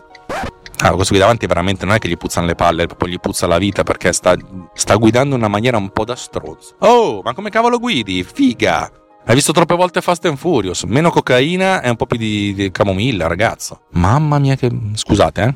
allora, 0.81 0.95
questo 0.95 1.13
qui 1.13 1.19
davanti 1.21 1.47
veramente 1.47 1.85
non 1.85 1.95
è 1.95 1.99
che 1.99 2.09
gli 2.09 2.17
puzzano 2.17 2.47
le 2.47 2.55
palle, 2.55 2.87
proprio 2.87 3.09
gli 3.09 3.19
puzza 3.19 3.47
la 3.49 3.59
vita 3.59 3.83
perché 3.83 4.13
sta, 4.13 4.37
sta 4.75 4.95
guidando 4.95 5.35
in 5.35 5.41
una 5.41 5.51
maniera 5.51 5.77
un 5.77 5.91
po' 5.91 6.05
da 6.05 6.15
stronzo. 6.15 6.77
Oh, 6.81 7.21
ma 7.23 7.35
come 7.35 7.51
cavolo 7.51 7.79
guidi? 7.79 8.23
Figa! 8.23 8.91
Hai 9.29 9.35
visto 9.35 9.53
troppe 9.53 9.75
volte 9.75 10.01
Fast 10.01 10.25
and 10.25 10.39
Furious? 10.39 10.85
Meno 10.85 11.11
cocaina 11.11 11.83
e 11.83 11.91
un 11.91 11.97
po' 11.97 12.07
più 12.07 12.17
di, 12.17 12.55
di 12.55 12.71
camomilla, 12.71 13.27
ragazzo. 13.27 13.81
Mamma 13.91 14.39
mia, 14.39 14.55
che. 14.55 14.71
Scusate, 14.95 15.43
eh. 15.43 15.55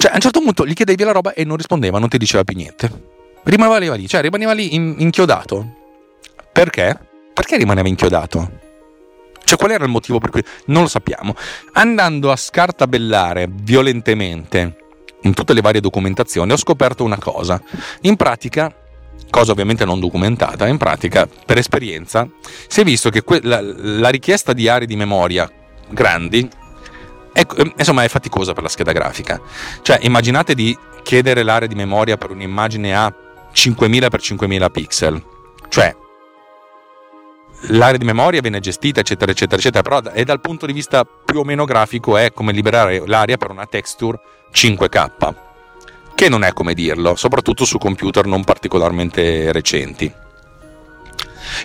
Cioè, 0.00 0.12
a 0.12 0.14
un 0.14 0.20
certo 0.20 0.40
punto 0.40 0.66
gli 0.66 0.72
chiedevi 0.72 1.04
la 1.04 1.12
roba 1.12 1.34
e 1.34 1.44
non 1.44 1.58
rispondeva, 1.58 1.98
non 1.98 2.08
ti 2.08 2.16
diceva 2.16 2.42
più 2.42 2.56
niente. 2.56 2.90
Rimaneva 3.42 3.94
lì, 3.96 4.08
cioè 4.08 4.22
rimaneva 4.22 4.52
lì 4.52 4.74
in, 4.74 4.94
inchiodato. 4.96 5.74
Perché? 6.50 6.98
Perché 7.34 7.58
rimaneva 7.58 7.86
inchiodato? 7.86 8.50
Cioè, 9.44 9.58
qual 9.58 9.72
era 9.72 9.84
il 9.84 9.90
motivo 9.90 10.18
per 10.18 10.30
cui? 10.30 10.42
Non 10.66 10.84
lo 10.84 10.88
sappiamo. 10.88 11.34
Andando 11.72 12.30
a 12.30 12.36
scartabellare 12.36 13.46
violentemente 13.52 14.76
in 15.24 15.34
tutte 15.34 15.52
le 15.52 15.60
varie 15.60 15.82
documentazioni, 15.82 16.50
ho 16.50 16.56
scoperto 16.56 17.04
una 17.04 17.18
cosa. 17.18 17.60
In 18.00 18.16
pratica, 18.16 18.74
cosa 19.28 19.52
ovviamente 19.52 19.84
non 19.84 20.00
documentata, 20.00 20.66
in 20.66 20.78
pratica, 20.78 21.28
per 21.44 21.58
esperienza, 21.58 22.26
si 22.68 22.80
è 22.80 22.84
visto 22.84 23.10
che 23.10 23.20
que- 23.20 23.40
la, 23.42 23.60
la 23.60 24.08
richiesta 24.08 24.54
di 24.54 24.66
aree 24.66 24.86
di 24.86 24.96
memoria 24.96 25.46
grandi 25.90 26.48
è, 27.32 27.46
ehm, 27.56 27.72
insomma, 27.76 28.04
è 28.04 28.08
faticosa 28.08 28.52
per 28.52 28.62
la 28.62 28.68
scheda 28.68 28.92
grafica. 28.92 29.40
Cioè, 29.82 29.98
immaginate 30.02 30.54
di 30.54 30.76
chiedere 31.02 31.42
l'area 31.42 31.68
di 31.68 31.74
memoria 31.74 32.16
per 32.16 32.30
un'immagine 32.30 32.94
a 32.94 33.12
5000 33.52 34.08
x 34.08 34.22
5000 34.22 34.70
pixel. 34.70 35.24
Cioè, 35.68 35.96
l'area 37.68 37.98
di 37.98 38.04
memoria 38.04 38.40
viene 38.40 38.60
gestita, 38.60 39.00
eccetera, 39.00 39.30
eccetera, 39.30 39.60
eccetera, 39.60 39.82
però 39.82 40.00
è 40.12 40.24
dal 40.24 40.40
punto 40.40 40.66
di 40.66 40.72
vista 40.72 41.04
più 41.04 41.40
o 41.40 41.44
meno 41.44 41.64
grafico 41.64 42.16
è 42.16 42.32
come 42.32 42.52
liberare 42.52 43.02
l'area 43.06 43.36
per 43.36 43.50
una 43.50 43.66
texture 43.66 44.18
5K, 44.52 45.34
che 46.14 46.28
non 46.28 46.44
è 46.44 46.52
come 46.52 46.74
dirlo, 46.74 47.14
soprattutto 47.16 47.64
su 47.64 47.78
computer 47.78 48.26
non 48.26 48.44
particolarmente 48.44 49.52
recenti. 49.52 50.12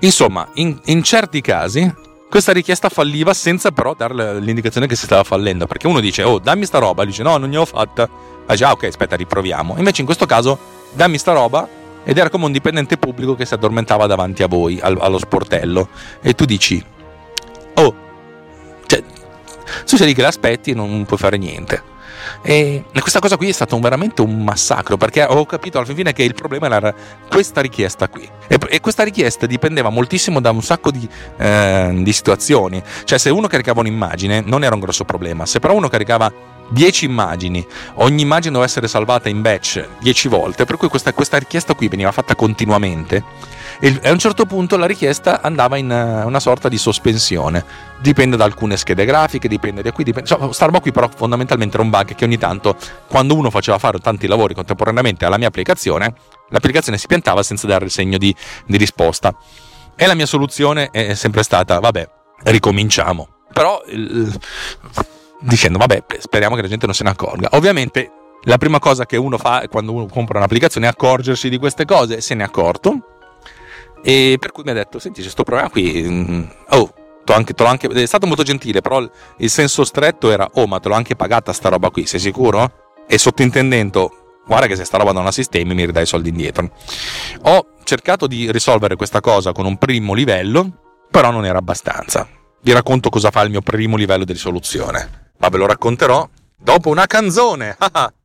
Insomma, 0.01 0.47
in, 0.55 0.79
in 0.85 1.03
certi 1.03 1.41
casi 1.41 2.03
questa 2.35 2.51
richiesta 2.51 2.89
falliva 2.89 3.33
senza 3.33 3.71
però 3.71 3.93
dare 3.93 4.41
l'indicazione 4.41 4.87
che 4.87 4.97
si 4.97 5.05
stava 5.05 5.23
fallendo, 5.23 5.67
perché 5.67 5.87
uno 5.87 6.01
dice 6.01 6.21
"Oh, 6.23 6.37
dammi 6.37 6.65
sta 6.65 6.79
roba", 6.79 7.03
e 7.03 7.05
dice 7.05 7.23
"No, 7.23 7.37
non 7.37 7.49
ne 7.49 7.55
ho 7.55 7.63
fatta". 7.63 8.09
Ah 8.45 8.55
già, 8.55 8.71
ok, 8.71 8.83
aspetta, 8.83 9.15
riproviamo. 9.15 9.75
Invece 9.77 10.01
in 10.01 10.05
questo 10.05 10.25
caso 10.25 10.59
dammi 10.91 11.17
sta 11.17 11.31
roba 11.31 11.65
ed 12.03 12.17
era 12.17 12.29
come 12.29 12.43
un 12.43 12.51
dipendente 12.51 12.97
pubblico 12.97 13.35
che 13.35 13.45
si 13.45 13.53
addormentava 13.53 14.05
davanti 14.05 14.43
a 14.43 14.47
voi 14.47 14.77
al, 14.81 14.97
allo 14.99 15.17
sportello 15.17 15.87
e 16.19 16.33
tu 16.33 16.43
dici 16.43 16.83
"Oh, 17.75 17.95
cioè 18.85 19.01
tu 19.85 19.95
sei 19.95 20.07
lì 20.07 20.13
che 20.13 20.21
l'aspetti 20.21 20.71
e 20.71 20.73
non 20.73 21.05
puoi 21.05 21.17
fare 21.17 21.37
niente". 21.37 21.81
E 22.47 22.83
questa 22.99 23.17
cosa 23.17 23.37
qui 23.37 23.49
è 23.49 23.51
stato 23.51 23.79
veramente 23.79 24.21
un 24.21 24.43
massacro 24.43 24.97
perché 24.97 25.23
ho 25.23 25.47
capito 25.47 25.79
alla 25.79 25.91
fine 25.91 26.13
che 26.13 26.21
il 26.21 26.35
problema 26.35 26.67
era 26.67 26.93
questa 27.27 27.59
richiesta 27.59 28.07
qui. 28.07 28.29
E, 28.47 28.79
questa 28.79 29.01
richiesta 29.01 29.47
dipendeva 29.47 29.89
moltissimo 29.89 30.39
da 30.39 30.51
un 30.51 30.61
sacco 30.61 30.91
di, 30.91 31.09
eh, 31.37 31.91
di 32.03 32.13
situazioni. 32.13 32.83
Cioè, 33.03 33.17
se 33.17 33.31
uno 33.31 33.47
caricava 33.47 33.79
un'immagine 33.79 34.43
non 34.45 34.63
era 34.63 34.75
un 34.75 34.81
grosso 34.81 35.05
problema, 35.05 35.47
se 35.47 35.59
però 35.59 35.73
uno 35.73 35.87
caricava 35.87 36.31
10 36.69 37.05
immagini, 37.05 37.65
ogni 37.95 38.21
immagine 38.21 38.51
doveva 38.51 38.69
essere 38.69 38.87
salvata 38.87 39.27
in 39.27 39.41
batch 39.41 39.83
10 40.01 40.27
volte, 40.27 40.65
per 40.65 40.77
cui 40.77 40.87
questa, 40.87 41.13
questa 41.13 41.39
richiesta 41.39 41.73
qui 41.73 41.87
veniva 41.87 42.11
fatta 42.11 42.35
continuamente 42.35 43.23
e 43.79 43.99
a 44.03 44.11
un 44.11 44.19
certo 44.19 44.45
punto 44.45 44.77
la 44.77 44.85
richiesta 44.85 45.41
andava 45.41 45.77
in 45.77 45.91
eh, 45.91 46.23
una 46.23 46.39
sorta 46.39 46.69
di 46.69 46.77
sospensione. 46.77 47.63
Dipende 47.99 48.37
da 48.37 48.43
alcune 48.43 48.77
schede 48.77 49.05
grafiche, 49.05 49.47
dipende 49.47 49.81
da 49.81 49.91
qui, 49.91 50.03
dipende... 50.03 50.29
Insomma, 50.29 50.51
sta 50.53 50.65
roba 50.65 50.79
qui 50.79 50.91
però 50.91 51.09
fondamentalmente 51.13 51.75
era 51.75 51.83
un 51.83 51.89
bug 51.89 52.15
che 52.15 52.25
ogni 52.25 52.37
tanto, 52.37 52.75
quando 53.07 53.35
uno 53.35 53.49
faceva 53.49 53.77
fare 53.77 53.99
tanti 53.99 54.27
lavori 54.27 54.53
contemporaneamente 54.53 55.25
alla 55.25 55.37
mia 55.37 55.47
applicazione, 55.47 56.13
l'applicazione 56.49 56.97
si 56.97 57.07
piantava 57.07 57.43
senza 57.43 57.67
dare 57.67 57.85
il 57.85 57.91
segno 57.91 58.17
di, 58.17 58.33
di 58.65 58.77
risposta. 58.77 59.35
E 59.95 60.05
la 60.07 60.13
mia 60.13 60.25
soluzione 60.25 60.89
è 60.91 61.13
sempre 61.13 61.43
stata, 61.43 61.79
vabbè, 61.79 62.09
ricominciamo. 62.43 63.27
Però 63.53 63.81
il, 63.87 64.37
dicendo, 65.39 65.77
vabbè, 65.77 66.03
speriamo 66.19 66.55
che 66.55 66.61
la 66.61 66.67
gente 66.67 66.85
non 66.85 66.95
se 66.95 67.03
ne 67.03 67.11
accorga. 67.11 67.49
Ovviamente 67.51 68.11
la 68.43 68.57
prima 68.57 68.79
cosa 68.79 69.05
che 69.05 69.17
uno 69.17 69.37
fa 69.37 69.65
quando 69.69 69.93
uno 69.93 70.05
compra 70.07 70.37
un'applicazione 70.37 70.85
è 70.85 70.89
accorgersi 70.89 71.49
di 71.49 71.57
queste 71.57 71.85
cose, 71.85 72.21
se 72.21 72.35
ne 72.35 72.43
è 72.43 72.45
accorto 72.45 73.14
e 74.07 74.37
per 74.39 74.51
cui 74.51 74.61
mi 74.63 74.69
ha 74.69 74.73
detto: 74.73 74.99
Senti, 74.99 75.15
c'è 75.17 75.23
questo 75.23 75.41
problema 75.41 75.67
qui. 75.71 76.03
Mm, 76.07 76.43
oh, 76.69 76.93
anche, 77.25 77.53
anche, 77.63 77.87
è 77.87 78.05
stato 78.05 78.27
molto 78.27 78.43
gentile, 78.43 78.81
però 78.81 78.99
il 78.99 79.49
senso 79.49 79.83
stretto 79.83 80.29
era: 80.29 80.47
Oh, 80.53 80.67
ma 80.67 80.79
te 80.79 80.89
l'ho 80.89 80.93
anche 80.93 81.15
pagata 81.15 81.51
sta 81.51 81.69
roba 81.69 81.89
qui, 81.89 82.05
sei 82.05 82.19
sicuro? 82.19 82.93
E 83.07 83.17
sottintendendo: 83.17 84.41
Guarda 84.45 84.67
che 84.67 84.75
se 84.75 84.83
sta 84.83 84.99
roba 84.99 85.11
non 85.11 85.23
la 85.23 85.31
sistemi, 85.31 85.73
mi 85.73 85.87
ridai 85.87 86.03
i 86.03 86.05
soldi 86.05 86.29
indietro. 86.29 86.69
Ho 87.45 87.69
cercato 87.83 88.27
di 88.27 88.51
risolvere 88.51 88.95
questa 88.95 89.21
cosa 89.21 89.53
con 89.53 89.65
un 89.65 89.77
primo 89.77 90.13
livello, 90.13 90.69
però 91.09 91.31
non 91.31 91.43
era 91.43 91.57
abbastanza. 91.57 92.27
Vi 92.61 92.71
racconto 92.73 93.09
cosa 93.09 93.31
fa 93.31 93.41
il 93.41 93.49
mio 93.49 93.61
primo 93.61 93.97
livello 93.97 94.23
di 94.23 94.33
risoluzione. 94.33 95.31
Ma 95.39 95.49
ve 95.49 95.57
lo 95.57 95.65
racconterò 95.65 96.29
dopo 96.55 96.89
una 96.89 97.07
canzone. 97.07 97.75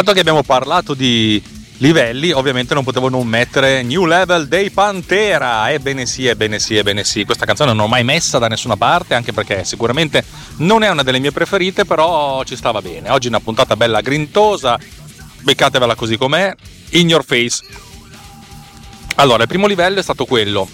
dato 0.00 0.12
che 0.12 0.20
abbiamo 0.20 0.42
parlato 0.42 0.94
di 0.94 1.42
livelli, 1.78 2.32
ovviamente 2.32 2.74
non 2.74 2.84
potevo 2.84 3.08
non 3.08 3.26
mettere 3.26 3.82
New 3.82 4.04
Level 4.04 4.48
dei 4.48 4.70
Pantera. 4.70 5.70
Ebbene 5.70 6.06
sì, 6.06 6.26
ebbene 6.26 6.58
sì, 6.58 6.76
ebbene 6.76 7.04
sì. 7.04 7.24
Questa 7.24 7.44
canzone 7.44 7.72
non 7.72 7.82
l'ho 7.82 7.88
mai 7.88 8.04
messa 8.04 8.38
da 8.38 8.48
nessuna 8.48 8.76
parte, 8.76 9.14
anche 9.14 9.32
perché 9.32 9.64
sicuramente 9.64 10.24
non 10.56 10.82
è 10.82 10.90
una 10.90 11.02
delle 11.02 11.18
mie 11.18 11.32
preferite, 11.32 11.84
però 11.84 12.42
ci 12.44 12.56
stava 12.56 12.80
bene. 12.80 13.10
Oggi 13.10 13.28
una 13.28 13.40
puntata 13.40 13.76
bella 13.76 14.00
grintosa, 14.00 14.78
beccatevela 15.42 15.94
così 15.94 16.16
com'è, 16.16 16.54
in 16.90 17.08
your 17.08 17.24
face. 17.24 17.62
Allora, 19.16 19.42
il 19.42 19.48
primo 19.48 19.66
livello 19.66 19.98
è 19.98 20.02
stato 20.02 20.24
quello. 20.24 20.68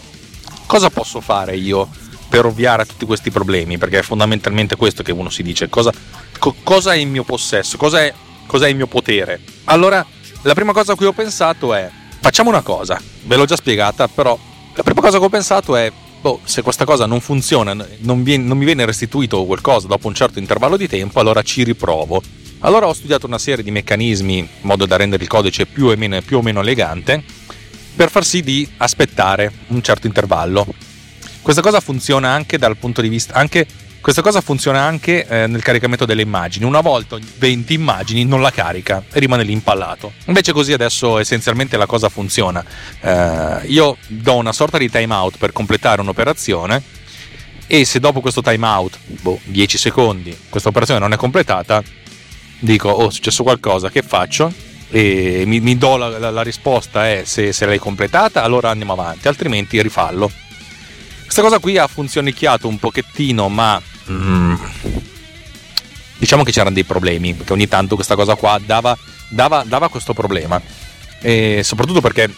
Cosa 0.67 0.91
posso 0.91 1.21
fare 1.21 1.57
io 1.57 1.89
per 2.29 2.45
ovviare 2.45 2.83
a 2.83 2.85
tutti 2.85 3.07
questi 3.07 3.31
problemi? 3.31 3.79
Perché 3.79 3.99
è 3.99 4.03
fondamentalmente 4.03 4.77
questo 4.77 5.03
che 5.03 5.13
uno 5.13 5.31
si 5.31 5.43
dice. 5.43 5.69
Cosa, 5.69 5.93
co- 6.39 6.55
cosa 6.63 6.93
è 6.93 6.97
in 6.97 7.11
mio 7.11 7.25
possesso? 7.25 7.77
Cosa 7.77 8.03
è, 8.03 8.13
cosa 8.47 8.67
è 8.67 8.69
il 8.69 8.77
mio 8.77 8.87
potere? 8.87 9.41
Allora, 9.65 10.05
la 10.43 10.55
prima 10.55 10.73
cosa 10.73 10.93
a 10.93 10.97
cui 10.97 11.07
ho 11.07 11.13
pensato 11.13 11.75
è, 11.75 11.91
facciamo 12.21 12.49
una 12.49 12.63
cosa, 12.63 13.01
ve 13.25 13.37
l'ho 13.37 13.45
già 13.45 13.57
spiegata, 13.57 14.09
però 14.09 14.39
la 14.75 14.83
prima 14.83 15.01
cosa 15.01 15.19
che 15.19 15.25
ho 15.25 15.29
pensato 15.29 15.77
è, 15.77 15.91
boh, 16.21 16.41
se 16.45 16.63
questa 16.63 16.85
cosa 16.85 17.07
non 17.07 17.21
funziona, 17.21 17.75
non, 17.99 18.23
viene, 18.23 18.45
non 18.45 18.57
mi 18.57 18.65
viene 18.65 18.85
restituito 18.85 19.45
qualcosa 19.45 19.87
dopo 19.87 20.09
un 20.09 20.15
certo 20.15 20.39
intervallo 20.39 20.77
di 20.77 20.89
tempo, 20.89 21.21
allora 21.21 21.43
ci 21.43 21.63
riprovo. 21.65 22.23
Allora 22.61 22.87
ho 22.87 22.93
studiato 22.95 23.27
una 23.27 23.39
serie 23.39 23.63
di 23.63 23.71
meccanismi 23.71 24.39
in 24.39 24.49
modo 24.63 24.87
da 24.87 24.97
rendere 24.97 25.23
il 25.23 25.29
codice 25.29 25.67
più 25.67 25.95
meno, 25.97 26.21
più 26.23 26.39
o 26.39 26.43
meno 26.43 26.61
elegante 26.61 27.23
per 27.97 28.11
far 28.11 28.25
sì 28.25 28.43
di 28.43 28.69
aspettare 28.77 29.51
un 29.69 29.83
certo 29.83 30.07
intervallo. 30.07 30.67
Questa 31.41 31.63
cosa 31.63 31.81
funziona 31.81 32.31
anche 32.31 32.59
dal 32.59 32.77
punto 32.77 33.01
di 33.01 33.09
vista, 33.09 33.35
anche 33.35 33.67
questa 34.07 34.23
cosa 34.23 34.41
funziona 34.41 34.83
anche 34.83 35.27
eh, 35.27 35.49
nel 35.49 35.65
caricamento 35.65 36.05
delle 36.05 36.23
immagini. 36.23 36.65
Una 36.65 36.81
volta 36.81 37.19
20 37.39 37.75
immagini 37.75 38.25
non 38.25 38.41
la 38.41 38.53
carica 38.53 39.03
e 39.13 39.19
rimane 39.19 39.43
lì 39.43 39.51
impallato. 39.51 40.13
Invece 40.27 40.53
così 40.53 40.73
adesso 40.73 41.19
essenzialmente 41.19 41.77
la 41.77 41.87
cosa 41.87 42.09
funziona. 42.09 42.65
Eh, 43.01 43.63
io 43.65 43.97
do 44.07 44.37
una 44.37 44.53
sorta 44.53 44.79
di 44.79 44.89
timeout 44.89 45.39
per 45.39 45.51
completare 45.51 46.03
un'operazione 46.03 46.81
e 47.67 47.85
se 47.85 47.99
dopo 47.99 48.21
questo 48.21 48.43
timeout, 48.43 48.97
boh, 49.23 49.41
10 49.43 49.77
secondi, 49.77 50.39
questa 50.49 50.69
operazione 50.69 51.01
non 51.01 51.13
è 51.13 51.17
completata, 51.17 51.83
dico 52.61 52.89
oh 52.89 53.09
è 53.09 53.11
successo 53.11 53.43
qualcosa, 53.43 53.91
che 53.91 54.03
faccio? 54.03 54.53
E 54.89 55.43
mi, 55.47 55.59
mi 55.59 55.77
do 55.77 55.97
la, 55.97 56.17
la, 56.17 56.31
la 56.31 56.43
risposta 56.43 57.09
è 57.09 57.23
se, 57.25 57.53
se 57.53 57.67
l'hai 57.67 57.81
completata 57.81 58.45
allora 58.45 58.71
andiamo 58.71 58.93
avanti, 58.93 59.27
altrimenti 59.27 59.83
rifallo. 59.83 60.31
Questa 61.25 61.43
cosa 61.43 61.59
qui 61.59 61.77
ha 61.77 61.89
funzionicchiato 61.89 62.69
un 62.69 62.79
pochettino, 62.79 63.49
ma 63.49 63.83
mm, 64.11 64.55
diciamo 66.19 66.43
che 66.43 66.53
c'erano 66.53 66.75
dei 66.75 66.85
problemi, 66.85 67.35
perché 67.35 67.53
ogni 67.53 67.69
tanto 67.69 67.95
questa 67.95 68.15
cosa 68.15 68.35
qua 68.35 68.61
dava, 68.65 68.97
dava, 69.29 69.65
dava 69.65 69.89
questo 69.89 70.13
problema. 70.13 70.61
E 71.21 71.63
soprattutto 71.65 72.01
perché 72.01 72.33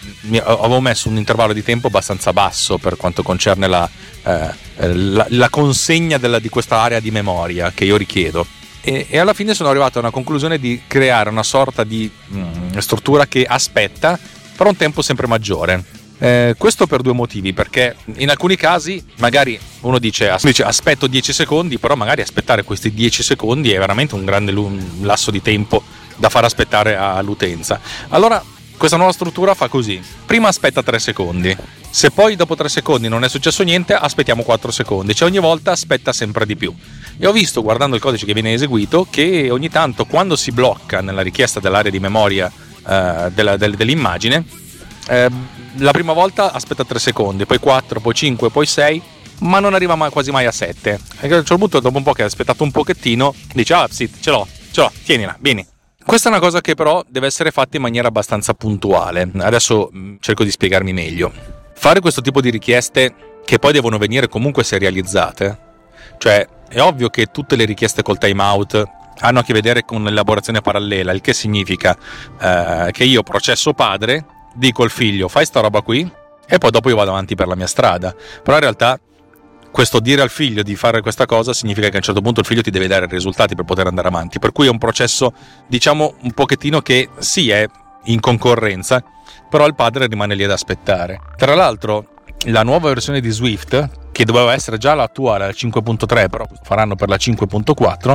avevo 0.44 0.80
messo 0.80 1.08
un 1.08 1.16
intervallo 1.16 1.52
di 1.52 1.62
tempo 1.62 1.88
abbastanza 1.88 2.32
basso 2.32 2.78
per 2.78 2.96
quanto 2.96 3.22
concerne 3.22 3.66
la, 3.66 3.88
eh, 4.22 4.94
la, 4.94 5.26
la 5.28 5.48
consegna 5.50 6.16
della, 6.16 6.38
di 6.38 6.48
questa 6.48 6.80
area 6.80 7.00
di 7.00 7.10
memoria 7.10 7.72
che 7.72 7.84
io 7.84 7.96
richiedo. 7.96 8.46
E, 8.80 9.06
e, 9.10 9.18
alla 9.18 9.34
fine 9.34 9.54
sono 9.54 9.68
arrivato 9.68 9.98
a 9.98 10.02
una 10.02 10.10
conclusione 10.10 10.58
di 10.58 10.82
creare 10.86 11.28
una 11.28 11.42
sorta 11.42 11.82
di 11.82 12.10
mm, 12.32 12.78
struttura 12.78 13.26
che 13.26 13.44
aspetta 13.44 14.18
per 14.56 14.66
un 14.66 14.76
tempo 14.76 15.02
sempre 15.02 15.26
maggiore 15.26 15.84
eh, 16.18 16.54
questo 16.58 16.86
per 16.86 17.00
due 17.02 17.12
motivi, 17.12 17.52
perché 17.52 17.96
in 18.16 18.30
alcuni 18.30 18.56
casi 18.56 19.02
magari 19.16 19.58
uno 19.80 19.98
dice, 19.98 20.34
dice, 20.42 20.64
aspetto 20.64 21.06
10 21.06 21.32
secondi, 21.32 21.78
però 21.78 21.94
magari 21.94 22.22
aspettare 22.22 22.64
questi 22.64 22.92
10 22.92 23.22
secondi 23.22 23.72
è 23.72 23.78
veramente 23.78 24.14
un 24.14 24.24
grande 24.24 24.52
lasso 25.00 25.30
di 25.30 25.40
tempo 25.40 25.82
da 26.16 26.28
far 26.28 26.44
aspettare 26.44 26.96
all'utenza. 26.96 27.80
Allora 28.08 28.42
questa 28.76 28.96
nuova 28.96 29.12
struttura 29.12 29.54
fa 29.54 29.68
così, 29.68 30.00
prima 30.24 30.48
aspetta 30.48 30.82
3 30.82 30.98
secondi, 30.98 31.56
se 31.90 32.10
poi 32.10 32.36
dopo 32.36 32.54
3 32.54 32.68
secondi 32.68 33.08
non 33.08 33.24
è 33.24 33.28
successo 33.28 33.62
niente 33.62 33.92
aspettiamo 33.94 34.42
4 34.42 34.70
secondi, 34.70 35.14
cioè 35.14 35.28
ogni 35.28 35.40
volta 35.40 35.72
aspetta 35.72 36.12
sempre 36.12 36.46
di 36.46 36.56
più. 36.56 36.72
E 37.18 37.26
ho 37.26 37.32
visto 37.32 37.62
guardando 37.62 37.96
il 37.96 38.02
codice 38.02 38.24
che 38.24 38.34
viene 38.34 38.52
eseguito 38.52 39.06
che 39.10 39.50
ogni 39.50 39.68
tanto 39.68 40.04
quando 40.04 40.36
si 40.36 40.52
blocca 40.52 41.00
nella 41.00 41.22
richiesta 41.22 41.58
dell'area 41.58 41.90
di 41.90 41.98
memoria 41.98 42.50
eh, 42.88 43.30
della, 43.34 43.56
del, 43.56 43.74
dell'immagine, 43.74 44.44
eh, 45.08 45.30
la 45.78 45.90
prima 45.90 46.12
volta 46.12 46.52
aspetta 46.52 46.84
3 46.84 46.98
secondi, 46.98 47.46
poi 47.46 47.58
4, 47.58 48.00
poi 48.00 48.14
5, 48.14 48.50
poi 48.50 48.66
6, 48.66 49.02
ma 49.40 49.58
non 49.58 49.74
arriva 49.74 49.94
mai, 49.94 50.10
quasi 50.10 50.30
mai 50.30 50.46
a 50.46 50.52
7. 50.52 50.90
E 50.90 50.96
a 50.96 51.24
un 51.24 51.30
certo 51.30 51.56
punto, 51.56 51.80
dopo 51.80 51.96
un 51.96 52.02
po' 52.02 52.12
che 52.12 52.22
ha 52.22 52.26
aspettato 52.26 52.62
un 52.62 52.70
pochettino, 52.70 53.34
dice: 53.52 53.74
Ah, 53.74 53.88
sì, 53.90 54.10
ce 54.20 54.30
l'ho, 54.30 54.46
ce 54.70 54.80
l'ho, 54.80 54.92
tienila, 55.04 55.36
vieni. 55.40 55.66
Questa 56.04 56.28
è 56.28 56.32
una 56.32 56.40
cosa 56.40 56.60
che 56.60 56.74
però 56.74 57.04
deve 57.06 57.26
essere 57.26 57.50
fatta 57.50 57.76
in 57.76 57.82
maniera 57.82 58.08
abbastanza 58.08 58.54
puntuale. 58.54 59.30
Adesso 59.38 59.90
mm, 59.94 60.16
cerco 60.20 60.44
di 60.44 60.50
spiegarmi 60.50 60.92
meglio. 60.92 61.32
Fare 61.74 62.00
questo 62.00 62.22
tipo 62.22 62.40
di 62.40 62.50
richieste, 62.50 63.14
che 63.44 63.58
poi 63.58 63.72
devono 63.72 63.98
venire 63.98 64.28
comunque 64.28 64.64
serializzate, 64.64 65.58
cioè 66.18 66.46
è 66.68 66.80
ovvio 66.80 67.08
che 67.08 67.26
tutte 67.26 67.56
le 67.56 67.64
richieste 67.64 68.02
col 68.02 68.18
timeout 68.18 68.82
hanno 69.20 69.40
a 69.40 69.42
che 69.42 69.52
vedere 69.52 69.84
con 69.84 70.02
l'elaborazione 70.04 70.60
parallela, 70.60 71.12
il 71.12 71.20
che 71.20 71.32
significa 71.32 71.96
eh, 72.40 72.90
che 72.92 73.04
io 73.04 73.22
processo 73.22 73.72
padre 73.72 74.24
dico 74.54 74.82
al 74.82 74.90
figlio 74.90 75.28
fai 75.28 75.44
sta 75.44 75.60
roba 75.60 75.82
qui 75.82 76.10
e 76.46 76.58
poi 76.58 76.70
dopo 76.70 76.88
io 76.88 76.96
vado 76.96 77.10
avanti 77.10 77.34
per 77.34 77.46
la 77.46 77.54
mia 77.54 77.66
strada. 77.66 78.14
Però 78.42 78.56
in 78.56 78.62
realtà 78.62 78.98
questo 79.70 80.00
dire 80.00 80.22
al 80.22 80.30
figlio 80.30 80.62
di 80.62 80.74
fare 80.76 81.02
questa 81.02 81.26
cosa 81.26 81.52
significa 81.52 81.88
che 81.88 81.94
a 81.94 81.98
un 81.98 82.02
certo 82.02 82.20
punto 82.20 82.40
il 82.40 82.46
figlio 82.46 82.62
ti 82.62 82.70
deve 82.70 82.86
dare 82.86 83.04
i 83.04 83.08
risultati 83.08 83.54
per 83.54 83.64
poter 83.64 83.86
andare 83.86 84.08
avanti. 84.08 84.38
Per 84.38 84.52
cui 84.52 84.66
è 84.66 84.70
un 84.70 84.78
processo, 84.78 85.32
diciamo, 85.66 86.14
un 86.22 86.32
pochettino 86.32 86.80
che 86.80 87.10
sì 87.18 87.50
è 87.50 87.66
in 88.04 88.20
concorrenza, 88.20 89.04
però 89.48 89.66
il 89.66 89.74
padre 89.74 90.06
rimane 90.06 90.34
lì 90.34 90.44
ad 90.44 90.50
aspettare. 90.50 91.20
Tra 91.36 91.54
l'altro, 91.54 92.06
la 92.46 92.62
nuova 92.62 92.88
versione 92.88 93.20
di 93.20 93.30
Swift, 93.30 93.90
che 94.10 94.24
doveva 94.24 94.52
essere 94.52 94.78
già 94.78 94.94
l'attuale, 94.94 95.46
la 95.46 95.52
5.3, 95.52 96.28
però 96.28 96.46
faranno 96.62 96.94
per 96.94 97.08
la 97.08 97.16
5.4, 97.16 98.14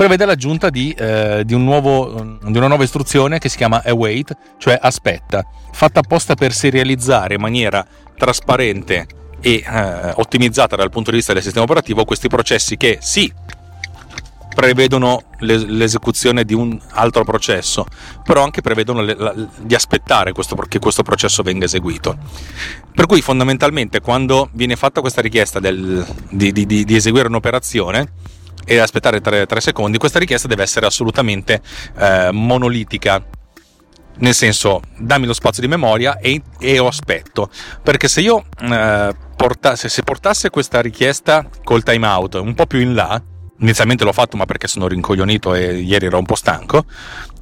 prevede 0.00 0.24
l'aggiunta 0.24 0.70
di, 0.70 0.94
eh, 0.96 1.42
di, 1.44 1.52
un 1.52 1.62
nuovo, 1.62 2.38
di, 2.42 2.56
una 2.56 2.68
nuova 2.68 2.84
istruzione 2.84 3.38
che 3.38 3.50
si 3.50 3.58
chiama 3.58 3.82
await, 3.84 4.34
cioè 4.56 4.78
aspetta, 4.80 5.44
fatta 5.72 6.00
apposta 6.00 6.34
per 6.34 6.54
serializzare 6.54 7.34
in 7.34 7.40
maniera 7.42 7.86
trasparente 8.16 9.06
e 9.42 9.62
eh, 9.62 10.12
ottimizzata 10.14 10.74
dal 10.74 10.88
punto 10.88 11.10
di 11.10 11.16
vista 11.18 11.34
del 11.34 11.42
sistema 11.42 11.64
operativo 11.64 12.06
questi 12.06 12.28
processi 12.28 12.78
che 12.78 12.96
sì 13.02 13.30
prevedono 14.54 15.24
l'esecuzione 15.40 16.44
di 16.44 16.54
un 16.54 16.80
altro 16.92 17.22
processo, 17.22 17.84
però 18.24 18.42
anche 18.42 18.62
prevedono 18.62 19.02
le, 19.02 19.14
la, 19.14 19.34
di 19.60 19.74
aspettare 19.74 20.32
questo, 20.32 20.56
che 20.66 20.78
questo 20.78 21.02
processo 21.02 21.42
venga 21.42 21.66
eseguito. 21.66 22.16
Per 22.94 23.04
cui 23.04 23.20
fondamentalmente 23.20 24.00
quando 24.00 24.48
viene 24.52 24.76
fatta 24.76 25.02
questa 25.02 25.20
richiesta 25.20 25.60
del, 25.60 26.06
di, 26.30 26.52
di, 26.52 26.64
di, 26.64 26.96
eseguire 26.96 27.28
un'operazione, 27.28 28.12
e 28.64 28.78
aspettare 28.78 29.20
3, 29.20 29.46
secondi, 29.60 29.98
questa 29.98 30.18
richiesta 30.18 30.48
deve 30.48 30.62
essere 30.62 30.86
assolutamente 30.86 31.60
eh, 31.96 32.30
monolitica. 32.32 33.24
Nel 34.18 34.34
senso, 34.34 34.82
dammi 34.98 35.24
lo 35.24 35.32
spazio 35.32 35.62
di 35.62 35.68
memoria 35.68 36.18
e, 36.18 36.42
e 36.58 36.72
io 36.72 36.86
aspetto. 36.86 37.48
Perché 37.82 38.06
se 38.06 38.20
io 38.20 38.44
eh, 38.60 39.14
portasse, 39.34 39.88
se 39.88 40.02
portasse 40.02 40.50
questa 40.50 40.80
richiesta 40.80 41.48
col 41.64 41.82
timeout 41.82 42.34
un 42.34 42.54
po' 42.54 42.66
più 42.66 42.80
in 42.80 42.94
là, 42.94 43.22
inizialmente 43.60 44.04
l'ho 44.04 44.12
fatto 44.12 44.36
ma 44.36 44.44
perché 44.44 44.68
sono 44.68 44.86
rincoglionito 44.88 45.54
e 45.54 45.76
ieri 45.76 46.06
ero 46.06 46.18
un 46.18 46.26
po' 46.26 46.34
stanco, 46.34 46.84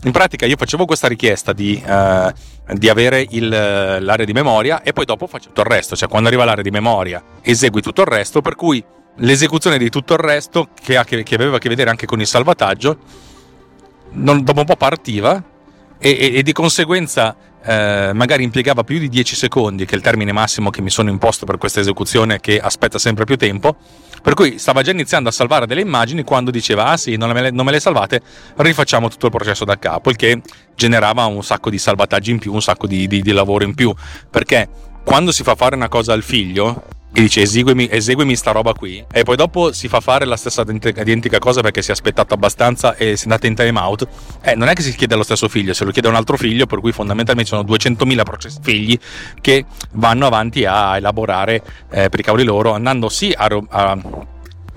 in 0.05 0.13
pratica 0.13 0.47
io 0.47 0.57
facevo 0.57 0.85
questa 0.85 1.09
richiesta 1.09 1.53
di, 1.53 1.83
eh, 1.85 2.33
di 2.75 2.89
avere 2.89 3.27
il, 3.31 3.49
l'area 3.49 4.25
di 4.25 4.33
memoria 4.33 4.83
e 4.83 4.93
poi 4.93 5.05
dopo 5.05 5.27
faccio 5.27 5.49
tutto 5.49 5.63
il 5.63 5.67
resto, 5.67 5.97
cioè 5.97 6.09
quando 6.09 6.29
arriva 6.29 6.45
l'area 6.45 6.63
di 6.63 6.71
memoria 6.71 7.23
esegui 7.43 7.81
tutto 7.81 8.03
il 8.03 8.07
resto, 8.07 8.41
per 8.41 8.55
cui 8.55 8.85
l'esecuzione 9.19 9.79
di 9.79 9.91
tutto 9.91 10.15
il 10.15 10.21
resto, 10.21 10.69
che, 10.81 11.01
che, 11.05 11.23
che, 11.23 11.35
aveva 11.35 11.57
a 11.57 11.59
che 11.59 11.69
vedere 11.69 11.91
anche 11.91 12.07
con 12.07 12.21
il 12.21 12.27
salvataggio, 12.27 12.99
non, 14.11 14.43
dopo 14.43 14.61
un 14.61 14.67
po' 14.67 14.77
partiva 14.77 15.43
e, 15.99 16.11
e, 16.11 16.37
e 16.37 16.43
di 16.43 16.53
conseguenza 16.53 17.37
eh, 17.65 18.13
magari 18.15 18.45
impiegava 18.45 18.85
più 18.85 18.99
di 18.99 19.09
10 19.09 19.35
secondi, 19.35 19.85
che 19.85 19.93
è 19.93 19.97
il 19.97 20.03
termine 20.03 20.33
massimo 20.33 20.71
che 20.71 20.81
mi 20.81 20.91
sono 20.91 21.11
imposto 21.11 21.45
per 21.45 21.59
questa 21.59 21.81
esecuzione 21.81 22.41
che 22.41 22.59
aspetta 22.59 22.99
sempre 22.99 23.25
più 23.25 23.37
tempo. 23.37 23.77
Per 24.23 24.35
cui 24.35 24.59
stava 24.59 24.83
già 24.83 24.91
iniziando 24.91 25.29
a 25.29 25.33
salvare 25.33 25.67
delle 25.67 25.81
immagini 25.81 26.23
quando 26.23 26.51
diceva: 26.51 26.87
Ah 26.87 26.97
sì, 26.97 27.17
non 27.17 27.31
me 27.31 27.43
le, 27.43 27.51
non 27.51 27.65
me 27.65 27.73
le 27.73 27.81
salvate, 27.81 28.23
rifacciamo 28.57 29.09
tutto 29.09 29.27
il 29.27 29.33
processo 29.33 29.65
da 29.65 29.79
capo, 29.79 30.11
il 30.11 30.17
che 30.17 30.41
generava 30.75 31.25
un 31.27 31.43
sacco 31.43 31.71
di 31.71 31.79
salvataggi 31.79 32.31
in 32.31 32.39
più, 32.39 32.53
un 32.53 32.63
sacco 32.63 32.87
di, 32.87 33.07
di, 33.07 33.21
di 33.21 33.33
lavoro 33.33 33.65
in 33.65 33.75
più. 33.75 33.93
Perché 34.31 34.69
quando 35.05 35.33
si 35.33 35.43
fa 35.43 35.55
fare 35.55 35.75
una 35.75 35.89
cosa 35.89 36.13
al 36.13 36.23
figlio, 36.23 36.85
e 37.13 37.21
dice 37.21 37.43
eseguimi, 37.43 37.89
eseguimi 37.91 38.37
sta 38.37 38.53
roba 38.53 38.73
qui. 38.73 39.05
E 39.11 39.23
poi 39.23 39.37
dopo 39.37 39.73
si 39.73 39.89
fa 39.89 40.01
fare 40.01 40.25
la 40.25 40.37
stessa 40.37 40.65
identica 40.69 41.39
cosa 41.39 41.63
perché 41.63 41.83
si 41.83 41.91
è 41.91 41.93
aspettato 41.93 42.35
abbastanza 42.35 42.95
e 42.97 43.17
si 43.17 43.23
è 43.23 43.25
andato 43.25 43.47
in 43.47 43.55
time 43.55 43.79
out. 43.79 44.07
Eh, 44.43 44.55
non 44.55 44.69
è 44.69 44.75
che 44.75 44.83
si 44.83 44.95
chiede 44.95 45.15
allo 45.15 45.23
stesso 45.23 45.49
figlio 45.49 45.73
se 45.75 45.85
lo 45.85 45.91
chiede 45.91 46.09
a 46.09 46.11
un 46.11 46.17
altro 46.17 46.37
figlio 46.37 46.67
per 46.67 46.81
cui 46.81 46.93
fondamentalmente 46.93 47.51
sono 47.51 47.63
200.000 47.63 48.23
processi 48.23 48.59
figli 48.63 48.99
che 49.41 49.65
vanno 49.93 50.27
avanti 50.27 50.65
a 50.65 50.97
elaborare 50.97 51.63
eh, 51.91 52.09
per 52.09 52.21
i 52.21 52.23
cavoli 52.23 52.45
loro 52.45 52.73
andando 52.73 53.09
sì 53.09 53.33
a, 53.37 53.49
a 53.69 53.99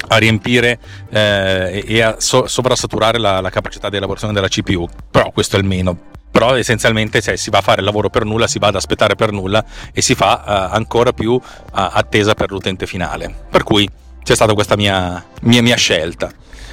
a 0.08 0.18
riempire 0.18 0.80
eh, 1.10 1.84
e 1.86 2.02
a 2.02 2.16
so- 2.18 2.48
sovrasaturare 2.48 3.20
la, 3.20 3.40
la 3.40 3.50
capacità 3.50 3.88
di 3.88 3.98
elaborazione 3.98 4.34
della 4.34 4.48
CPU. 4.48 4.88
Però 5.10 5.30
questo 5.32 5.58
è 5.58 5.60
il 5.60 5.66
meno 5.66 6.11
però 6.42 6.56
essenzialmente 6.56 7.22
cioè, 7.22 7.36
si 7.36 7.52
va 7.52 7.60
a 7.60 7.62
fare 7.62 7.82
il 7.82 7.86
lavoro 7.86 8.10
per 8.10 8.26
nulla, 8.26 8.48
si 8.48 8.58
va 8.58 8.68
ad 8.68 8.76
aspettare 8.76 9.14
per 9.14 9.32
nulla 9.32 9.64
e 9.94 10.02
si 10.02 10.16
fa 10.16 10.42
uh, 10.44 10.76
ancora 10.76 11.14
più 11.14 11.34
uh, 11.34 11.40
attesa 11.72 12.34
per 12.34 12.50
l'utente 12.50 12.88
finale. 12.88 13.32
Per 13.48 13.62
cui 13.62 13.88
c'è 14.24 14.34
stata 14.34 14.56
questa 14.56 14.76
mia, 14.76 15.24
mia, 15.44 15.62
mia, 15.62 15.76
scelta. 15.76 16.32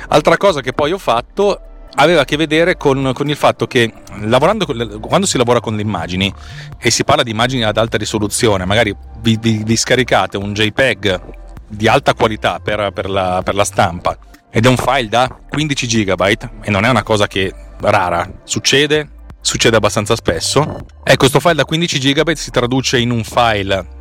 Altra 0.09 0.39
cosa 0.39 0.63
che 0.63 0.73
poi 0.73 0.93
ho 0.93 0.99
fatto 0.99 1.61
aveva 1.97 2.23
a 2.23 2.25
che 2.25 2.39
vedere 2.39 2.79
con, 2.79 3.13
con 3.13 3.29
il 3.29 3.37
fatto 3.37 3.67
che 3.67 3.93
lavorando, 4.23 4.65
quando 5.01 5.27
si 5.27 5.37
lavora 5.37 5.61
con 5.61 5.77
le 5.77 5.83
immagini 5.83 6.33
e 6.79 6.91
si 6.91 7.05
parla 7.05 7.23
di 7.23 7.31
immagini 7.31 7.63
ad 7.65 7.77
alta 7.77 7.99
risoluzione, 7.99 8.65
magari 8.65 8.97
vi, 9.21 9.37
vi, 9.39 9.63
vi 9.65 9.77
scaricate 9.77 10.39
un 10.39 10.55
JPEG 10.55 11.21
di 11.69 11.89
alta 11.89 12.15
qualità 12.15 12.59
per, 12.59 12.91
per, 12.95 13.11
la, 13.11 13.43
per 13.45 13.55
la 13.55 13.65
stampa 13.65 14.17
ed 14.49 14.65
è 14.65 14.69
un 14.69 14.79
file 14.79 15.09
da 15.09 15.39
15 15.51 16.05
GB 16.05 16.23
e 16.63 16.71
non 16.71 16.87
è 16.87 16.89
una 16.89 17.03
cosa 17.03 17.27
che 17.27 17.53
rara 17.81 18.27
succede 18.45 19.17
succede 19.41 19.77
abbastanza 19.77 20.15
spesso. 20.17 20.61
Ecco, 21.03 21.17
questo 21.17 21.41
file 21.41 21.55
da 21.55 21.65
15 21.65 21.99
GB 21.99 22.33
si 22.33 22.51
traduce 22.51 22.99
in 22.99 23.11
un 23.11 23.25
file 23.25 23.97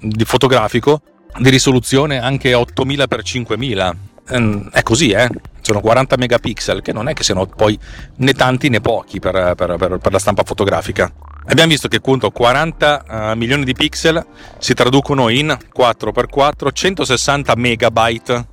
di 0.00 0.24
fotografico 0.24 1.02
di 1.38 1.50
risoluzione 1.50 2.18
anche 2.18 2.52
8000x5000. 2.52 3.94
Ehm, 4.30 4.70
è 4.70 4.82
così, 4.82 5.10
eh? 5.10 5.28
Sono 5.60 5.80
40 5.80 6.16
megapixel, 6.16 6.82
che 6.82 6.92
non 6.92 7.08
è 7.08 7.14
che 7.14 7.22
siano 7.22 7.46
poi 7.46 7.78
né 8.16 8.32
tanti 8.32 8.68
né 8.68 8.80
pochi 8.80 9.18
per, 9.20 9.54
per, 9.54 9.76
per, 9.76 9.98
per 9.98 10.12
la 10.12 10.18
stampa 10.18 10.42
fotografica. 10.44 11.12
Abbiamo 11.46 11.70
visto 11.70 11.88
che 11.88 11.96
appunto 11.96 12.30
40 12.30 13.04
uh, 13.08 13.36
milioni 13.36 13.64
di 13.64 13.72
pixel 13.72 14.24
si 14.58 14.74
traducono 14.74 15.28
in 15.28 15.56
4x4 15.76 16.68
160 16.72 17.54
megabyte 17.56 18.46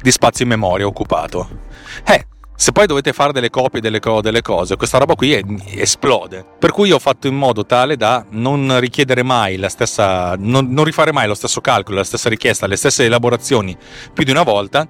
di 0.00 0.10
spazio 0.10 0.44
in 0.44 0.50
memoria 0.50 0.86
occupato. 0.86 1.48
Eh, 2.04 2.26
se 2.56 2.70
poi 2.70 2.86
dovete 2.86 3.12
fare 3.12 3.32
delle 3.32 3.50
copie 3.50 3.80
delle, 3.80 3.98
co- 3.98 4.20
delle 4.20 4.40
cose, 4.40 4.76
questa 4.76 4.98
roba 4.98 5.14
qui 5.14 5.32
è, 5.32 5.42
esplode. 5.74 6.44
Per 6.58 6.70
cui 6.70 6.92
ho 6.92 6.98
fatto 6.98 7.26
in 7.26 7.34
modo 7.34 7.66
tale 7.66 7.96
da 7.96 8.24
non 8.30 8.78
richiedere 8.78 9.22
mai 9.22 9.56
la 9.56 9.68
stessa, 9.68 10.34
non, 10.38 10.68
non 10.70 10.84
rifare 10.84 11.12
mai 11.12 11.26
lo 11.26 11.34
stesso 11.34 11.60
calcolo, 11.60 11.96
la 11.96 12.04
stessa 12.04 12.28
richiesta, 12.28 12.66
le 12.66 12.76
stesse 12.76 13.04
elaborazioni 13.04 13.76
più 14.12 14.24
di 14.24 14.30
una 14.30 14.44
volta 14.44 14.86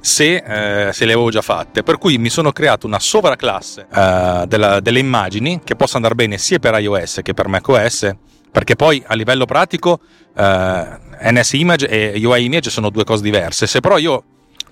se, 0.00 0.36
eh, 0.36 0.92
se, 0.92 1.04
le 1.04 1.12
avevo 1.12 1.30
già 1.30 1.42
fatte. 1.42 1.82
Per 1.82 1.98
cui 1.98 2.16
mi 2.16 2.30
sono 2.30 2.52
creato 2.52 2.86
una 2.86 2.98
sovraclasse 2.98 3.86
eh, 3.92 4.44
della, 4.48 4.80
delle 4.80 4.98
immagini 4.98 5.60
che 5.62 5.76
possa 5.76 5.96
andare 5.96 6.14
bene 6.14 6.38
sia 6.38 6.58
per 6.58 6.78
iOS 6.78 7.20
che 7.22 7.34
per 7.34 7.48
macOS, 7.48 8.10
perché 8.50 8.76
poi 8.76 9.02
a 9.06 9.14
livello 9.14 9.44
pratico 9.44 10.00
eh, 10.34 10.98
NS 11.20 11.52
Image 11.52 11.88
e 11.88 12.24
UI 12.24 12.44
Image 12.44 12.70
sono 12.70 12.88
due 12.88 13.04
cose 13.04 13.22
diverse. 13.22 13.66
Se 13.66 13.80
però 13.80 13.98
io 13.98 14.24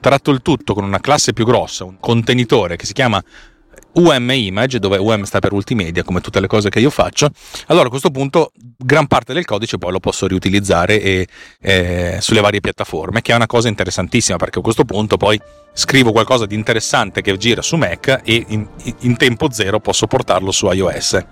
tratto 0.03 0.33
il 0.33 0.43
tutto 0.43 0.75
con 0.75 0.85
una 0.85 1.01
classe 1.01 1.33
più 1.33 1.47
grossa, 1.47 1.85
un 1.85 1.99
contenitore 2.01 2.77
che 2.77 2.85
si 2.85 2.93
chiama 2.93 3.23
UM 3.95 4.31
Image, 4.31 4.79
dove 4.79 4.99
UM 4.99 5.23
sta 5.23 5.39
per 5.39 5.53
Ultimedia, 5.53 6.03
come 6.03 6.21
tutte 6.21 6.41
le 6.41 6.47
cose 6.47 6.71
che 6.71 6.81
io 6.81 6.91
faccio, 6.91 7.31
allora 7.67 7.87
a 7.87 7.91
questo 7.91 8.11
punto 8.11 8.53
gran 8.77 9.07
parte 9.07 9.33
del 9.33 9.45
codice 9.45 9.79
poi 9.79 9.93
lo 9.93 10.01
posso 10.01 10.27
riutilizzare 10.27 11.01
e, 11.01 11.29
eh, 11.61 12.19
sulle 12.21 12.41
varie 12.41 12.61
piattaforme, 12.61 13.23
che 13.23 13.33
è 13.33 13.37
una 13.37 13.47
cosa 13.47 13.69
interessantissima 13.69 14.39
perché 14.39 14.59
a 14.59 14.63
questo 14.63 14.85
punto 14.85 15.17
poi 15.17 15.41
scrivo 15.73 16.11
qualcosa 16.11 16.47
di 16.47 16.55
interessante 16.55 17.23
che 17.23 17.37
gira 17.37 17.63
su 17.63 17.77
Mac 17.77 18.23
e 18.25 18.45
in, 18.49 18.67
in 19.01 19.17
tempo 19.17 19.51
zero 19.53 19.79
posso 19.79 20.07
portarlo 20.07 20.51
su 20.51 20.71
iOS. 20.71 21.25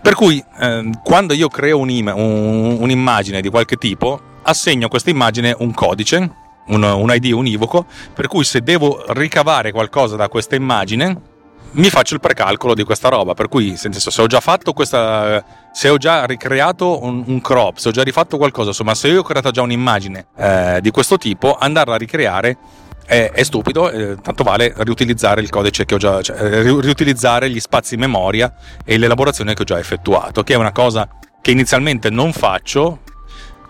Per 0.00 0.14
cui 0.14 0.42
eh, 0.60 0.90
quando 1.04 1.34
io 1.34 1.48
creo 1.48 1.78
un, 1.78 1.90
un, 1.90 2.76
un'immagine 2.80 3.42
di 3.42 3.50
qualche 3.50 3.76
tipo, 3.76 4.20
assegno 4.42 4.86
a 4.86 4.88
questa 4.88 5.10
immagine 5.10 5.54
un 5.58 5.74
codice 5.74 6.39
un, 6.70 6.82
un 6.82 7.10
ID 7.12 7.32
univoco, 7.32 7.86
per 8.14 8.26
cui 8.26 8.44
se 8.44 8.62
devo 8.62 9.04
ricavare 9.08 9.70
qualcosa 9.72 10.16
da 10.16 10.28
questa 10.28 10.56
immagine, 10.56 11.28
mi 11.72 11.88
faccio 11.88 12.14
il 12.14 12.20
precalcolo 12.20 12.74
di 12.74 12.84
questa 12.84 13.08
roba. 13.08 13.34
Per 13.34 13.48
cui, 13.48 13.76
se 13.76 13.90
ho 14.20 14.26
già 14.26 14.40
fatto 14.40 14.72
questa. 14.72 15.44
Se 15.72 15.88
ho 15.88 15.98
già 15.98 16.24
ricreato 16.24 17.02
un, 17.04 17.22
un 17.26 17.40
crop, 17.40 17.76
se 17.76 17.88
ho 17.88 17.92
già 17.92 18.02
rifatto 18.02 18.36
qualcosa, 18.36 18.70
insomma, 18.70 18.94
se 18.94 19.08
io 19.08 19.20
ho 19.20 19.22
creato 19.22 19.50
già 19.52 19.62
un'immagine 19.62 20.26
eh, 20.36 20.78
di 20.82 20.90
questo 20.90 21.16
tipo, 21.16 21.56
andarla 21.56 21.94
a 21.94 21.98
ricreare 21.98 22.58
è, 23.06 23.30
è 23.32 23.42
stupido, 23.42 23.90
eh, 23.90 24.16
tanto 24.20 24.42
vale 24.42 24.72
riutilizzare 24.78 25.40
il 25.40 25.48
codice 25.48 25.84
che 25.84 25.94
ho 25.94 25.98
già. 25.98 26.20
Cioè, 26.22 26.40
eh, 26.40 26.62
riutilizzare 26.62 27.48
gli 27.50 27.60
spazi 27.60 27.96
memoria 27.96 28.52
e 28.84 28.98
l'elaborazione 28.98 29.54
che 29.54 29.62
ho 29.62 29.64
già 29.64 29.78
effettuato, 29.78 30.42
che 30.42 30.54
è 30.54 30.56
una 30.56 30.72
cosa 30.72 31.08
che 31.40 31.52
inizialmente 31.52 32.10
non 32.10 32.32
faccio 32.32 33.00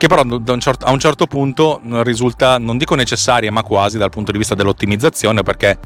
che 0.01 0.07
però 0.07 0.23
a 0.23 0.91
un 0.93 0.99
certo 0.99 1.27
punto 1.27 1.79
risulta, 2.03 2.57
non 2.57 2.79
dico 2.79 2.95
necessaria, 2.95 3.53
ma 3.53 3.63
quasi 3.63 3.99
dal 3.99 4.09
punto 4.09 4.33
di 4.33 4.39
vista 4.39 4.55
dell'ottimizzazione, 4.55 5.43
perché 5.43 5.79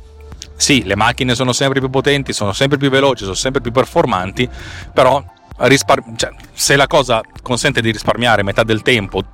sì, 0.55 0.85
le 0.85 0.95
macchine 0.95 1.35
sono 1.35 1.53
sempre 1.53 1.81
più 1.81 1.91
potenti, 1.91 2.33
sono 2.33 2.53
sempre 2.53 2.79
più 2.79 2.91
veloci, 2.91 3.25
sono 3.25 3.35
sempre 3.35 3.61
più 3.61 3.73
performanti, 3.73 4.49
però 4.93 5.21
rispar- 5.57 6.15
cioè, 6.15 6.31
se 6.53 6.77
la 6.77 6.87
cosa 6.87 7.23
consente 7.43 7.81
di 7.81 7.91
risparmiare 7.91 8.45
metà 8.45 8.63
del 8.63 8.83
tempo 8.83 9.25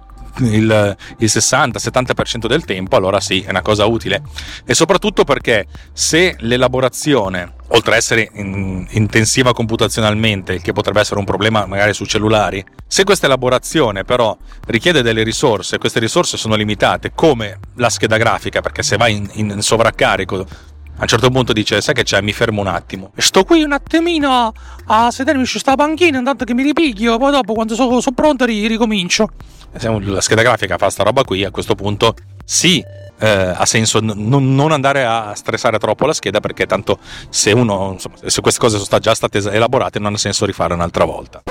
il, 0.41 0.97
il 1.19 1.27
60-70% 1.27 2.47
del 2.47 2.65
tempo, 2.65 2.97
allora 2.97 3.21
sì, 3.21 3.43
è 3.43 3.51
una 3.51 3.63
cosa 3.63 3.87
utile. 3.87 4.23
E 4.65 4.75
soprattutto 4.75 5.25
perché 5.25 5.67
se 5.93 6.37
l'elaborazione, 6.41 7.55
oltre 7.69 7.93
ad 7.93 7.99
essere 7.99 8.29
in, 8.35 8.87
intensiva 8.91 9.53
computazionalmente, 9.53 10.61
che 10.61 10.73
potrebbe 10.73 11.01
essere 11.01 11.19
un 11.19 11.25
problema 11.25 11.67
magari 11.67 11.95
su 11.95 12.05
cellulari, 12.05 12.65
se 12.87 13.05
questa 13.05 13.27
elaborazione 13.27 14.05
però 14.05 14.37
richiede 14.67 15.03
delle 15.03 15.23
risorse, 15.23 15.79
queste 15.79 16.01
risorse 16.01 16.37
sono 16.37 16.55
limitate, 16.55 17.13
come 17.15 17.59
la 17.77 17.91
scheda 17.91 18.17
grafica, 18.17 18.61
perché 18.61 18.83
se 18.83 18.97
vai 18.97 19.17
in, 19.17 19.29
in 19.35 19.63
sovraccarico 19.63 20.69
a 21.01 21.05
un 21.05 21.09
certo 21.09 21.31
punto 21.31 21.55
dice 21.55 21.81
sai 21.81 21.95
che 21.95 22.03
c'è? 22.03 22.21
Mi 22.21 22.33
fermo 22.35 22.61
un 22.61 22.67
attimo. 22.67 23.13
Sto 23.17 23.45
qui 23.45 23.63
un 23.63 23.73
attimino 23.73 24.53
a 24.85 25.11
sedermi 25.11 25.47
su 25.47 25.59
sta 25.59 25.75
panchina 25.75 26.19
intanto 26.19 26.45
che 26.45 26.53
mi 26.53 26.63
ripiglio 26.63 27.17
poi 27.17 27.31
dopo 27.33 27.55
quando 27.55 27.75
sono 27.75 28.01
so 28.03 28.13
pronto 28.13 28.45
ricomincio 28.45 29.31
la 29.73 30.21
scheda 30.21 30.43
grafica 30.43 30.77
fa 30.79 30.91
sta 30.91 31.03
roba 31.03 31.25
qui, 31.25 31.45
a 31.45 31.51
questo 31.51 31.75
punto 31.75 32.15
sì, 32.45 32.85
eh, 33.19 33.29
ha 33.29 33.67
senso 33.67 34.01
n- 34.01 34.15
non 34.55 34.73
andare 34.73 35.05
a 35.05 35.35
stressare 35.35 35.79
troppo 35.79 36.07
la 36.07 36.13
scheda 36.13 36.41
perché 36.41 36.67
tanto 36.67 36.99
se 37.29 37.53
uno, 37.53 37.93
insomma, 37.93 38.17
se 38.25 38.41
queste 38.41 38.61
cose 38.61 38.79
sono 38.79 38.99
già 38.99 39.15
state 39.15 39.39
elaborate 39.39 39.99
non 39.99 40.15
ha 40.15 40.19
senso 40.19 40.45
rifare 40.47 40.75
un'altra 40.75 41.05
volta. 41.05 41.43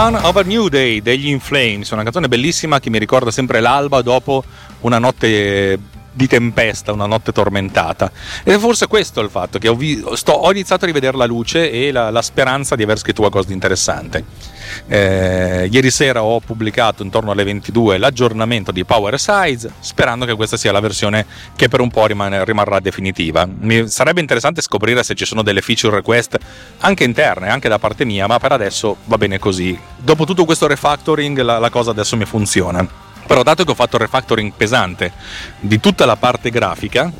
Dawn 0.00 0.14
of 0.14 0.34
a 0.36 0.40
New 0.40 0.68
Day 0.68 1.02
degli 1.02 1.28
In 1.28 1.40
Flames, 1.40 1.90
una 1.90 2.02
canzone 2.02 2.26
bellissima 2.26 2.80
che 2.80 2.88
mi 2.88 2.98
ricorda 2.98 3.30
sempre 3.30 3.60
l'alba 3.60 4.00
dopo 4.00 4.42
una 4.80 4.98
notte 4.98 5.78
di 6.20 6.26
tempesta, 6.26 6.92
una 6.92 7.06
notte 7.06 7.32
tormentata. 7.32 8.12
E 8.44 8.58
forse 8.58 8.86
questo 8.86 9.20
è 9.20 9.24
il 9.24 9.30
fatto 9.30 9.58
che 9.58 9.68
ho, 9.68 9.74
vi- 9.74 10.04
sto, 10.14 10.32
ho 10.32 10.50
iniziato 10.50 10.84
a 10.84 10.86
rivedere 10.86 11.16
la 11.16 11.24
luce 11.24 11.70
e 11.70 11.90
la, 11.90 12.10
la, 12.10 12.20
speranza 12.20 12.76
di 12.76 12.82
aver 12.82 12.98
scritto 12.98 13.20
qualcosa 13.20 13.48
di 13.48 13.54
interessante. 13.54 14.24
Eh, 14.86 15.68
ieri 15.70 15.90
sera 15.90 16.22
ho 16.22 16.38
pubblicato 16.40 17.02
intorno 17.02 17.30
alle 17.30 17.42
22 17.42 17.96
l'aggiornamento 17.96 18.70
di 18.70 18.84
Power 18.84 19.18
Size, 19.18 19.72
sperando 19.80 20.26
che 20.26 20.34
questa 20.34 20.58
sia 20.58 20.72
la 20.72 20.80
versione 20.80 21.24
che 21.56 21.68
per 21.68 21.80
un 21.80 21.90
po' 21.90 22.04
rimane, 22.04 22.44
rimarrà 22.44 22.80
definitiva. 22.80 23.48
Mi 23.48 23.88
sarebbe 23.88 24.20
interessante 24.20 24.60
scoprire 24.60 25.02
se 25.02 25.14
ci 25.14 25.24
sono 25.24 25.42
delle 25.42 25.62
feature 25.62 25.96
request 25.96 26.36
anche 26.80 27.04
interne, 27.04 27.48
anche 27.48 27.68
da 27.68 27.78
parte 27.78 28.04
mia, 28.04 28.26
ma 28.26 28.38
per 28.38 28.52
adesso 28.52 28.98
va 29.04 29.16
bene 29.16 29.38
così. 29.38 29.78
Dopo 29.96 30.26
tutto 30.26 30.44
questo 30.44 30.66
refactoring 30.66 31.40
la, 31.40 31.58
la 31.58 31.70
cosa 31.70 31.92
adesso 31.92 32.16
mi 32.16 32.26
funziona. 32.26 33.08
Però 33.30 33.44
dato 33.44 33.62
che 33.62 33.70
ho 33.70 33.76
fatto 33.76 33.94
il 33.94 34.02
refactoring 34.02 34.50
pesante 34.56 35.12
di 35.60 35.78
tutta 35.78 36.04
la 36.04 36.16
parte 36.16 36.50
grafica, 36.50 37.12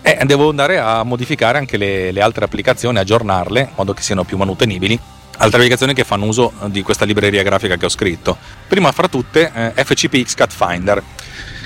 eh, 0.00 0.18
devo 0.24 0.48
andare 0.48 0.78
a 0.78 1.02
modificare 1.02 1.58
anche 1.58 1.76
le, 1.76 2.10
le 2.10 2.22
altre 2.22 2.46
applicazioni, 2.46 2.96
aggiornarle 2.96 3.60
in 3.60 3.68
modo 3.74 3.92
che 3.92 4.00
siano 4.00 4.24
più 4.24 4.38
manutenibili 4.38 4.98
altre 5.36 5.58
applicazioni 5.58 5.92
che 5.92 6.04
fanno 6.04 6.24
uso 6.24 6.54
di 6.68 6.80
questa 6.80 7.04
libreria 7.04 7.42
grafica 7.42 7.76
che 7.76 7.84
ho 7.84 7.90
scritto. 7.90 8.38
Prima 8.66 8.90
fra 8.92 9.08
tutte 9.08 9.52
eh, 9.74 9.84
FCPX 9.84 10.34
Cut 10.36 10.52
Finder. 10.54 11.02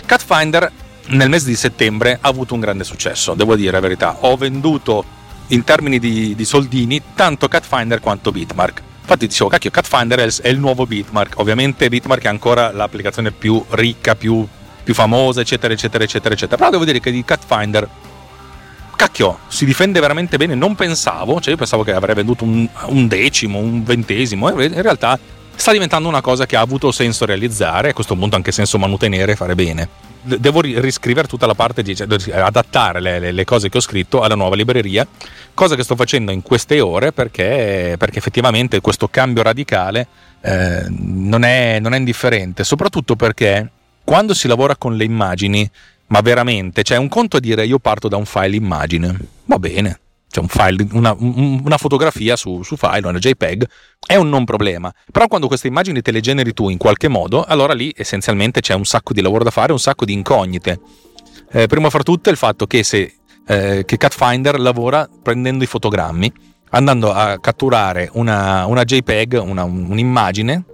Cut 0.05 0.25
Finder 0.27 0.73
nel 1.11 1.29
mese 1.29 1.47
di 1.47 1.55
settembre 1.55 2.18
ha 2.21 2.27
avuto 2.27 2.55
un 2.55 2.61
grande 2.61 2.83
successo, 2.83 3.35
devo 3.35 3.55
dire 3.55 3.71
la 3.71 3.79
verità. 3.79 4.16
Ho 4.23 4.37
venduto 4.37 5.05
in 5.47 5.62
termini 5.62 6.01
di, 6.01 6.35
di 6.35 6.45
soldini 6.45 7.01
tanto 7.14 7.47
Cut 7.47 7.64
Finder 7.64 8.01
quanto 8.01 8.33
Bitmark. 8.33 8.83
Infatti 9.11 9.26
dicevo, 9.26 9.50
cacchio, 9.50 9.70
Catfinder 9.72 10.32
è 10.40 10.48
il 10.50 10.61
nuovo 10.61 10.86
Bitmark. 10.86 11.40
Ovviamente 11.40 11.88
Bitmark 11.88 12.22
è 12.22 12.28
ancora 12.28 12.70
l'applicazione 12.70 13.32
più 13.32 13.61
ricca, 13.70 14.14
più, 14.14 14.46
più 14.84 14.94
famosa, 14.94 15.40
eccetera, 15.40 15.72
eccetera, 15.74 16.04
eccetera, 16.04 16.32
eccetera. 16.32 16.56
Però 16.56 16.70
devo 16.70 16.84
dire 16.84 17.00
che 17.00 17.11
di 17.11 17.24
Catfinder 17.24 17.88
cacchio, 18.94 19.40
si 19.48 19.64
difende 19.64 19.98
veramente 19.98 20.36
bene. 20.36 20.54
Non 20.54 20.76
pensavo, 20.76 21.40
cioè 21.40 21.50
io 21.50 21.56
pensavo 21.56 21.82
che 21.82 21.92
avrei 21.92 22.14
venduto 22.14 22.44
un, 22.44 22.68
un, 22.86 23.08
decimo, 23.08 23.58
un 23.58 23.82
ventesimo, 23.82 24.48
in 24.62 24.80
realtà 24.80 25.18
sta 25.56 25.72
diventando 25.72 26.06
una 26.06 26.20
cosa 26.20 26.46
che 26.46 26.54
ha 26.54 26.61
avuto 26.61 26.92
senso 26.92 27.24
realizzare, 27.24 27.88
a 27.88 27.92
questo 27.92 28.14
punto 28.14 28.36
anche 28.36 28.52
senso 28.52 28.78
manutenere 28.78 29.32
e 29.32 29.36
fare 29.36 29.56
bene 29.56 29.88
devo 30.22 30.61
riscrivere 30.61 31.26
tutta 31.26 31.46
la 31.46 31.54
parte 31.54 31.82
di 31.82 31.96
cioè, 31.96 32.06
adattare 32.40 33.00
le, 33.00 33.18
le, 33.18 33.32
le, 33.32 33.44
cose 33.44 33.68
che 33.68 33.78
ho 33.78 33.80
scritto 33.80 34.20
alla 34.20 34.34
nuova 34.34 34.54
libreria, 34.54 35.06
cosa 35.61 35.76
che 35.76 35.82
sto 35.82 35.94
facendo 35.94 36.32
in 36.32 36.40
queste 36.40 36.80
ore 36.80 37.12
perché, 37.12 37.96
perché 37.98 38.16
effettivamente 38.16 38.80
questo 38.80 39.08
cambio 39.08 39.42
radicale 39.42 40.06
eh, 40.40 40.86
non, 40.88 41.42
è, 41.42 41.78
non 41.78 41.92
è 41.92 41.98
indifferente, 41.98 42.64
soprattutto 42.64 43.14
perché 43.14 43.70
quando 44.02 44.32
si 44.32 44.48
lavora 44.48 44.74
con 44.76 44.96
le 44.96 45.04
immagini, 45.04 45.70
ma 46.06 46.22
veramente, 46.22 46.82
cioè 46.82 46.96
un 46.96 47.08
conto 47.08 47.36
è 47.36 47.40
dire 47.40 47.66
io 47.66 47.78
parto 47.78 48.08
da 48.08 48.16
un 48.16 48.24
file 48.24 48.56
immagine, 48.56 49.14
va 49.44 49.58
bene, 49.58 50.00
cioè 50.30 50.42
un 50.42 50.48
file, 50.48 50.86
una, 50.92 51.14
una 51.18 51.76
fotografia 51.76 52.36
su, 52.36 52.62
su, 52.62 52.76
file, 52.76 53.06
una 53.06 53.18
JPEG, 53.18 53.68
è 54.06 54.16
un 54.16 54.30
non 54.30 54.46
problema. 54.46 54.90
Però 55.12 55.26
quando 55.26 55.46
queste 55.46 55.68
immagini 55.68 56.00
te 56.00 56.11
le 56.11 56.22
generi 56.22 56.54
tu 56.54 56.70
in 56.70 56.78
qualche 56.78 57.08
modo, 57.08 57.44
allora 57.44 57.74
lì 57.74 57.92
essenzialmente 57.94 58.62
c'è 58.62 58.72
un 58.72 58.86
sacco 58.86 59.12
di 59.12 59.20
lavoro 59.20 59.44
da 59.44 59.50
fare, 59.50 59.72
un 59.72 59.78
sacco 59.78 60.06
di 60.06 60.14
incognite. 60.14 60.80
Eh, 61.52 61.66
prima 61.66 61.90
fra 61.90 62.02
tutte 62.02 62.30
il 62.30 62.36
fatto 62.36 62.66
che, 62.66 62.82
se, 62.82 63.16
eh, 63.51 63.84
che 63.84 63.96
CatFinder 63.96 64.61
lavora 64.61 65.09
prendendo 65.20 65.64
i 65.64 65.66
fotogrammi, 65.66 66.32
andando 66.70 67.12
a 67.12 67.40
catturare 67.40 68.09
una, 68.12 68.64
una 68.66 68.84
JPEG, 68.84 69.42
una, 69.44 69.64
un'immagine, 69.64 70.64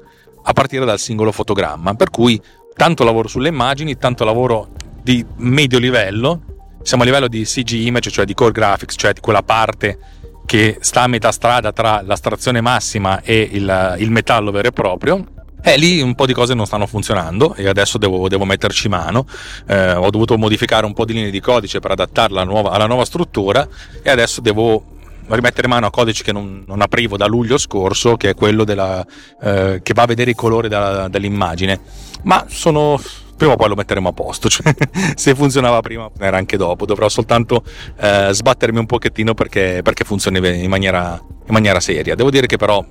a 0.42 0.52
partire 0.52 0.84
dal 0.84 0.98
singolo 0.98 1.32
fotogramma. 1.32 1.94
Per 1.94 2.10
cui 2.10 2.38
tanto 2.74 3.02
lavoro 3.02 3.28
sulle 3.28 3.48
immagini, 3.48 3.96
tanto 3.96 4.24
lavoro 4.24 4.68
di 5.02 5.24
medio 5.36 5.78
livello 5.78 6.42
siamo 6.82 7.02
a 7.02 7.06
livello 7.06 7.28
di 7.28 7.44
CG 7.44 7.72
image, 7.72 8.10
cioè 8.10 8.26
di 8.26 8.34
core 8.34 8.52
graphics, 8.52 8.94
cioè 8.96 9.14
di 9.14 9.20
quella 9.20 9.42
parte 9.42 9.98
che 10.44 10.76
sta 10.80 11.02
a 11.02 11.06
metà 11.08 11.32
strada 11.32 11.72
tra 11.72 12.02
l'astrazione 12.02 12.60
massima 12.60 13.22
e 13.22 13.48
il, 13.52 13.96
il 13.98 14.10
metallo 14.10 14.50
vero 14.50 14.68
e 14.68 14.72
proprio. 14.72 15.24
E 15.68 15.76
lì 15.78 16.00
un 16.00 16.14
po' 16.14 16.26
di 16.26 16.32
cose 16.32 16.54
non 16.54 16.64
stanno 16.64 16.86
funzionando 16.86 17.56
e 17.56 17.66
adesso 17.66 17.98
devo, 17.98 18.28
devo 18.28 18.44
metterci 18.44 18.88
mano. 18.88 19.26
Eh, 19.66 19.94
ho 19.94 20.10
dovuto 20.10 20.38
modificare 20.38 20.86
un 20.86 20.92
po' 20.92 21.04
di 21.04 21.12
linee 21.12 21.32
di 21.32 21.40
codice 21.40 21.80
per 21.80 21.90
adattarla 21.90 22.40
alla 22.40 22.48
nuova, 22.48 22.70
alla 22.70 22.86
nuova 22.86 23.04
struttura 23.04 23.66
e 24.00 24.08
adesso 24.08 24.40
devo 24.40 24.84
rimettere 25.26 25.66
mano 25.66 25.86
a 25.86 25.90
codici 25.90 26.22
che 26.22 26.30
non, 26.30 26.62
non, 26.68 26.82
aprivo 26.82 27.16
da 27.16 27.26
luglio 27.26 27.58
scorso, 27.58 28.16
che 28.16 28.30
è 28.30 28.34
quello 28.36 28.62
della, 28.62 29.04
eh, 29.42 29.80
che 29.82 29.92
va 29.92 30.02
a 30.02 30.06
vedere 30.06 30.30
i 30.30 30.34
colori 30.36 30.68
della, 30.68 31.08
dell'immagine. 31.08 31.80
Ma 32.22 32.44
sono 32.48 33.00
prima 33.36 33.54
o 33.54 33.56
poi 33.56 33.68
lo 33.68 33.74
metteremo 33.74 34.08
a 34.08 34.12
posto. 34.12 34.48
Cioè, 34.56 34.72
se 35.16 35.34
funzionava 35.34 35.80
prima, 35.80 36.08
era 36.20 36.36
anche 36.36 36.56
dopo. 36.56 36.86
Dovrò 36.86 37.08
soltanto 37.08 37.64
eh, 37.98 38.28
sbattermi 38.30 38.78
un 38.78 38.86
pochettino 38.86 39.34
perché, 39.34 39.80
perché 39.82 40.04
funzioni 40.04 40.38
in 40.62 40.70
maniera, 40.70 41.20
in 41.20 41.52
maniera 41.52 41.80
seria. 41.80 42.14
Devo 42.14 42.30
dire 42.30 42.46
che 42.46 42.56
però 42.56 42.86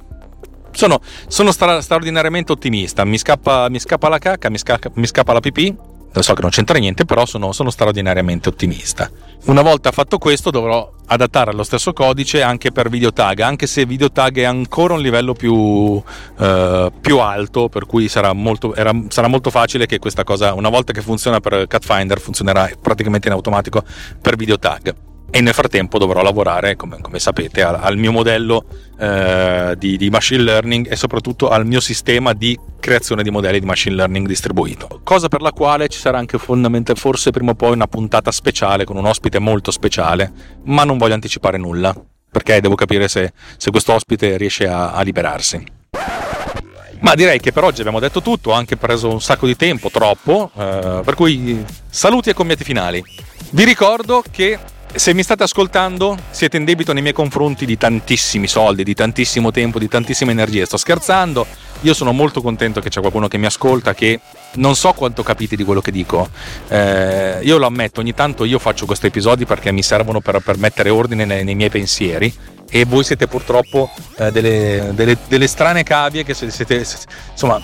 sono, 0.76 1.00
sono 1.28 1.52
stra- 1.52 1.82
straordinariamente 1.82 2.52
ottimista. 2.52 3.04
Mi 3.06 3.18
scappa, 3.18 3.70
mi 3.70 3.80
scappa 3.80 4.10
la 4.10 4.20
cacca, 4.20 4.50
mi 4.50 4.58
scappa, 4.58 4.92
mi 4.94 5.08
scappa 5.08 5.34
la 5.34 5.40
pipì 5.40 5.94
so 6.22 6.34
che 6.34 6.42
non 6.42 6.50
c'entra 6.50 6.78
niente, 6.78 7.06
però 7.06 7.26
sono, 7.26 7.52
sono, 7.52 7.70
straordinariamente 7.70 8.50
ottimista. 8.50 9.10
Una 9.46 9.62
volta 9.62 9.92
fatto 9.92 10.18
questo 10.18 10.50
dovrò 10.50 10.90
adattare 11.08 11.54
lo 11.54 11.64
stesso 11.64 11.94
codice 11.94 12.42
anche 12.42 12.72
per 12.72 12.90
videotag, 12.90 13.42
anche 13.42 13.68
se 13.68 13.86
videotag 13.86 14.38
è 14.40 14.44
ancora 14.44 14.94
un 14.94 15.02
livello 15.02 15.34
più, 15.34 16.02
eh, 16.40 16.92
più 17.02 17.20
alto, 17.20 17.70
per 17.70 17.86
cui 17.86 18.08
sarà 18.08 18.34
molto, 18.34 18.74
era, 18.76 18.94
sarà 19.10 19.28
molto, 19.28 19.50
facile 19.50 19.86
che 19.86 20.00
questa 20.00 20.24
cosa, 20.24 20.54
una 20.54 20.70
volta 20.70 20.94
che 20.94 21.02
funziona 21.02 21.40
per 21.40 21.68
CatFinder, 21.68 22.20
funzionerà 22.20 22.70
praticamente 22.82 23.28
in 23.28 23.34
automatico 23.34 23.84
per 24.22 24.36
videotag 24.36 24.96
e 25.36 25.42
nel 25.42 25.54
frattempo 25.54 25.98
dovrò 25.98 26.22
lavorare, 26.22 26.78
come, 26.78 27.02
come 27.02 27.20
sapete, 27.20 27.62
al, 27.62 27.76
al, 27.76 27.98
mio 27.98 28.14
modello 28.14 28.64
eh, 28.98 29.76
di, 29.78 29.98
di, 29.98 30.10
machine 30.10 30.42
learning 30.42 30.90
e 30.90 30.96
soprattutto 30.96 31.50
al 31.50 31.66
mio 31.66 31.82
sistema 31.82 32.32
di 32.32 32.58
creazione 32.80 33.22
di 33.22 33.30
modelli 33.32 33.60
di 33.60 33.66
machine 33.66 33.96
learning 33.96 34.28
distribuito. 34.28 35.02
Cosa 35.04 35.28
per 35.28 35.42
la 35.42 35.52
quale 35.52 35.90
ci 35.90 36.00
sarà 36.00 36.20
anche 36.20 36.38
fondamentalmente 36.38 36.96
forse 36.96 37.32
prima 37.32 37.52
o 37.52 37.54
poi 37.54 37.74
una 37.74 37.88
puntata 37.88 38.32
speciale 38.32 38.86
con 38.86 38.96
un 38.96 39.04
ospite 39.04 39.40
molto 39.40 39.72
speciale, 39.72 40.32
ma 40.64 40.86
non 40.86 40.98
voglio 40.98 41.16
anticipare 41.16 41.58
nulla, 41.58 41.94
perché 42.32 42.62
devo 42.62 42.76
capire 42.76 43.10
se, 43.10 43.34
se 43.58 43.72
questo 43.72 43.92
ospite 43.92 44.38
riesce 44.38 44.70
a, 44.70 44.94
a 44.94 45.02
liberarsi. 45.02 45.62
Ma 47.02 47.14
direi 47.14 47.42
che 47.42 47.52
per 47.52 47.66
oggi 47.66 47.82
abbiamo 47.82 48.00
detto 48.00 48.22
tutto, 48.22 48.52
ho 48.52 48.54
anche 48.54 48.78
preso 48.78 49.12
un 49.12 49.20
sacco 49.20 49.48
di 49.48 49.58
tempo, 49.58 49.90
troppo, 49.90 50.50
eh, 50.56 51.02
per 51.04 51.14
cui 51.14 51.62
saluti 51.90 52.30
e 52.30 52.34
commiati 52.34 52.64
finali. 52.64 53.04
Vi 53.50 53.64
ricordo 53.66 54.24
che 54.32 54.58
se 54.96 55.14
mi 55.14 55.24
state 55.24 55.44
ascoltando, 55.44 56.18
siete 56.30 56.58
in 56.58 56.64
debito 56.64 56.94
nei 56.94 57.02
miei 57.02 57.14
confronti 57.14 57.66
di 57.66 57.78
tantissimi 57.78 58.48
soldi, 58.48 58.84
di 58.84 58.94
tantissimo 58.94 59.52
tempo, 59.52 59.78
di 59.78 59.90
tantissime 59.90 60.32
energie. 60.32 60.66
Sto 60.66 60.78
scherzando, 60.78 61.46
io 61.82 61.94
sono 61.94 62.14
molto 62.14 62.42
contento 62.42 62.80
che 62.80 62.90
c'è 62.90 63.02
qualcuno 63.02 63.28
che 63.28 63.38
mi 63.38 63.46
ascolta, 63.46 63.94
che 63.94 64.20
non 64.54 64.76
so 64.76 64.94
quanto 64.94 65.22
capite 65.22 65.56
di 65.56 65.64
quello 65.64 65.82
che 65.82 65.92
dico. 65.92 66.30
Eh, 66.70 67.40
io 67.42 67.58
lo 67.58 67.66
ammetto, 67.66 68.00
ogni 68.00 68.14
tanto 68.14 68.46
io 68.46 68.58
faccio 68.58 68.86
questi 68.86 69.08
episodi 69.08 69.46
perché 69.46 69.72
mi 69.72 69.84
servono 69.84 70.22
per, 70.22 70.40
per 70.40 70.58
mettere 70.58 70.90
ordine 70.90 71.26
nei, 71.26 71.44
nei, 71.44 71.56
miei 71.56 71.70
pensieri 71.70 72.34
e 72.70 72.86
voi 72.86 73.04
siete 73.04 73.28
purtroppo 73.28 73.92
eh, 74.18 74.32
delle, 74.32 74.92
delle, 74.94 75.18
delle, 75.28 75.48
strane 75.48 75.84
cavie 75.84 76.24
che 76.24 76.34
siete, 76.34 76.86
insomma, 77.32 77.62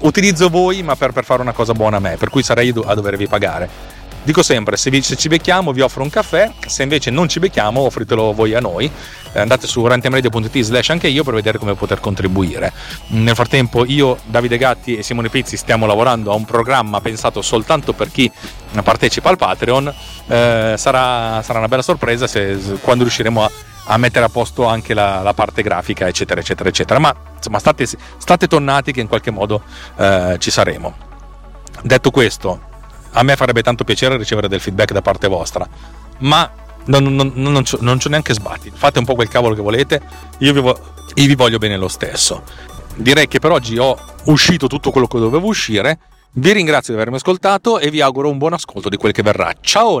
utilizzo 0.00 0.48
voi 0.48 0.82
ma 0.82 0.96
per, 0.96 1.12
per, 1.12 1.24
fare 1.24 1.40
una 1.40 1.52
cosa 1.52 1.72
buona 1.72 1.98
a 1.98 2.00
me, 2.00 2.16
per 2.16 2.30
cui 2.30 2.42
sarei 2.42 2.74
a 2.84 2.94
dovervi 2.94 3.28
pagare. 3.28 3.93
Dico 4.24 4.42
sempre, 4.42 4.78
se, 4.78 4.88
vi, 4.88 5.02
se, 5.02 5.16
ci 5.16 5.28
becchiamo 5.28 5.70
vi 5.70 5.82
offro 5.82 6.02
un 6.02 6.08
caffè, 6.08 6.50
se 6.66 6.82
invece 6.82 7.10
non 7.10 7.28
ci 7.28 7.40
becchiamo 7.40 7.80
offritelo 7.80 8.32
voi 8.32 8.54
a 8.54 8.60
noi. 8.60 8.90
Eh, 9.34 9.38
andate 9.38 9.66
su 9.66 9.86
rantemradio.it 9.86 10.60
slash 10.60 10.88
anche 10.88 11.08
io 11.08 11.22
per 11.22 11.34
vedere 11.34 11.58
come 11.58 11.74
poter 11.74 12.00
contribuire. 12.00 12.72
Nel 13.08 13.34
frattempo 13.34 13.84
io, 13.84 14.16
Davide 14.24 14.56
Gatti 14.56 14.96
e 14.96 15.02
Simone 15.02 15.28
Pizzi 15.28 15.58
stiamo 15.58 15.84
lavorando 15.84 16.32
a 16.32 16.36
un 16.36 16.46
programma 16.46 17.02
pensato 17.02 17.42
soltanto 17.42 17.92
per 17.92 18.10
chi 18.10 18.30
partecipa 18.82 19.28
al 19.28 19.36
Patreon. 19.36 19.94
Eh, 20.26 20.74
sarà, 20.78 21.42
sarà, 21.42 21.58
una 21.58 21.68
bella 21.68 21.82
sorpresa 21.82 22.26
se, 22.26 22.78
quando 22.80 23.02
riusciremo 23.02 23.44
a, 23.44 23.50
a 23.88 23.98
mettere 23.98 24.24
a 24.24 24.30
posto 24.30 24.64
anche 24.64 24.94
la, 24.94 25.20
la, 25.20 25.34
parte 25.34 25.60
grafica, 25.60 26.08
eccetera, 26.08 26.40
eccetera, 26.40 26.70
eccetera. 26.70 26.98
Ma 26.98 27.14
insomma, 27.36 27.58
state, 27.58 27.86
state 27.86 28.46
tonnati 28.46 28.90
che 28.90 29.02
in 29.02 29.08
qualche 29.08 29.30
modo 29.30 29.62
eh, 29.98 30.36
ci 30.38 30.50
saremo. 30.50 30.94
Detto 31.82 32.10
questo, 32.10 32.72
a 33.14 33.22
me 33.22 33.36
farebbe 33.36 33.62
tanto 33.62 33.84
piacere 33.84 34.16
ricevere 34.16 34.48
del 34.48 34.60
feedback 34.60 34.92
da 34.92 35.02
parte 35.02 35.28
vostra, 35.28 35.66
ma 36.18 36.50
non, 36.86 37.04
non, 37.14 37.32
non, 37.34 37.64
non, 37.80 37.98
c'ho 37.98 38.08
neanche 38.08 38.34
sbatti. 38.34 38.70
Fate 38.74 38.98
un 38.98 39.04
po' 39.04 39.14
quel 39.14 39.28
cavolo 39.28 39.54
che 39.54 39.62
volete, 39.62 40.00
io 40.38 40.52
vi, 40.52 40.60
io 40.60 41.26
vi 41.26 41.34
voglio 41.34 41.58
bene 41.58 41.76
lo 41.76 41.88
stesso. 41.88 42.42
Direi 42.96 43.26
che 43.26 43.38
per 43.38 43.50
oggi 43.50 43.78
ho 43.78 43.98
uscito 44.24 44.66
tutto 44.66 44.90
quello 44.90 45.06
che 45.06 45.18
dovevo 45.18 45.46
uscire. 45.46 45.98
Vi 46.36 46.52
ringrazio 46.52 46.92
di 46.92 46.98
avermi 46.98 47.16
ascoltato 47.16 47.78
e 47.78 47.90
vi 47.90 48.00
auguro 48.00 48.28
un 48.28 48.38
buon 48.38 48.54
ascolto 48.54 48.88
di 48.88 48.96
quel 48.96 49.12
che 49.12 49.22
verrà. 49.22 49.52
Ciao! 49.60 50.00